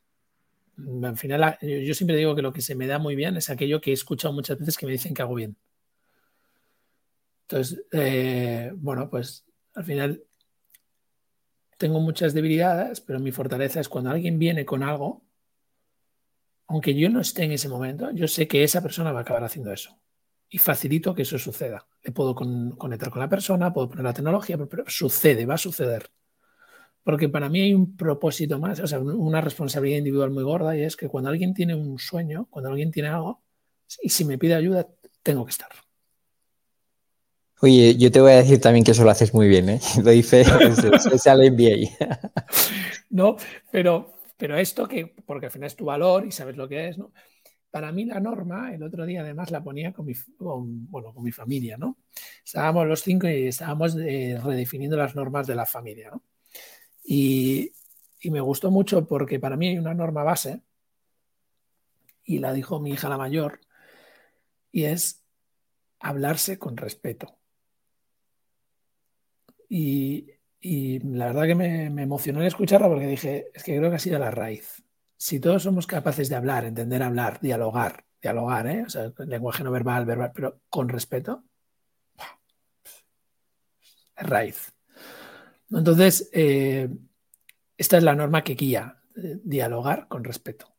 al 1.04 1.18
final, 1.18 1.58
yo 1.62 1.94
siempre 1.94 2.18
digo 2.18 2.36
que 2.36 2.42
lo 2.42 2.54
que 2.54 2.62
se 2.62 2.76
me 2.76 2.88
da 2.88 3.00
muy 3.00 3.16
bien 3.16 3.36
es 3.38 3.50
aquello 3.50 3.82
que 3.82 3.92
he 3.92 3.94
escuchado 3.94 4.34
muchas 4.34 4.60
veces 4.60 4.78
que 4.78 4.86
me 4.86 4.92
dicen 4.92 5.14
que 5.14 5.22
hago 5.22 5.36
bien. 5.36 5.56
Entonces, 7.44 7.84
eh, 7.94 8.72
bueno, 8.76 9.10
pues 9.10 9.46
al 9.74 9.86
final 9.86 10.24
tengo 11.78 12.00
muchas 12.00 12.34
debilidades, 12.34 13.02
pero 13.02 13.20
mi 13.20 13.32
fortaleza 13.32 13.80
es 13.80 13.90
cuando 13.90 14.10
alguien 14.10 14.38
viene 14.38 14.66
con 14.66 14.84
algo, 14.84 15.24
aunque 16.68 16.93
yo 16.93 17.09
no 17.09 17.22
esté 17.22 17.43
en 17.43 17.53
ese 17.53 17.70
momento, 17.70 18.11
yo 18.11 18.28
sé 18.28 18.47
que 18.47 18.63
esa 18.63 18.82
persona 18.82 19.11
va 19.11 19.20
a 19.20 19.22
acabar 19.22 19.43
haciendo 19.43 19.72
eso. 19.72 19.97
Y 20.49 20.57
facilito 20.59 21.13
que 21.13 21.24
eso 21.24 21.38
suceda. 21.38 21.86
Le 22.03 22.11
puedo 22.11 22.36
conectar 22.36 23.09
con 23.09 23.20
la 23.20 23.30
persona, 23.30 23.74
puedo 23.74 23.89
poner 23.89 24.05
la 24.05 24.13
tecnología, 24.13 24.57
pero 24.57 24.84
sucede, 24.88 25.45
va 25.45 25.55
a 25.55 25.57
suceder. 25.57 26.09
Porque 27.03 27.30
para 27.30 27.49
mí 27.49 27.61
hay 27.61 27.74
un 27.74 27.95
propósito 27.95 28.59
más, 28.59 28.80
o 28.80 28.88
sea, 28.88 28.99
una 28.99 29.39
responsabilidad 29.41 29.99
individual 29.99 30.32
muy 30.32 30.43
gorda 30.43 30.76
y 30.76 30.84
es 30.84 30.97
que 30.97 31.07
cuando 31.07 31.30
alguien 31.30 31.53
tiene 31.53 31.74
un 31.74 31.99
sueño, 31.99 32.47
cuando 32.49 32.70
alguien 32.70 32.91
tiene 32.91 33.09
algo, 33.09 33.41
y 34.01 34.09
si 34.09 34.26
me 34.26 34.38
pide 34.38 34.55
ayuda, 34.55 34.88
tengo 35.24 35.45
que 35.45 35.51
estar. 35.51 35.70
Oye, 37.61 37.95
yo 37.95 38.11
te 38.11 38.22
voy 38.22 38.34
a 38.34 38.38
decir 38.38 38.61
también 38.61 38.84
que 38.84 38.91
eso 38.91 39.03
lo 39.03 39.09
haces 39.09 39.34
muy 39.34 39.47
bien, 39.47 39.70
¿eh? 39.70 39.80
Lo 40.03 40.11
dice 40.11 40.43
al 41.26 41.51
MBA. 41.51 41.89
No, 43.09 43.38
pero, 43.72 44.16
pero 44.38 44.58
esto 44.58 44.88
que, 44.88 45.08
porque 45.26 45.48
al 45.48 45.52
final 45.52 45.68
es 45.68 45.76
tu 45.76 45.86
valor 45.86 46.26
y 46.26 46.32
sabes 46.32 46.56
lo 46.56 46.68
que 46.68 46.90
es, 46.90 46.98
¿no? 46.98 47.12
Para 47.72 47.92
mí 47.92 48.06
la 48.06 48.20
norma, 48.20 48.74
el 48.74 48.82
otro 48.84 49.06
día 49.06 49.22
además 49.22 49.52
la 49.52 49.64
ponía 49.64 49.92
con 49.92 50.06
mi, 50.06 50.14
bueno, 50.40 51.14
con 51.14 51.24
mi 51.24 51.32
familia, 51.32 51.78
¿no? 51.78 51.98
Estábamos 52.46 52.88
los 52.88 53.02
cinco 53.02 53.28
y 53.28 53.48
estábamos 53.48 53.96
eh, 53.98 54.40
redefiniendo 54.42 54.96
las 54.96 55.16
normas 55.16 55.48
de 55.48 55.56
la 55.56 55.66
familia, 55.66 56.12
¿no? 56.12 56.24
Y, 57.04 57.74
me 58.30 58.42
gustó 58.42 58.72
mucho 58.72 59.08
porque 59.08 59.40
para 59.40 59.56
mí 59.56 59.70
hay 59.70 59.78
una 59.78 59.94
norma 59.94 60.24
base, 60.24 60.62
y 62.26 62.40
la 62.40 62.52
dijo 62.52 62.80
mi 62.80 62.92
hija 62.92 63.08
la 63.08 63.18
mayor, 63.18 63.62
y 64.72 64.84
es 64.84 65.24
hablarse 66.00 66.60
con 66.60 66.76
respeto. 66.76 67.38
Y, 69.70 70.28
la 70.62 71.28
verdad 71.28 71.45
que 71.45 71.55
me, 71.55 71.89
me, 71.89 72.03
emocionó 72.03 72.41
escucharla 72.43 72.88
porque 72.88 73.08
dije, 73.08 73.47
es 73.53 73.64
que 73.64 73.78
creo 73.78 73.89
que 73.89 73.97
ha 73.97 73.99
sido 73.99 74.20
la 74.20 74.32
raíz. 74.32 74.84
Si 75.16 75.39
todos 75.39 75.64
somos 75.64 75.88
capaces 75.88 76.30
de 76.30 76.36
hablar, 76.36 76.66
entender 76.66 77.01
hablar, 77.03 77.39
dialogar, 77.41 78.05
dialogar, 78.22 78.68
¿eh? 78.68 78.84
o 78.86 78.89
sea, 78.89 79.12
lenguaje 79.20 79.64
no 79.64 79.72
verbal, 79.72 80.05
verbal, 80.05 80.32
pero 80.34 80.62
con 80.70 80.89
respeto, 80.89 81.43
es 84.16 84.28
raíz. 84.28 84.74
Entonces, 85.70 86.30
eh, 86.34 86.89
esta 87.78 87.97
es 87.97 88.03
la 88.03 88.16
norma 88.16 88.43
que 88.43 88.55
guía, 88.55 89.01
eh, 89.16 89.39
dialogar 89.43 90.08
con 90.08 90.24
respeto. 90.24 90.76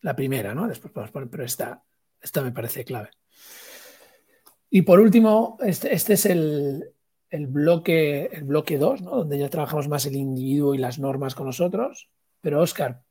La 0.00 0.14
primera, 0.14 0.54
¿no? 0.54 0.68
Después 0.68 0.92
podemos 0.92 1.10
poner, 1.10 1.28
pero 1.28 1.44
esta, 1.44 1.82
esta 2.20 2.42
me 2.42 2.52
parece 2.52 2.84
clave. 2.84 3.10
Y 4.70 4.82
por 4.82 5.00
último, 5.00 5.58
este, 5.60 5.94
este 5.94 6.14
es 6.14 6.26
el, 6.26 6.92
bloque 7.46 8.26
el 8.32 8.44
bloque 8.44 8.78
2, 8.78 9.02
¿no? 9.02 9.10
donde 9.16 9.38
ya 9.38 9.48
trabajamos 9.48 9.88
más 9.88 10.06
el 10.06 10.16
individuo 10.16 10.74
y 10.74 10.78
las 10.78 10.98
normas 10.98 11.34
con 11.34 11.46
nosotros. 11.46 12.08
Pero, 12.40 12.60
Oscar, 12.60 13.02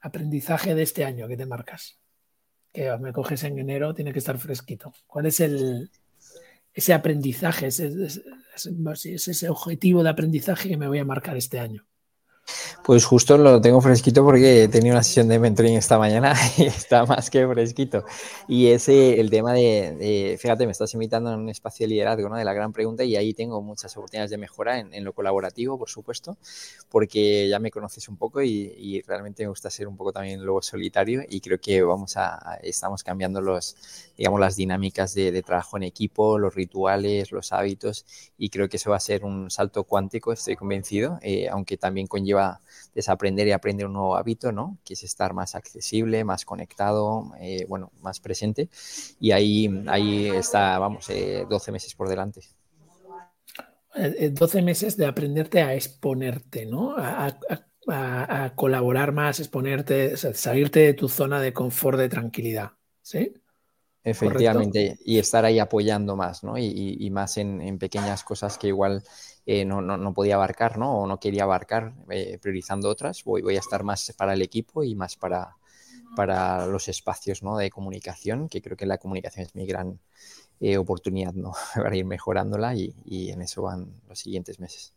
aprendizaje 0.00 0.74
de 0.74 0.82
este 0.82 1.04
año 1.04 1.26
que 1.26 1.36
te 1.36 1.46
marcas. 1.46 1.98
Que 2.72 2.96
me 2.98 3.12
coges 3.12 3.42
en 3.44 3.58
enero, 3.58 3.94
tiene 3.94 4.12
que 4.12 4.18
estar 4.18 4.38
fresquito. 4.38 4.92
¿Cuál 5.06 5.26
es 5.26 5.40
el, 5.40 5.90
ese 6.72 6.92
aprendizaje, 6.92 7.68
ese, 7.68 7.90
ese, 8.54 9.48
objetivo 9.48 10.02
de 10.02 10.10
aprendizaje 10.10 10.68
que 10.68 10.76
me 10.76 10.88
voy 10.88 10.98
a 10.98 11.04
marcar 11.04 11.36
este 11.36 11.60
año? 11.60 11.86
Pues 12.84 13.06
justo 13.06 13.38
lo 13.38 13.62
tengo 13.62 13.80
fresquito 13.80 14.22
porque 14.22 14.64
he 14.64 14.68
tenido 14.68 14.94
una 14.94 15.02
sesión 15.02 15.26
de 15.28 15.38
mentoring 15.38 15.74
esta 15.74 15.98
mañana 15.98 16.34
y 16.58 16.64
está 16.64 17.06
más 17.06 17.30
que 17.30 17.46
fresquito. 17.48 18.04
Y 18.46 18.66
ese, 18.66 19.18
el 19.18 19.30
tema 19.30 19.54
de, 19.54 20.36
fíjate, 20.38 20.66
me 20.66 20.72
estás 20.72 20.92
invitando 20.92 21.32
en 21.32 21.40
un 21.40 21.48
espacio 21.48 21.84
de 21.84 21.94
liderazgo, 21.94 22.28
¿no? 22.28 22.36
De 22.36 22.44
la 22.44 22.52
gran 22.52 22.74
pregunta 22.74 23.02
y 23.02 23.16
ahí 23.16 23.32
tengo 23.32 23.62
muchas 23.62 23.96
oportunidades 23.96 24.30
de 24.30 24.36
mejora 24.36 24.80
en, 24.80 25.04
lo 25.04 25.14
colaborativo, 25.14 25.78
por 25.78 25.88
supuesto, 25.88 26.36
porque 26.90 27.48
ya 27.48 27.58
me 27.58 27.70
conoces 27.70 28.08
un 28.08 28.16
poco 28.18 28.42
y, 28.42 29.02
realmente 29.06 29.42
me 29.42 29.48
gusta 29.48 29.70
ser 29.70 29.88
un 29.88 29.96
poco 29.96 30.12
también 30.12 30.42
luego 30.42 30.62
solitario 30.62 31.22
y 31.28 31.40
creo 31.40 31.58
que 31.58 31.82
vamos 31.82 32.16
a, 32.16 32.58
estamos 32.62 33.02
cambiando 33.02 33.40
los, 33.40 33.76
digamos, 34.16 34.40
las 34.40 34.56
dinámicas 34.56 35.14
de, 35.14 35.42
trabajo 35.42 35.76
en 35.76 35.84
equipo, 35.84 36.38
los 36.38 36.54
rituales, 36.54 37.32
los 37.32 37.52
hábitos 37.52 38.04
y 38.38 38.50
creo 38.50 38.68
que 38.68 38.76
eso 38.76 38.90
va 38.90 38.96
a 38.96 39.00
ser 39.00 39.24
un 39.24 39.50
salto 39.50 39.84
cuántico, 39.84 40.32
estoy 40.32 40.56
convencido, 40.56 41.18
eh, 41.22 41.48
aunque 41.48 41.76
también 41.76 42.06
conlleva 42.06 42.33
desaprender 42.94 43.46
y 43.48 43.52
aprender 43.52 43.86
un 43.86 43.94
nuevo 43.94 44.16
hábito, 44.16 44.52
¿no? 44.52 44.78
Que 44.84 44.94
es 44.94 45.02
estar 45.02 45.34
más 45.34 45.54
accesible, 45.54 46.24
más 46.24 46.44
conectado, 46.44 47.32
eh, 47.40 47.66
bueno, 47.68 47.90
más 48.00 48.20
presente. 48.20 48.68
Y 49.18 49.32
ahí, 49.32 49.82
ahí 49.88 50.28
está, 50.28 50.78
vamos, 50.78 51.08
12 51.08 51.46
eh, 51.70 51.72
meses 51.72 51.94
por 51.94 52.08
delante. 52.08 52.42
12 53.94 54.58
eh, 54.58 54.62
meses 54.62 54.96
de 54.96 55.06
aprenderte 55.06 55.62
a 55.62 55.74
exponerte, 55.74 56.66
¿no? 56.66 56.94
A, 56.96 57.36
colaborar 58.54 59.12
más, 59.12 59.40
exponerte, 59.40 60.16
salirte 60.16 60.80
de 60.80 60.94
tu 60.94 61.06
zona 61.06 61.38
de 61.38 61.52
confort, 61.52 61.98
de 61.98 62.08
tranquilidad, 62.08 62.70
¿sí? 63.02 63.34
Efectivamente, 64.02 64.98
y 65.04 65.18
estar 65.18 65.44
ahí 65.44 65.58
apoyando 65.58 66.16
más, 66.16 66.44
¿no? 66.44 66.56
Y, 66.56 67.10
más 67.10 67.36
en, 67.36 67.78
pequeñas 67.78 68.24
cosas 68.24 68.56
que 68.56 68.68
igual 68.68 69.02
eh, 69.46 69.64
no, 69.64 70.14
podía 70.14 70.36
abarcar, 70.36 70.78
¿no? 70.78 71.00
O 71.00 71.06
no 71.06 71.20
quería 71.20 71.42
abarcar, 71.42 71.94
eh, 72.10 72.38
priorizando 72.40 72.88
otras. 72.88 73.24
Voy, 73.24 73.42
voy 73.42 73.56
a 73.56 73.60
estar 73.60 73.84
más 73.84 74.14
para 74.16 74.34
el 74.34 74.42
equipo 74.42 74.82
y 74.82 74.94
más 74.94 75.16
para, 75.16 75.56
para 76.14 76.66
los 76.66 76.88
espacios 76.88 77.42
¿no? 77.42 77.56
de 77.56 77.70
comunicación, 77.70 78.48
que 78.48 78.62
creo 78.62 78.76
que 78.76 78.86
la 78.86 78.98
comunicación 78.98 79.46
es 79.46 79.54
mi 79.54 79.66
gran 79.66 80.00
eh, 80.60 80.78
oportunidad 80.78 81.34
¿no? 81.34 81.52
para 81.74 81.96
ir 81.96 82.04
mejorándola 82.04 82.74
y, 82.74 82.94
y, 83.04 83.30
en 83.30 83.42
eso 83.42 83.62
van 83.62 83.92
los 84.08 84.18
siguientes 84.18 84.60
meses. 84.60 84.94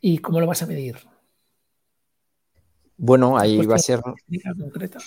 ¿Y 0.00 0.18
cómo 0.18 0.40
lo 0.40 0.46
vas 0.46 0.62
a 0.62 0.66
medir? 0.66 0.96
Bueno, 2.96 3.36
ahí 3.36 3.64
va 3.66 3.76
a 3.76 3.78
ser... 3.78 4.00
Concreta? 4.00 4.98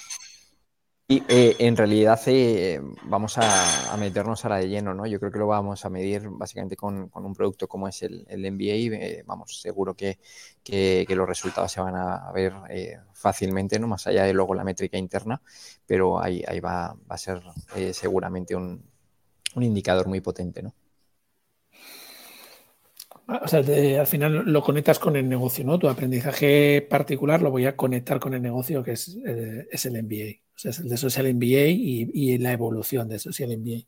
Y 1.10 1.24
eh, 1.30 1.55
en 1.60 1.78
realidad 1.78 2.20
eh, 2.26 2.82
vamos 3.03 3.38
a, 3.38 3.95
meternos 3.97 4.43
ahora 4.43 4.58
de 4.58 4.68
lleno, 4.68 4.93
¿no? 4.93 5.05
Yo 5.05 5.20
creo 5.20 5.32
que 5.32 5.39
lo 5.39 5.47
vamos 5.47 5.86
a 5.86 5.89
medir 5.89 6.28
básicamente 6.28 6.76
con, 6.76 7.10
un 7.14 7.34
producto 7.34 7.66
como 7.66 7.88
es 7.88 8.01
el, 8.03 8.26
el 8.28 8.51
MBA. 8.51 8.97
Eh, 8.97 9.24
vamos, 9.26 9.62
seguro 9.62 9.95
que, 9.95 10.20
los 11.08 11.28
resultados 11.28 11.72
se 11.72 11.80
van 11.80 11.95
a 11.95 12.30
ver 12.34 12.53
fácilmente, 13.14 13.80
¿no? 13.80 13.88
Más 13.88 14.05
allá 14.05 14.26
de 14.26 14.34
luego 14.34 14.53
la 14.53 14.66
métrica 14.66 14.97
interna, 14.97 15.41
pero 15.86 16.22
ahí, 16.22 16.43
ahí 16.45 16.60
va, 16.60 16.93
va 17.10 17.16
a 17.16 17.18
ser 17.18 17.41
seguramente 17.93 18.53
un, 18.53 18.84
un 19.55 19.64
indicador 19.64 20.08
muy 20.08 20.20
potente, 20.20 20.62
¿no? 20.62 20.74
Ah, 23.28 23.41
o 23.43 23.47
sea, 23.47 23.60
al 23.60 24.08
final 24.08 24.43
lo 24.45 24.62
conectas 24.62 24.99
con 24.99 25.16
el 25.16 25.30
negocio, 25.30 25.64
¿no? 25.64 25.80
Tu 25.80 25.88
aprendizaje 25.88 26.86
particular 26.89 27.41
lo 27.41 27.51
voy 27.51 27.66
a 27.66 27.78
conectar 27.78 28.20
con 28.20 28.34
el 28.34 28.41
negocio 28.41 28.84
que 28.84 28.91
es, 28.91 29.18
es 29.72 29.86
el 29.86 30.03
MBA. 30.03 30.47
O 30.58 30.60
sea, 30.60 30.72
es 30.72 30.80
el 30.80 30.89
de 30.89 30.97
Social 30.97 31.32
MBA 31.36 31.68
y, 31.68 32.38
la 32.39 32.51
evolución 32.51 33.08
de 33.08 33.20
Social 33.20 33.55
MBA. 33.55 33.86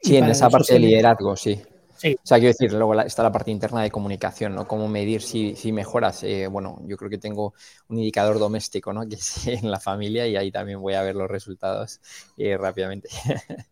Sí, 0.00 0.16
en 0.16 0.26
esa 0.26 0.48
parte 0.48 0.74
de 0.74 0.78
liderazgo, 0.78 1.34
sí. 1.34 1.60
Sí. 1.96 2.14
O 2.14 2.26
sea, 2.26 2.38
quiero 2.38 2.52
decir, 2.52 2.72
luego 2.72 2.94
está 3.00 3.24
la 3.24 3.32
parte 3.32 3.50
interna 3.50 3.82
de 3.82 3.90
comunicación, 3.90 4.54
¿no? 4.54 4.68
Cómo 4.68 4.86
medir 4.86 5.22
si, 5.22 5.56
si 5.56 5.72
mejoras. 5.72 6.22
Eh, 6.22 6.46
bueno, 6.46 6.80
yo 6.84 6.96
creo 6.96 7.10
que 7.10 7.18
tengo 7.18 7.54
un 7.88 7.98
indicador 7.98 8.38
doméstico, 8.38 8.92
¿no? 8.92 9.00
Que 9.08 9.16
es 9.16 9.48
en 9.48 9.72
la 9.72 9.80
familia 9.80 10.28
y 10.28 10.36
ahí 10.36 10.52
también 10.52 10.80
voy 10.80 10.94
a 10.94 11.02
ver 11.02 11.16
los 11.16 11.28
resultados 11.28 12.00
eh, 12.36 12.56
rápidamente. 12.56 13.08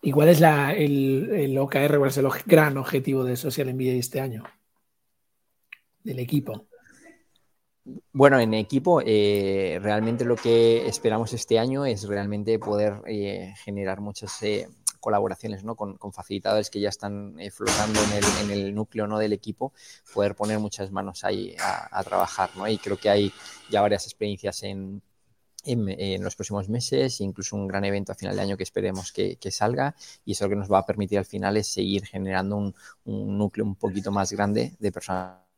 ¿Y 0.00 0.12
cuál 0.12 0.30
es 0.30 0.40
la, 0.40 0.72
el, 0.72 1.30
el, 1.30 1.58
OKR, 1.58 1.98
cuál 1.98 2.08
es 2.08 2.16
el 2.16 2.26
gran 2.46 2.78
objetivo 2.78 3.22
de 3.22 3.36
Social 3.36 3.74
MBA 3.74 3.98
este 3.98 4.22
año? 4.22 4.44
Del 6.02 6.20
equipo. 6.20 6.69
Bueno, 8.12 8.38
en 8.40 8.54
equipo, 8.54 9.00
eh, 9.04 9.78
realmente 9.82 10.24
lo 10.24 10.36
que 10.36 10.86
esperamos 10.86 11.32
este 11.32 11.58
año 11.58 11.84
es 11.86 12.06
realmente 12.06 12.58
poder 12.58 13.00
eh, 13.06 13.54
generar 13.64 14.00
muchas 14.00 14.42
eh, 14.42 14.68
colaboraciones 15.00 15.64
¿no? 15.64 15.76
con, 15.76 15.96
facilitadores 16.12 16.70
que 16.70 16.80
ya 16.80 16.88
están 16.88 17.36
flotando 17.52 18.00
en 18.42 18.50
el, 18.50 18.74
núcleo 18.74 19.06
¿no? 19.06 19.18
del 19.18 19.32
equipo, 19.32 19.72
poder 20.12 20.34
poner 20.34 20.58
muchas 20.58 20.90
manos 20.90 21.24
ahí 21.24 21.54
a, 21.58 22.02
trabajar. 22.04 22.50
¿no? 22.56 22.68
Y 22.68 22.78
creo 22.78 22.98
que 22.98 23.08
hay 23.08 23.32
ya 23.70 23.80
varias 23.80 24.04
experiencias 24.04 24.62
en, 24.62 25.02
en, 25.64 26.22
los 26.22 26.36
próximos 26.36 26.68
meses, 26.68 27.20
incluso 27.20 27.56
un 27.56 27.66
gran 27.66 27.84
evento 27.84 28.12
a 28.12 28.14
final 28.14 28.36
de 28.36 28.42
año 28.42 28.56
que 28.56 28.64
esperemos 28.64 29.12
que, 29.12 29.38
salga 29.50 29.94
y 30.24 30.32
eso 30.32 30.44
lo 30.44 30.50
que 30.50 30.56
nos 30.56 30.70
va 30.70 30.78
a 30.78 30.86
permitir 30.86 31.18
al 31.18 31.24
final 31.24 31.56
es 31.56 31.68
seguir 31.68 32.04
generando 32.06 32.56
un, 32.56 32.74
un 33.04 33.38
núcleo 33.38 33.64
un 33.64 33.76
poquito 33.76 34.10
más 34.10 34.32
grande 34.32 34.76
de 34.78 34.92
personas 34.92 35.49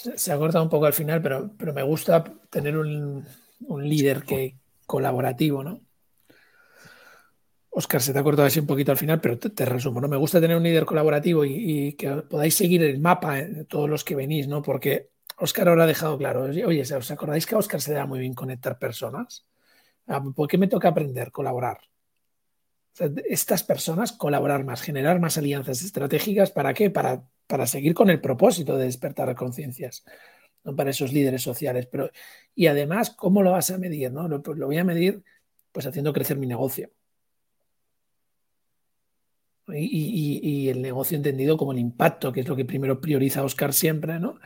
se, 0.00 0.32
ha 0.32 0.38
cortado 0.38 0.64
un 0.64 0.70
poco 0.70 0.86
al 0.86 0.92
final, 0.92 1.20
pero, 1.20 1.50
pero 1.56 1.72
me 1.72 1.82
gusta 1.82 2.24
tener 2.48 2.76
un, 2.76 3.24
líder 3.68 4.22
que 4.22 4.56
colaborativo, 4.86 5.62
¿no? 5.62 5.80
Oscar, 7.72 8.02
se 8.02 8.12
te 8.12 8.18
ha 8.18 8.22
cortado 8.22 8.48
así 8.48 8.58
un 8.58 8.66
poquito 8.66 8.90
al 8.90 8.98
final, 8.98 9.20
pero 9.20 9.38
te, 9.38 9.64
resumo. 9.64 10.00
¿no? 10.00 10.08
Me 10.08 10.16
gusta 10.16 10.40
tener 10.40 10.56
un 10.56 10.62
líder 10.62 10.84
colaborativo 10.84 11.44
y, 11.44 11.92
que 11.92 12.10
podáis 12.10 12.54
seguir 12.56 12.82
el 12.82 12.98
mapa 12.98 13.38
en 13.38 13.66
todos 13.66 13.88
los 13.88 14.02
que 14.02 14.16
venís, 14.16 14.48
¿no? 14.48 14.60
Porque 14.60 15.10
Oscar 15.36 15.68
ahora 15.68 15.84
ha 15.84 15.86
dejado 15.86 16.18
claro, 16.18 16.44
oye, 16.44 16.82
¿os 16.82 17.10
acordáis 17.10 17.46
que 17.46 17.54
a 17.54 17.58
Oscar 17.58 17.80
se 17.80 17.92
da 17.92 18.06
muy 18.06 18.18
bien 18.18 18.34
conectar 18.34 18.78
personas? 18.78 19.46
Ah, 20.08 20.22
¿Por 20.34 20.48
qué 20.48 20.58
me 20.58 20.66
toca 20.66 20.88
aprender, 20.88 21.30
colaborar? 21.30 21.78
estas 23.28 23.62
personas 23.62 24.12
colaborar 24.12 24.64
más, 24.64 24.82
generar 24.82 25.20
más 25.20 25.38
alianzas 25.38 25.80
estratégicas, 25.82 26.50
¿para 26.50 26.74
qué? 26.74 26.90
Para, 26.90 27.24
para 27.50 27.66
seguir 27.66 27.94
con 27.94 28.08
el 28.08 28.20
propósito 28.20 28.78
de 28.78 28.84
despertar 28.84 29.34
conciencias, 29.34 30.04
¿no? 30.62 30.76
para 30.76 30.90
esos 30.90 31.12
líderes 31.12 31.42
sociales. 31.42 31.86
Pero, 31.90 32.08
y 32.54 32.68
además, 32.68 33.10
¿cómo 33.10 33.42
lo 33.42 33.50
vas 33.50 33.70
a 33.72 33.78
medir? 33.78 34.12
No? 34.12 34.28
Lo, 34.28 34.40
pues 34.40 34.56
lo 34.56 34.66
voy 34.66 34.78
a 34.78 34.84
medir 34.84 35.22
pues 35.72 35.84
haciendo 35.84 36.12
crecer 36.12 36.38
mi 36.38 36.46
negocio. 36.46 36.90
Y, 39.72 40.68
el 40.68 40.82
negocio 40.82 41.16
entendido 41.16 41.56
como 41.56 41.72
el 41.72 41.78
impacto, 41.78 42.32
que 42.32 42.40
es 42.40 42.48
lo 42.48 42.56
que 42.56 42.64
primero 42.64 43.00
prioriza 43.00 43.44
Oscar 43.44 43.72
siempre, 43.72 44.18
¿no? 44.18 44.38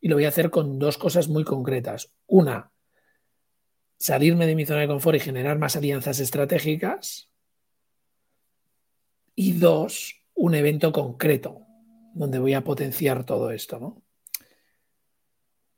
Y 0.00 0.08
lo 0.08 0.16
voy 0.16 0.24
a 0.24 0.28
hacer 0.28 0.50
con 0.50 0.78
dos 0.78 0.96
cosas 0.96 1.28
muy 1.28 1.44
concretas. 1.44 2.14
Una, 2.26 2.70
salirme 3.98 4.46
de 4.46 4.54
mi 4.54 4.64
zona 4.64 4.80
de 4.80 4.86
confort 4.86 5.16
y 5.16 5.20
generar 5.20 5.58
más 5.58 5.76
alianzas 5.76 6.18
estratégicas. 6.18 7.30
Y 9.34 9.52
dos, 9.52 10.14
un 10.34 10.54
evento 10.54 10.92
concreto 10.92 11.63
donde 12.14 12.38
voy 12.38 12.54
a 12.54 12.64
potenciar 12.64 13.24
todo 13.24 13.50
esto, 13.50 13.78
¿no? 13.78 14.02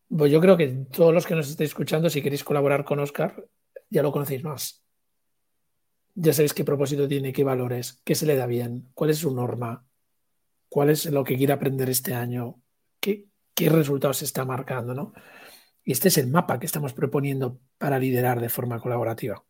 Pues 0.09 0.31
yo 0.31 0.41
creo 0.41 0.57
que 0.57 0.69
todos 0.69 1.13
los 1.13 1.27
que 1.27 1.35
nos 1.35 1.49
estéis 1.49 1.71
escuchando, 1.71 2.09
si 2.09 2.23
queréis 2.23 2.45
colaborar 2.45 2.85
con 2.85 3.01
Oscar, 3.01 3.45
ya 3.91 4.03
lo 4.03 4.13
conocéis 4.13 4.45
más. 4.45 4.85
Ya 6.15 6.33
sabéis 6.33 6.55
qué 6.55 6.65
propósito 6.65 7.09
tiene, 7.09 7.33
qué 7.33 7.43
valores, 7.43 8.01
qué 8.05 8.15
se 8.15 8.27
le 8.27 8.37
da 8.37 8.47
bien, 8.47 8.89
cuál 8.95 9.11
es 9.11 9.19
su 9.19 9.35
norma, 9.35 9.85
cuál 10.69 10.91
es 10.91 11.07
lo 11.07 11.25
que 11.25 11.37
quiere 11.37 11.53
aprender 11.53 11.91
este 11.91 12.15
año, 12.15 12.61
qué, 13.01 13.27
resultados 13.57 14.19
se 14.19 14.27
está 14.27 14.45
marcando, 14.45 14.95
¿no? 14.95 15.13
Y 15.83 15.93
este 15.93 16.09
es 16.09 16.19
el 16.19 16.29
mapa 16.29 16.59
que 16.59 16.67
estamos 16.67 16.93
proponiendo 16.93 17.61
para 17.79 17.99
liderar 17.99 18.41
de 18.41 18.49
forma 18.49 18.81
colaborativa. 18.81 19.45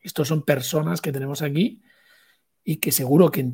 Estos 0.00 0.28
son 0.28 0.42
personas 0.42 1.00
que 1.00 1.12
tenemos 1.12 1.42
aquí 1.42 1.82
y 2.64 2.76
que 2.76 2.92
seguro 2.92 3.30
que, 3.30 3.52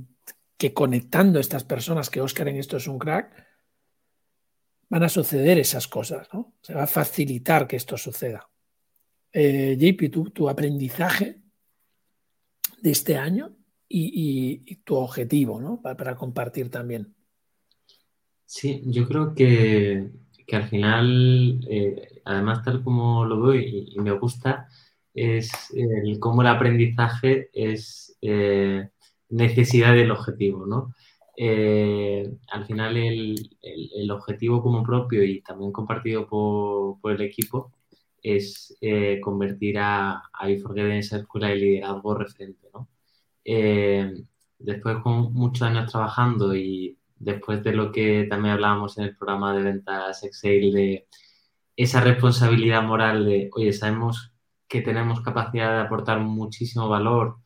que 0.56 0.72
conectando 0.72 1.40
estas 1.40 1.64
personas, 1.64 2.10
que 2.10 2.20
Oscar 2.20 2.48
en 2.48 2.56
esto 2.56 2.76
es 2.76 2.86
un 2.86 2.98
crack, 2.98 3.44
van 4.88 5.02
a 5.02 5.08
suceder 5.08 5.58
esas 5.58 5.88
cosas, 5.88 6.28
¿no? 6.32 6.54
Se 6.62 6.74
va 6.74 6.84
a 6.84 6.86
facilitar 6.86 7.66
que 7.66 7.76
esto 7.76 7.96
suceda. 7.96 8.48
Eh, 9.32 9.76
JP, 9.76 10.32
tu, 10.32 10.48
aprendizaje 10.48 11.40
de 12.80 12.90
este 12.90 13.16
año 13.16 13.56
y, 13.88 14.76
tu 14.84 14.94
objetivo, 14.94 15.60
¿no? 15.60 15.80
Para, 15.82 16.14
compartir 16.14 16.70
también. 16.70 17.12
Sí, 18.46 18.82
yo 18.86 19.08
creo 19.08 19.34
que, 19.34 20.10
al 20.52 20.68
final, 20.68 21.66
eh, 21.68 22.20
además 22.24 22.62
tal 22.62 22.84
como 22.84 23.24
lo 23.24 23.40
veo 23.40 23.60
y, 23.60 23.96
me 23.98 24.12
gusta, 24.12 24.68
es 25.12 25.50
el, 25.74 26.20
cómo 26.20 26.42
el 26.42 26.48
aprendizaje 26.48 27.50
es 27.52 28.16
eh, 28.20 28.88
necesidad 29.34 29.94
del 29.94 30.10
objetivo, 30.10 30.66
¿no? 30.66 30.94
al 31.36 32.64
final 32.66 32.96
el, 32.96 34.10
objetivo 34.10 34.62
como 34.62 34.84
propio 34.84 35.24
y 35.24 35.40
también 35.40 35.72
compartido 35.72 36.28
por, 36.28 37.00
por 37.00 37.12
el 37.12 37.22
equipo 37.22 37.72
es 38.24 38.76
eh, 38.80 39.20
convertir 39.20 39.78
a, 39.78 40.22
a 40.32 40.48
en 40.48 40.92
esa 40.92 41.18
escuela 41.18 41.48
de 41.48 41.56
liderazgo 41.56 42.14
referente. 42.14 42.68
¿no? 42.72 42.88
Eh, 43.44 44.24
después 44.58 44.96
con 45.02 45.32
muchos 45.34 45.62
años 45.62 45.92
trabajando 45.92 46.56
y 46.56 46.98
después 47.18 47.62
de 47.62 47.72
lo 47.74 47.92
que 47.92 48.26
también 48.28 48.54
hablábamos 48.54 48.96
en 48.98 49.04
el 49.04 49.16
programa 49.16 49.54
de 49.54 49.62
ventas 49.62 50.24
Excel, 50.24 50.72
de 50.72 51.06
esa 51.76 52.00
responsabilidad 52.00 52.82
moral 52.82 53.26
de, 53.26 53.50
oye, 53.54 53.72
sabemos 53.72 54.32
que 54.68 54.80
tenemos 54.80 55.20
capacidad 55.20 55.74
de 55.76 55.82
aportar 55.82 56.20
muchísimo 56.20 56.88
valor 56.88 57.36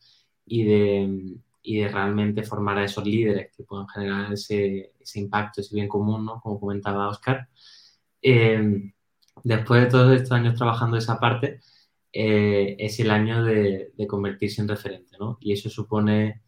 y 0.45 0.63
de, 0.63 1.37
y 1.61 1.79
de 1.79 1.89
realmente 1.89 2.43
formar 2.43 2.77
a 2.77 2.85
esos 2.85 3.05
líderes 3.05 3.51
que 3.55 3.63
puedan 3.63 3.87
generar 3.87 4.33
ese, 4.33 4.93
ese 4.99 5.19
impacto, 5.19 5.61
ese 5.61 5.75
bien 5.75 5.87
común, 5.87 6.25
¿no? 6.25 6.39
como 6.41 6.59
comentaba 6.59 7.09
Oscar. 7.09 7.49
Eh, 8.21 8.91
después 9.43 9.83
de 9.83 9.89
todos 9.89 10.15
estos 10.15 10.31
años 10.31 10.55
trabajando 10.55 10.97
esa 10.97 11.19
parte, 11.19 11.59
eh, 12.11 12.75
es 12.79 12.99
el 12.99 13.11
año 13.11 13.43
de, 13.43 13.91
convertirse 14.07 14.61
en 14.61 14.67
referente, 14.67 15.17
¿no? 15.19 15.37
Y 15.41 15.53
eso 15.53 15.69
supone 15.69 16.41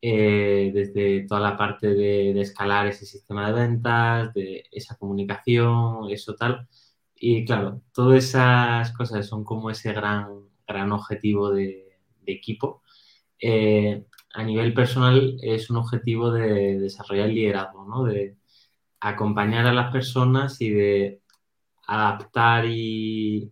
eh, 0.00 0.70
desde 0.72 1.26
toda 1.26 1.40
la 1.40 1.56
parte 1.56 1.88
de, 1.94 2.40
escalar 2.40 2.86
ese 2.86 3.06
sistema 3.06 3.48
de 3.48 3.60
ventas, 3.60 4.32
de 4.34 4.64
esa 4.70 4.96
comunicación, 4.96 6.10
eso 6.10 6.34
tal. 6.36 6.68
Y 7.14 7.44
claro, 7.44 7.82
todas 7.92 8.24
esas 8.24 8.92
cosas 8.92 9.26
son 9.26 9.44
como 9.44 9.70
ese 9.70 9.92
gran, 9.92 10.48
gran 10.66 10.92
objetivo 10.92 11.50
de, 11.50 11.84
equipo. 12.26 12.82
Eh, 13.40 14.04
a 14.34 14.44
nivel 14.44 14.74
personal 14.74 15.36
es 15.42 15.70
un 15.70 15.76
objetivo 15.78 16.30
de 16.30 16.78
desarrollar 16.78 17.28
el 17.28 17.34
liderazgo, 17.34 17.84
¿no? 17.84 18.04
De 18.04 18.36
acompañar 19.00 19.66
a 19.66 19.72
las 19.72 19.92
personas 19.92 20.60
y 20.60 20.70
de 20.70 21.22
adaptar 21.86 22.66
y 22.66 23.50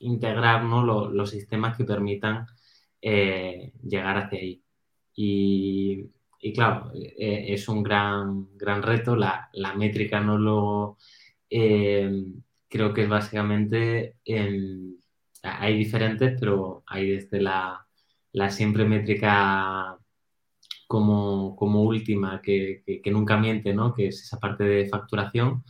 integrar 0.00 0.64
los 0.64 1.30
sistemas 1.30 1.76
que 1.76 1.84
permitan 1.84 2.46
eh, 3.02 3.72
llegar 3.82 4.18
hacia 4.18 4.38
ahí. 4.40 4.62
Y, 5.14 6.10
claro, 6.54 6.92
eh, 6.94 7.46
es 7.48 7.68
un 7.68 7.82
gran, 7.82 8.56
gran 8.56 8.82
reto. 8.82 9.16
La, 9.16 9.50
métrica 9.76 10.20
no 10.20 10.38
lo... 10.38 10.98
Eh, 11.50 12.10
creo 12.68 12.92
que 12.94 13.02
es 13.04 13.08
básicamente... 13.08 14.16
hay 15.42 15.76
diferentes, 15.78 16.36
pero 16.40 16.82
hay 16.86 17.10
desde 17.10 17.40
la, 17.40 17.85
siempre 18.50 18.84
métrica 18.84 19.98
como, 20.86 21.56
como 21.56 21.82
última, 21.82 22.40
que, 22.42 22.82
que, 23.02 23.10
nunca 23.10 23.36
miente, 23.36 23.74
¿no? 23.74 23.94
que 23.94 24.08
es 24.08 24.22
esa 24.22 24.38
parte 24.38 24.64
de 24.64 24.88
facturación, 24.88 25.64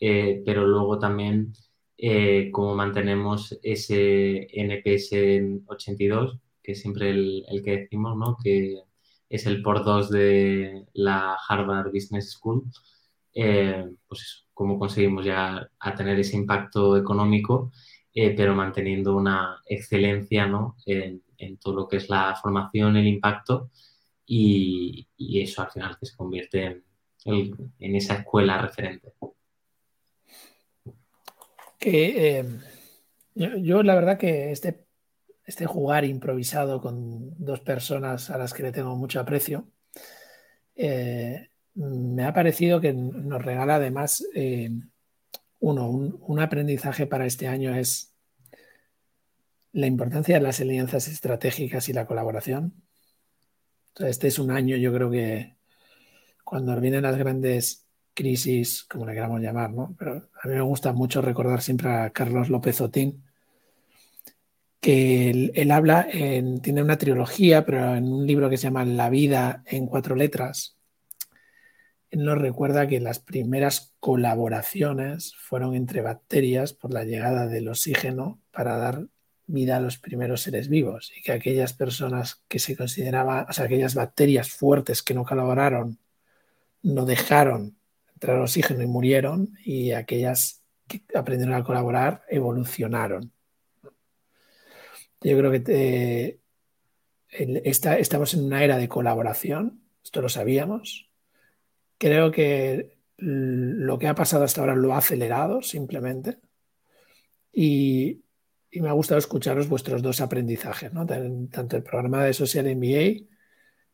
eh, 0.00 0.42
pero 0.44 0.66
luego 0.66 0.98
también 0.98 1.52
eh, 1.98 2.50
cómo 2.52 2.74
mantenemos 2.74 3.58
ese 3.62 4.48
NPS 4.52 5.12
en 5.12 5.64
82, 5.66 6.38
que 6.62 6.72
es 6.72 6.80
siempre 6.80 7.10
el, 7.10 7.44
el, 7.48 7.62
que 7.62 7.78
decimos, 7.78 8.16
¿no? 8.16 8.36
que 8.42 8.82
es 9.28 9.46
el 9.46 9.62
por 9.62 9.84
dos 9.84 10.10
de 10.10 10.86
la 10.94 11.36
Harvard 11.48 11.92
Business 11.92 12.32
School, 12.32 12.64
eh, 13.34 13.84
pues 14.08 14.46
cómo 14.54 14.78
conseguimos 14.78 15.24
llegar 15.24 15.70
a 15.80 15.94
tener 15.94 16.18
ese 16.18 16.36
impacto 16.36 16.96
económico, 16.96 17.72
pero 18.14 18.54
manteniendo 18.54 19.14
una 19.14 19.60
excelencia 19.66 20.46
¿no? 20.46 20.76
en, 20.86 21.22
en, 21.38 21.56
todo 21.58 21.74
lo 21.74 21.88
que 21.88 21.96
es 21.98 22.08
la 22.08 22.34
formación, 22.40 22.96
el 22.96 23.06
impacto 23.06 23.70
y, 24.26 25.06
eso 25.18 25.62
al 25.62 25.70
final 25.70 25.96
se 26.00 26.16
convierte 26.16 26.82
en, 27.24 27.70
esa 27.96 28.14
escuela 28.16 28.58
referente. 28.58 29.12
Que 31.78 32.38
eh, 32.38 32.44
yo, 33.34 33.82
la 33.82 33.94
verdad 33.94 34.18
que 34.18 34.50
este, 34.50 34.86
este 35.44 35.66
jugar 35.66 36.04
improvisado 36.04 36.80
con 36.80 37.32
dos 37.44 37.60
personas 37.60 38.30
a 38.30 38.38
las 38.38 38.52
que 38.52 38.64
le 38.64 38.72
tengo 38.72 38.96
mucho 38.96 39.20
aprecio, 39.20 39.68
eh, 40.74 41.48
me 41.74 42.24
ha 42.24 42.32
parecido 42.32 42.80
que 42.80 42.92
nos 42.92 43.42
regala 43.42 43.76
además, 43.76 44.24
eh, 44.34 44.70
uno, 45.60 45.88
un, 45.88 46.40
aprendizaje 46.40 47.06
para 47.06 47.26
este 47.26 47.48
año 47.48 47.74
es 47.74 48.15
la 49.72 49.86
importancia 49.86 50.36
de 50.36 50.42
las 50.42 50.60
alianzas 50.60 51.08
estratégicas 51.08 51.88
y 51.88 51.92
la 51.92 52.06
colaboración. 52.06 52.74
este 53.98 54.28
es 54.28 54.38
un 54.38 54.50
año, 54.50 54.76
yo 54.76 54.92
creo 54.92 55.10
que 55.10 55.56
cuando 56.44 56.78
vienen 56.80 57.02
las 57.02 57.16
grandes 57.16 57.86
crisis, 58.14 58.84
como 58.84 59.06
le 59.06 59.14
queramos 59.14 59.40
llamar, 59.40 59.72
¿no? 59.72 59.94
Pero 59.98 60.30
a 60.42 60.48
mí 60.48 60.54
me 60.54 60.60
gusta 60.62 60.92
mucho 60.92 61.20
recordar 61.20 61.60
siempre 61.62 61.90
a 61.90 62.10
Carlos 62.10 62.48
López 62.48 62.80
Otín, 62.80 63.22
que 64.80 65.52
él, 65.54 65.70
habla, 65.70 66.06
en, 66.10 66.60
tiene 66.60 66.82
una 66.82 66.96
trilogía, 66.96 67.64
pero 67.66 67.94
en 67.94 68.04
un 68.12 68.26
libro 68.26 68.48
que 68.48 68.56
se 68.56 68.64
llama 68.64 68.84
La 68.84 69.10
vida 69.10 69.62
en 69.66 69.86
cuatro 69.86 70.14
letras, 70.14 70.76
él 72.10 72.24
nos 72.24 72.38
recuerda 72.38 72.86
que 72.86 73.00
las 73.00 73.18
primeras 73.18 73.94
colaboraciones 74.00 75.34
fueron 75.36 75.74
entre 75.74 76.02
bacterias 76.02 76.72
por 76.72 76.92
la 76.92 77.04
llegada 77.04 77.46
del 77.48 77.68
oxígeno 77.68 78.40
para 78.52 78.76
dar 78.76 79.08
vida 79.46 79.76
a 79.76 79.80
los 79.80 79.98
primeros 79.98 80.42
seres 80.42 80.68
vivos 80.68 81.12
y 81.16 81.22
que 81.22 81.32
aquellas 81.32 81.72
personas 81.72 82.42
que 82.48 82.58
se 82.58 82.76
consideraban, 82.76 83.46
o 83.48 83.52
sea, 83.52 83.66
aquellas 83.66 83.94
bacterias 83.94 84.50
fuertes 84.50 85.02
que 85.02 85.14
no 85.14 85.24
colaboraron, 85.24 85.98
no 86.82 87.04
dejaron 87.04 87.76
entraron 88.16 88.42
oxígeno 88.42 88.82
y 88.82 88.86
murieron 88.86 89.58
y 89.62 89.92
aquellas 89.92 90.62
que 90.88 91.02
aprendieron 91.14 91.54
a 91.54 91.64
colaborar 91.64 92.22
evolucionaron. 92.28 93.30
Yo 95.20 95.38
creo 95.38 95.50
que 95.50 96.40
estamos 97.28 98.34
en 98.34 98.44
una 98.44 98.64
era 98.64 98.78
de 98.78 98.88
colaboración, 98.88 99.82
esto 100.02 100.22
lo 100.22 100.28
sabíamos. 100.28 101.10
Creo 101.98 102.30
que 102.30 102.96
lo 103.18 103.98
que 103.98 104.08
ha 104.08 104.14
pasado 104.14 104.44
hasta 104.44 104.60
ahora 104.62 104.76
lo 104.76 104.94
ha 104.94 104.98
acelerado 104.98 105.60
simplemente. 105.62 106.38
Y, 107.52 108.22
me 108.80 108.88
ha 108.88 108.92
gustado 108.92 109.18
escucharos 109.18 109.68
vuestros 109.68 110.02
dos 110.02 110.20
aprendizajes, 110.20 110.90
tanto 111.50 111.76
el 111.76 111.82
programa 111.82 112.24
de 112.24 112.32
Social 112.32 112.66
MBA 112.76 113.26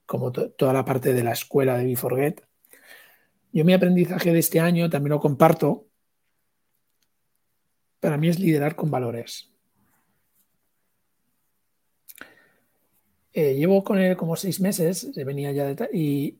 como 0.07 0.33
toda 0.33 0.73
la 0.73 0.85
parte 0.85 1.13
de 1.13 1.25
la 1.25 1.33
escuela 1.33 1.79
de 1.79 1.85
BeForget. 1.85 2.47
Yo 3.53 3.65
mi 3.65 3.73
aprendizaje 3.73 4.33
de 4.33 4.39
este 4.39 4.61
año 4.61 4.89
también 4.89 5.13
lo 5.13 5.21
comparto. 5.21 5.89
Para 8.01 8.17
mí 8.17 8.29
es 8.29 8.39
liderar 8.39 8.75
con 8.75 8.91
valores. 8.91 9.53
Eh, 13.35 13.55
llevo 13.55 13.83
con 13.83 13.99
él 13.99 14.17
como 14.17 14.37
seis 14.37 14.61
meses, 14.61 15.11
venía 15.15 15.53
ya 15.53 15.65
de 15.65 15.89
y, 15.93 16.39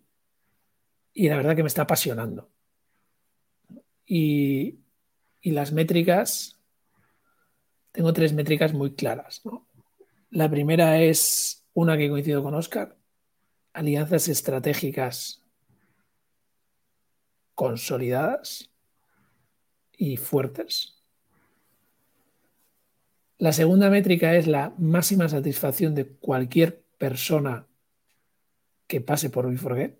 y 1.15 1.29
la 1.29 1.37
verdad 1.37 1.57
que 1.57 1.63
me 1.63 1.69
está 1.69 1.83
apasionando. 1.83 2.51
Y, 4.07 4.79
las 5.43 5.73
métricas, 5.73 6.61
tengo 7.93 8.13
tres 8.13 8.33
métricas 8.33 8.73
muy 8.73 8.95
claras. 8.95 9.43
La 10.31 10.51
primera 10.51 11.01
es 11.01 11.65
una 11.75 11.97
que 11.97 12.09
coincido 12.09 12.43
con 12.43 12.55
Oscar, 12.55 12.97
alianzas 13.75 14.29
estratégicas 14.29 15.43
consolidadas 17.55 18.71
y 19.93 20.17
fuertes. 20.17 21.03
La 23.39 23.53
segunda 23.53 23.91
métrica 23.91 24.37
es 24.37 24.47
la 24.47 24.73
máxima 24.79 25.29
satisfacción 25.29 25.95
de 25.95 26.07
cualquier 26.07 26.83
persona 26.97 27.67
que 28.87 29.01
pase 29.01 29.31
por 29.31 29.47
WeForget, 29.47 29.99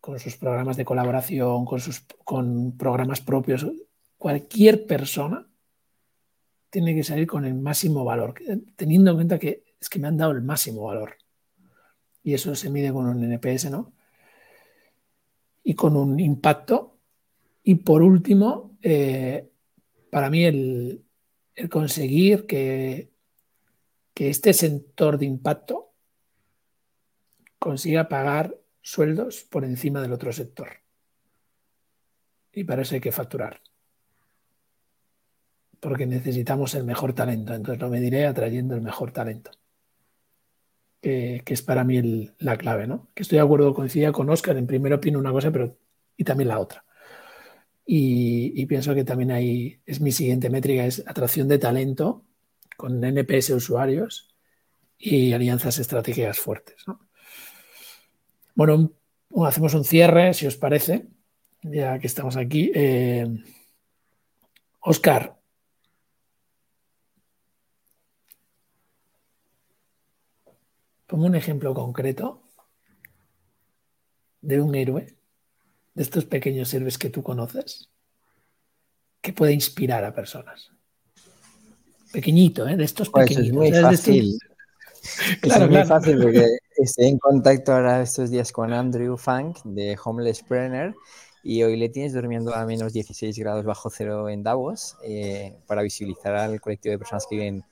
con 0.00 0.18
sus 0.18 0.36
programas 0.36 0.76
de 0.76 0.84
colaboración, 0.84 1.64
con 1.64 1.80
sus 1.80 2.04
con 2.24 2.76
programas 2.76 3.20
propios. 3.20 3.66
Cualquier 4.18 4.86
persona 4.86 5.46
tiene 6.70 6.94
que 6.94 7.04
salir 7.04 7.26
con 7.26 7.44
el 7.44 7.54
máximo 7.54 8.04
valor, 8.04 8.34
teniendo 8.76 9.10
en 9.10 9.16
cuenta 9.16 9.38
que 9.38 9.64
es 9.80 9.88
que 9.88 9.98
me 9.98 10.08
han 10.08 10.16
dado 10.16 10.32
el 10.32 10.42
máximo 10.42 10.84
valor. 10.84 11.16
Y 12.22 12.34
eso 12.34 12.54
se 12.54 12.70
mide 12.70 12.92
con 12.92 13.06
un 13.06 13.22
NPS, 13.22 13.70
¿no? 13.70 13.92
Y 15.62 15.74
con 15.74 15.96
un 15.96 16.18
impacto. 16.18 16.98
Y 17.62 17.76
por 17.76 18.02
último, 18.02 18.76
eh, 18.82 19.48
para 20.10 20.30
mí 20.30 20.44
el, 20.44 21.04
conseguir 21.70 22.46
que 22.46 23.10
este 24.14 24.52
sector 24.52 25.18
de 25.18 25.26
impacto 25.26 25.92
consiga 27.58 28.08
pagar 28.08 28.56
sueldos 28.82 29.44
por 29.44 29.64
encima 29.64 30.00
del 30.00 30.12
otro 30.12 30.32
sector. 30.32 30.68
Y 32.52 32.64
para 32.64 32.82
eso 32.82 32.94
hay 32.94 33.00
que 33.00 33.12
facturar. 33.12 33.60
Porque 35.86 36.04
necesitamos 36.04 36.74
el 36.74 36.82
mejor 36.82 37.12
talento. 37.12 37.54
Entonces 37.54 37.80
lo 37.80 37.88
mediré 37.88 38.26
atrayendo 38.26 38.74
el 38.74 38.80
mejor 38.80 39.12
talento. 39.12 39.52
Que, 41.00 41.44
es 41.46 41.62
para 41.62 41.84
mí 41.84 42.28
la 42.40 42.56
clave, 42.56 42.88
¿no? 42.88 43.06
Que 43.14 43.22
estoy 43.22 43.36
de 43.36 43.44
acuerdo, 43.44 43.72
coincidía 43.72 44.10
con 44.10 44.28
Oscar. 44.28 44.56
En 44.56 44.66
primero 44.66 44.96
opino 44.96 45.16
una 45.16 45.30
cosa, 45.30 45.52
pero 45.52 45.78
y 46.16 46.24
también 46.24 46.48
la 46.48 46.58
otra. 46.58 46.84
Y, 47.84 48.66
pienso 48.66 48.96
que 48.96 49.04
también 49.04 49.30
ahí 49.30 49.80
es 49.86 50.00
mi 50.00 50.10
siguiente 50.10 50.50
métrica, 50.50 50.84
es 50.84 51.04
atracción 51.06 51.46
de 51.46 51.60
talento 51.60 52.24
con 52.76 53.04
NPS 53.04 53.50
usuarios 53.50 54.34
y 54.98 55.34
alianzas 55.34 55.78
estratégicas 55.78 56.40
fuertes. 56.40 56.84
Bueno, 58.56 58.90
hacemos 59.46 59.72
un 59.74 59.84
cierre, 59.84 60.34
si 60.34 60.48
os 60.48 60.56
parece, 60.56 61.06
ya 61.62 62.00
que 62.00 62.08
estamos 62.08 62.36
aquí. 62.36 62.72
Oscar. 64.80 65.36
Pongo 71.06 71.26
un 71.26 71.34
ejemplo 71.34 71.72
concreto 71.74 72.42
de 74.40 74.60
un 74.60 74.74
héroe 74.74 75.16
de 75.94 76.02
estos 76.02 76.24
pequeños 76.24 76.72
héroes 76.74 76.98
que 76.98 77.10
tú 77.10 77.22
conoces 77.22 77.88
que 79.20 79.32
puede 79.32 79.52
inspirar 79.52 80.04
a 80.04 80.14
personas? 80.14 80.70
Pequeñito, 82.12 82.66
¿eh? 82.68 82.76
de 82.76 82.84
estos 82.84 83.10
pues 83.10 83.28
pequeñitos. 83.28 83.56
Es 83.66 83.82
muy 83.82 83.82
fácil. 83.82 84.38
es 85.42 85.70
muy 85.70 85.84
fácil 85.84 86.18
porque 86.20 86.46
estoy 86.76 87.06
en 87.06 87.18
contacto 87.18 87.72
ahora 87.72 88.02
estos 88.02 88.30
días 88.30 88.50
con 88.50 88.72
Andrew 88.72 89.16
Funk 89.16 89.58
de 89.64 89.96
Homeless 90.02 90.42
Planner 90.42 90.94
y 91.44 91.62
hoy 91.62 91.76
le 91.76 91.88
tienes 91.88 92.12
durmiendo 92.12 92.52
a 92.54 92.66
menos 92.66 92.92
16 92.92 93.38
grados 93.38 93.64
bajo 93.64 93.88
cero 93.88 94.28
en 94.28 94.42
Davos 94.42 94.96
eh, 95.04 95.56
para 95.66 95.82
visibilizar 95.82 96.34
al 96.34 96.60
colectivo 96.60 96.90
de 96.90 96.98
personas 96.98 97.26
que 97.28 97.36
viven 97.36 97.64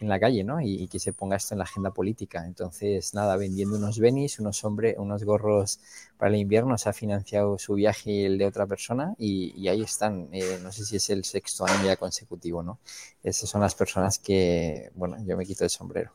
en 0.00 0.08
la 0.08 0.20
calle, 0.20 0.44
¿no? 0.44 0.60
Y, 0.60 0.88
que 0.88 0.98
se 0.98 1.12
ponga 1.12 1.36
esto 1.36 1.54
en 1.54 1.58
la 1.58 1.64
agenda 1.64 1.90
política. 1.92 2.44
Entonces, 2.46 3.14
nada, 3.14 3.36
vendiendo 3.36 3.76
unos 3.76 3.98
benis, 3.98 4.38
unos 4.38 4.62
hombres, 4.64 4.96
unos 4.98 5.24
gorros 5.24 5.80
para 6.16 6.30
el 6.30 6.40
invierno, 6.40 6.78
se 6.78 6.88
ha 6.88 6.92
financiado 6.92 7.58
su 7.58 7.74
viaje 7.74 8.10
y 8.10 8.24
el 8.24 8.38
de 8.38 8.46
otra 8.46 8.66
persona 8.66 9.14
y, 9.18 9.66
ahí 9.68 9.82
están. 9.82 10.28
Eh, 10.32 10.58
no 10.62 10.72
sé 10.72 10.84
si 10.84 10.96
es 10.96 11.10
el 11.10 11.24
sexto 11.24 11.66
año 11.66 11.84
ya 11.84 11.96
consecutivo, 11.96 12.62
¿no? 12.62 12.78
Esas 13.22 13.48
son 13.48 13.60
las 13.60 13.74
personas 13.74 14.18
que, 14.18 14.90
bueno, 14.94 15.16
yo 15.26 15.36
me 15.36 15.44
quito 15.44 15.64
el 15.64 15.70
sombrero. 15.70 16.12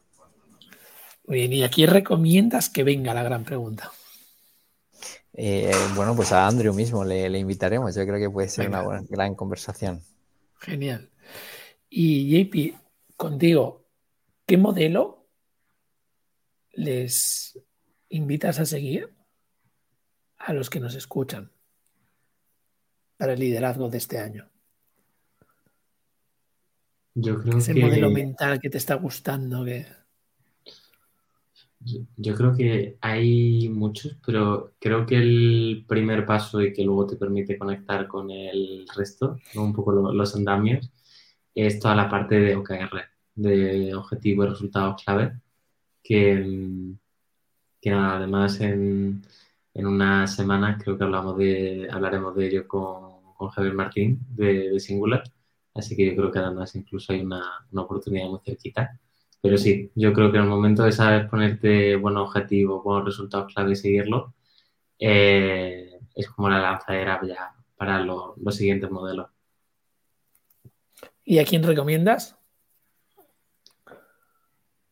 Muy 1.26 1.38
bien, 1.38 1.54
y 1.54 1.64
aquí 1.64 1.86
recomiendas 1.86 2.70
que 2.70 2.84
venga 2.84 3.14
la 3.14 3.24
gran 3.24 3.44
pregunta. 3.44 3.92
Eh, 5.36 5.72
bueno, 5.96 6.16
pues 6.16 6.32
a 6.32 6.48
Andrew 6.48 6.74
mismo 6.74 7.04
le, 7.04 7.28
invitaremos. 7.40 7.96
Yo 7.96 8.06
creo 8.06 8.20
que 8.20 8.30
puede 8.30 8.50
ser 8.50 8.68
una 8.68 9.02
gran 9.10 9.36
conversación. 9.36 10.02
Genial. 10.60 11.10
Y 11.90 12.44
JP, 12.44 12.83
contigo, 13.16 13.86
¿qué 14.46 14.58
modelo 14.58 15.28
les 16.74 17.60
invitas 18.10 18.60
a 18.60 18.66
seguir 18.66 19.14
a 20.38 20.54
los 20.54 20.70
que 20.70 20.80
nos 20.80 20.96
escuchan 20.96 21.52
para 23.18 23.34
el 23.34 23.40
liderazgo 23.40 23.90
de 23.90 23.98
este 23.98 24.18
año? 24.18 24.50
Yo 27.16 27.40
creo 27.40 27.58
Ese 27.58 27.76
modelo 27.76 28.10
mental 28.10 28.60
que 28.60 28.70
te 28.70 28.78
está 28.80 28.96
gustando. 28.96 29.64
Que... 29.64 29.86
Yo, 32.18 32.36
creo 32.36 32.56
que 32.56 32.98
hay 33.02 33.70
muchos, 33.70 34.18
pero 34.26 34.74
creo 34.80 35.06
que 35.06 35.18
el 35.18 35.86
primer 35.88 36.26
paso 36.26 36.62
y 36.62 36.74
que 36.74 36.84
luego 36.84 37.06
te 37.06 37.18
permite 37.18 37.58
conectar 37.58 38.08
con 38.08 38.32
el 38.32 38.88
resto, 38.96 39.38
un 39.56 39.74
poco 39.74 39.92
los 39.92 40.36
andamios, 40.36 40.92
es 41.56 41.80
toda 41.80 41.96
la 41.96 42.10
parte 42.10 42.40
de 42.40 42.56
OKR 42.56 43.14
de 43.36 43.96
objetivos 43.96 44.48
y 44.48 44.50
resultados 44.50 45.04
clave, 45.04 45.34
que, 46.04 46.96
que 47.82 47.92
además 47.92 48.60
en, 48.62 49.24
en, 49.74 49.88
una 49.88 50.28
semana 50.28 50.78
creo 50.78 50.98
que 50.98 51.04
hablamos 51.04 51.38
de, 51.38 51.88
hablaremos 51.92 52.36
de 52.36 52.48
ello 52.48 52.68
con, 52.68 53.34
con 53.36 53.50
Javier 53.50 53.74
Martín 53.74 54.20
de, 54.30 54.80
Singular, 54.80 55.24
así 55.74 55.96
que 55.96 56.06
yo 56.08 56.16
creo 56.16 56.32
que 56.32 56.40
además 56.40 56.76
incluso 56.76 57.14
hay 57.14 57.22
una, 57.22 57.44
una, 57.72 57.82
oportunidad 57.84 58.28
muy 58.30 58.40
cerquita. 58.46 59.00
Pero 59.42 59.58
sí, 59.58 59.92
yo 59.96 60.14
creo 60.14 60.32
que 60.32 60.38
en 60.38 60.44
el 60.46 60.50
momento 60.50 60.84
de 60.84 60.94
saber 60.94 61.30
ponerte 61.30 61.96
buenos 61.98 62.30
objetivos, 62.30 62.84
buenos 62.84 63.06
resultados 63.06 63.54
clave 63.54 63.74
y 63.74 63.76
seguirlo, 63.76 64.34
eh, 65.00 66.00
es 66.16 66.30
como 66.30 66.50
la 66.50 66.60
lanzadera 66.62 67.20
ya 67.28 67.54
para 67.76 68.00
los 68.00 68.56
siguientes 68.56 68.90
modelos. 68.92 69.33
¿Y 71.26 71.40
a 71.40 71.46
quién 71.46 71.64
recomiendas? 71.64 72.36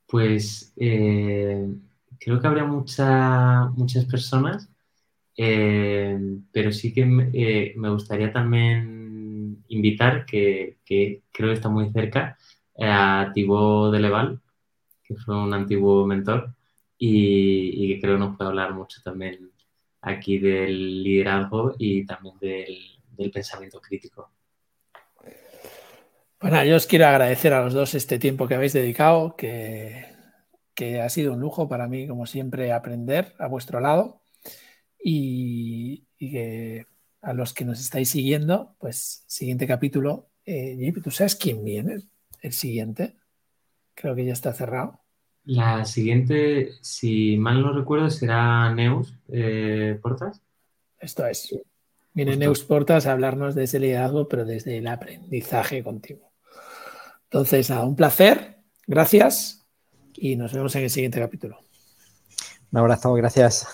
Pues 0.07 0.73
eh, 0.77 1.73
creo 2.19 2.41
que 2.41 2.47
habría 2.47 2.65
muchas 2.65 4.05
personas, 4.05 4.69
eh, 5.37 6.19
pero 6.51 6.71
sí 6.71 6.93
que 6.93 7.01
eh, 7.33 7.73
me 7.77 7.89
gustaría 7.89 8.31
también 8.31 9.63
invitar, 9.69 10.25
que, 10.25 10.77
creo 10.85 11.49
que 11.49 11.53
está 11.53 11.69
muy 11.69 11.89
cerca, 11.91 12.37
a 12.79 13.31
Thibaut 13.33 13.93
de 13.93 13.99
Leval, 13.99 14.41
que 15.03 15.15
fue 15.15 15.37
un 15.37 15.53
antiguo 15.53 16.05
mentor 16.05 16.53
y, 16.97 17.93
que 17.93 18.01
creo 18.01 18.15
que 18.15 18.19
nos 18.19 18.37
puede 18.37 18.49
hablar 18.49 18.73
mucho 18.73 19.01
también 19.03 19.51
aquí 20.01 20.39
del 20.39 21.03
liderazgo 21.03 21.75
y 21.77 22.05
también 22.05 22.35
del 22.39 23.31
pensamiento 23.31 23.79
crítico. 23.79 24.31
Bueno, 26.41 26.63
yo 26.65 26.75
os 26.75 26.87
quiero 26.87 27.05
agradecer 27.05 27.53
a 27.53 27.63
los 27.63 27.73
dos 27.73 27.93
este 27.93 28.17
tiempo 28.17 28.47
que 28.47 28.55
habéis 28.55 28.73
dedicado, 28.73 29.35
que, 29.35 30.09
ha 30.99 31.09
sido 31.09 31.33
un 31.33 31.39
lujo 31.39 31.69
para 31.69 31.87
mí, 31.87 32.07
como 32.07 32.25
siempre, 32.25 32.71
aprender 32.71 33.35
a 33.37 33.47
vuestro 33.47 33.79
lado 33.79 34.23
y, 35.03 36.07
que 36.17 36.87
a 37.21 37.33
los 37.33 37.53
que 37.53 37.63
nos 37.63 37.79
estáis 37.79 38.09
siguiendo, 38.09 38.75
pues 38.79 39.23
siguiente 39.27 39.67
capítulo, 39.67 40.31
eh, 40.43 40.91
¿tú 41.03 41.11
sabes 41.11 41.35
quién 41.35 41.63
viene? 41.63 42.01
El 42.41 42.53
siguiente, 42.53 43.17
creo 43.93 44.15
que 44.15 44.25
ya 44.25 44.33
está 44.33 44.51
cerrado. 44.51 44.99
La 45.43 45.85
siguiente, 45.85 46.71
si 46.81 47.37
mal 47.37 47.61
no 47.61 47.71
recuerdo, 47.71 48.09
será 48.09 48.73
Neus 48.73 49.13
eh, 49.31 49.99
Portas. 50.01 50.41
Esto 50.99 51.27
es. 51.27 51.55
Viene 52.13 52.35
Neus 52.35 52.63
Portas 52.63 53.05
a 53.05 53.11
hablarnos 53.11 53.53
de 53.53 53.65
ese 53.65 53.79
liderazgo, 53.79 54.27
pero 54.27 54.43
desde 54.43 54.79
el 54.79 54.87
aprendizaje 54.87 55.83
continuo. 55.83 56.30
Entonces, 57.31 57.71
a 57.71 57.85
un 57.85 57.95
placer, 57.95 58.57
gracias 58.87 59.65
y 60.13 60.35
nos 60.35 60.51
vemos 60.51 60.75
en 60.75 60.83
el 60.83 60.89
siguiente 60.89 61.17
capítulo. 61.17 61.59
Un 62.73 62.79
abrazo, 62.79 63.13
gracias. 63.13 63.65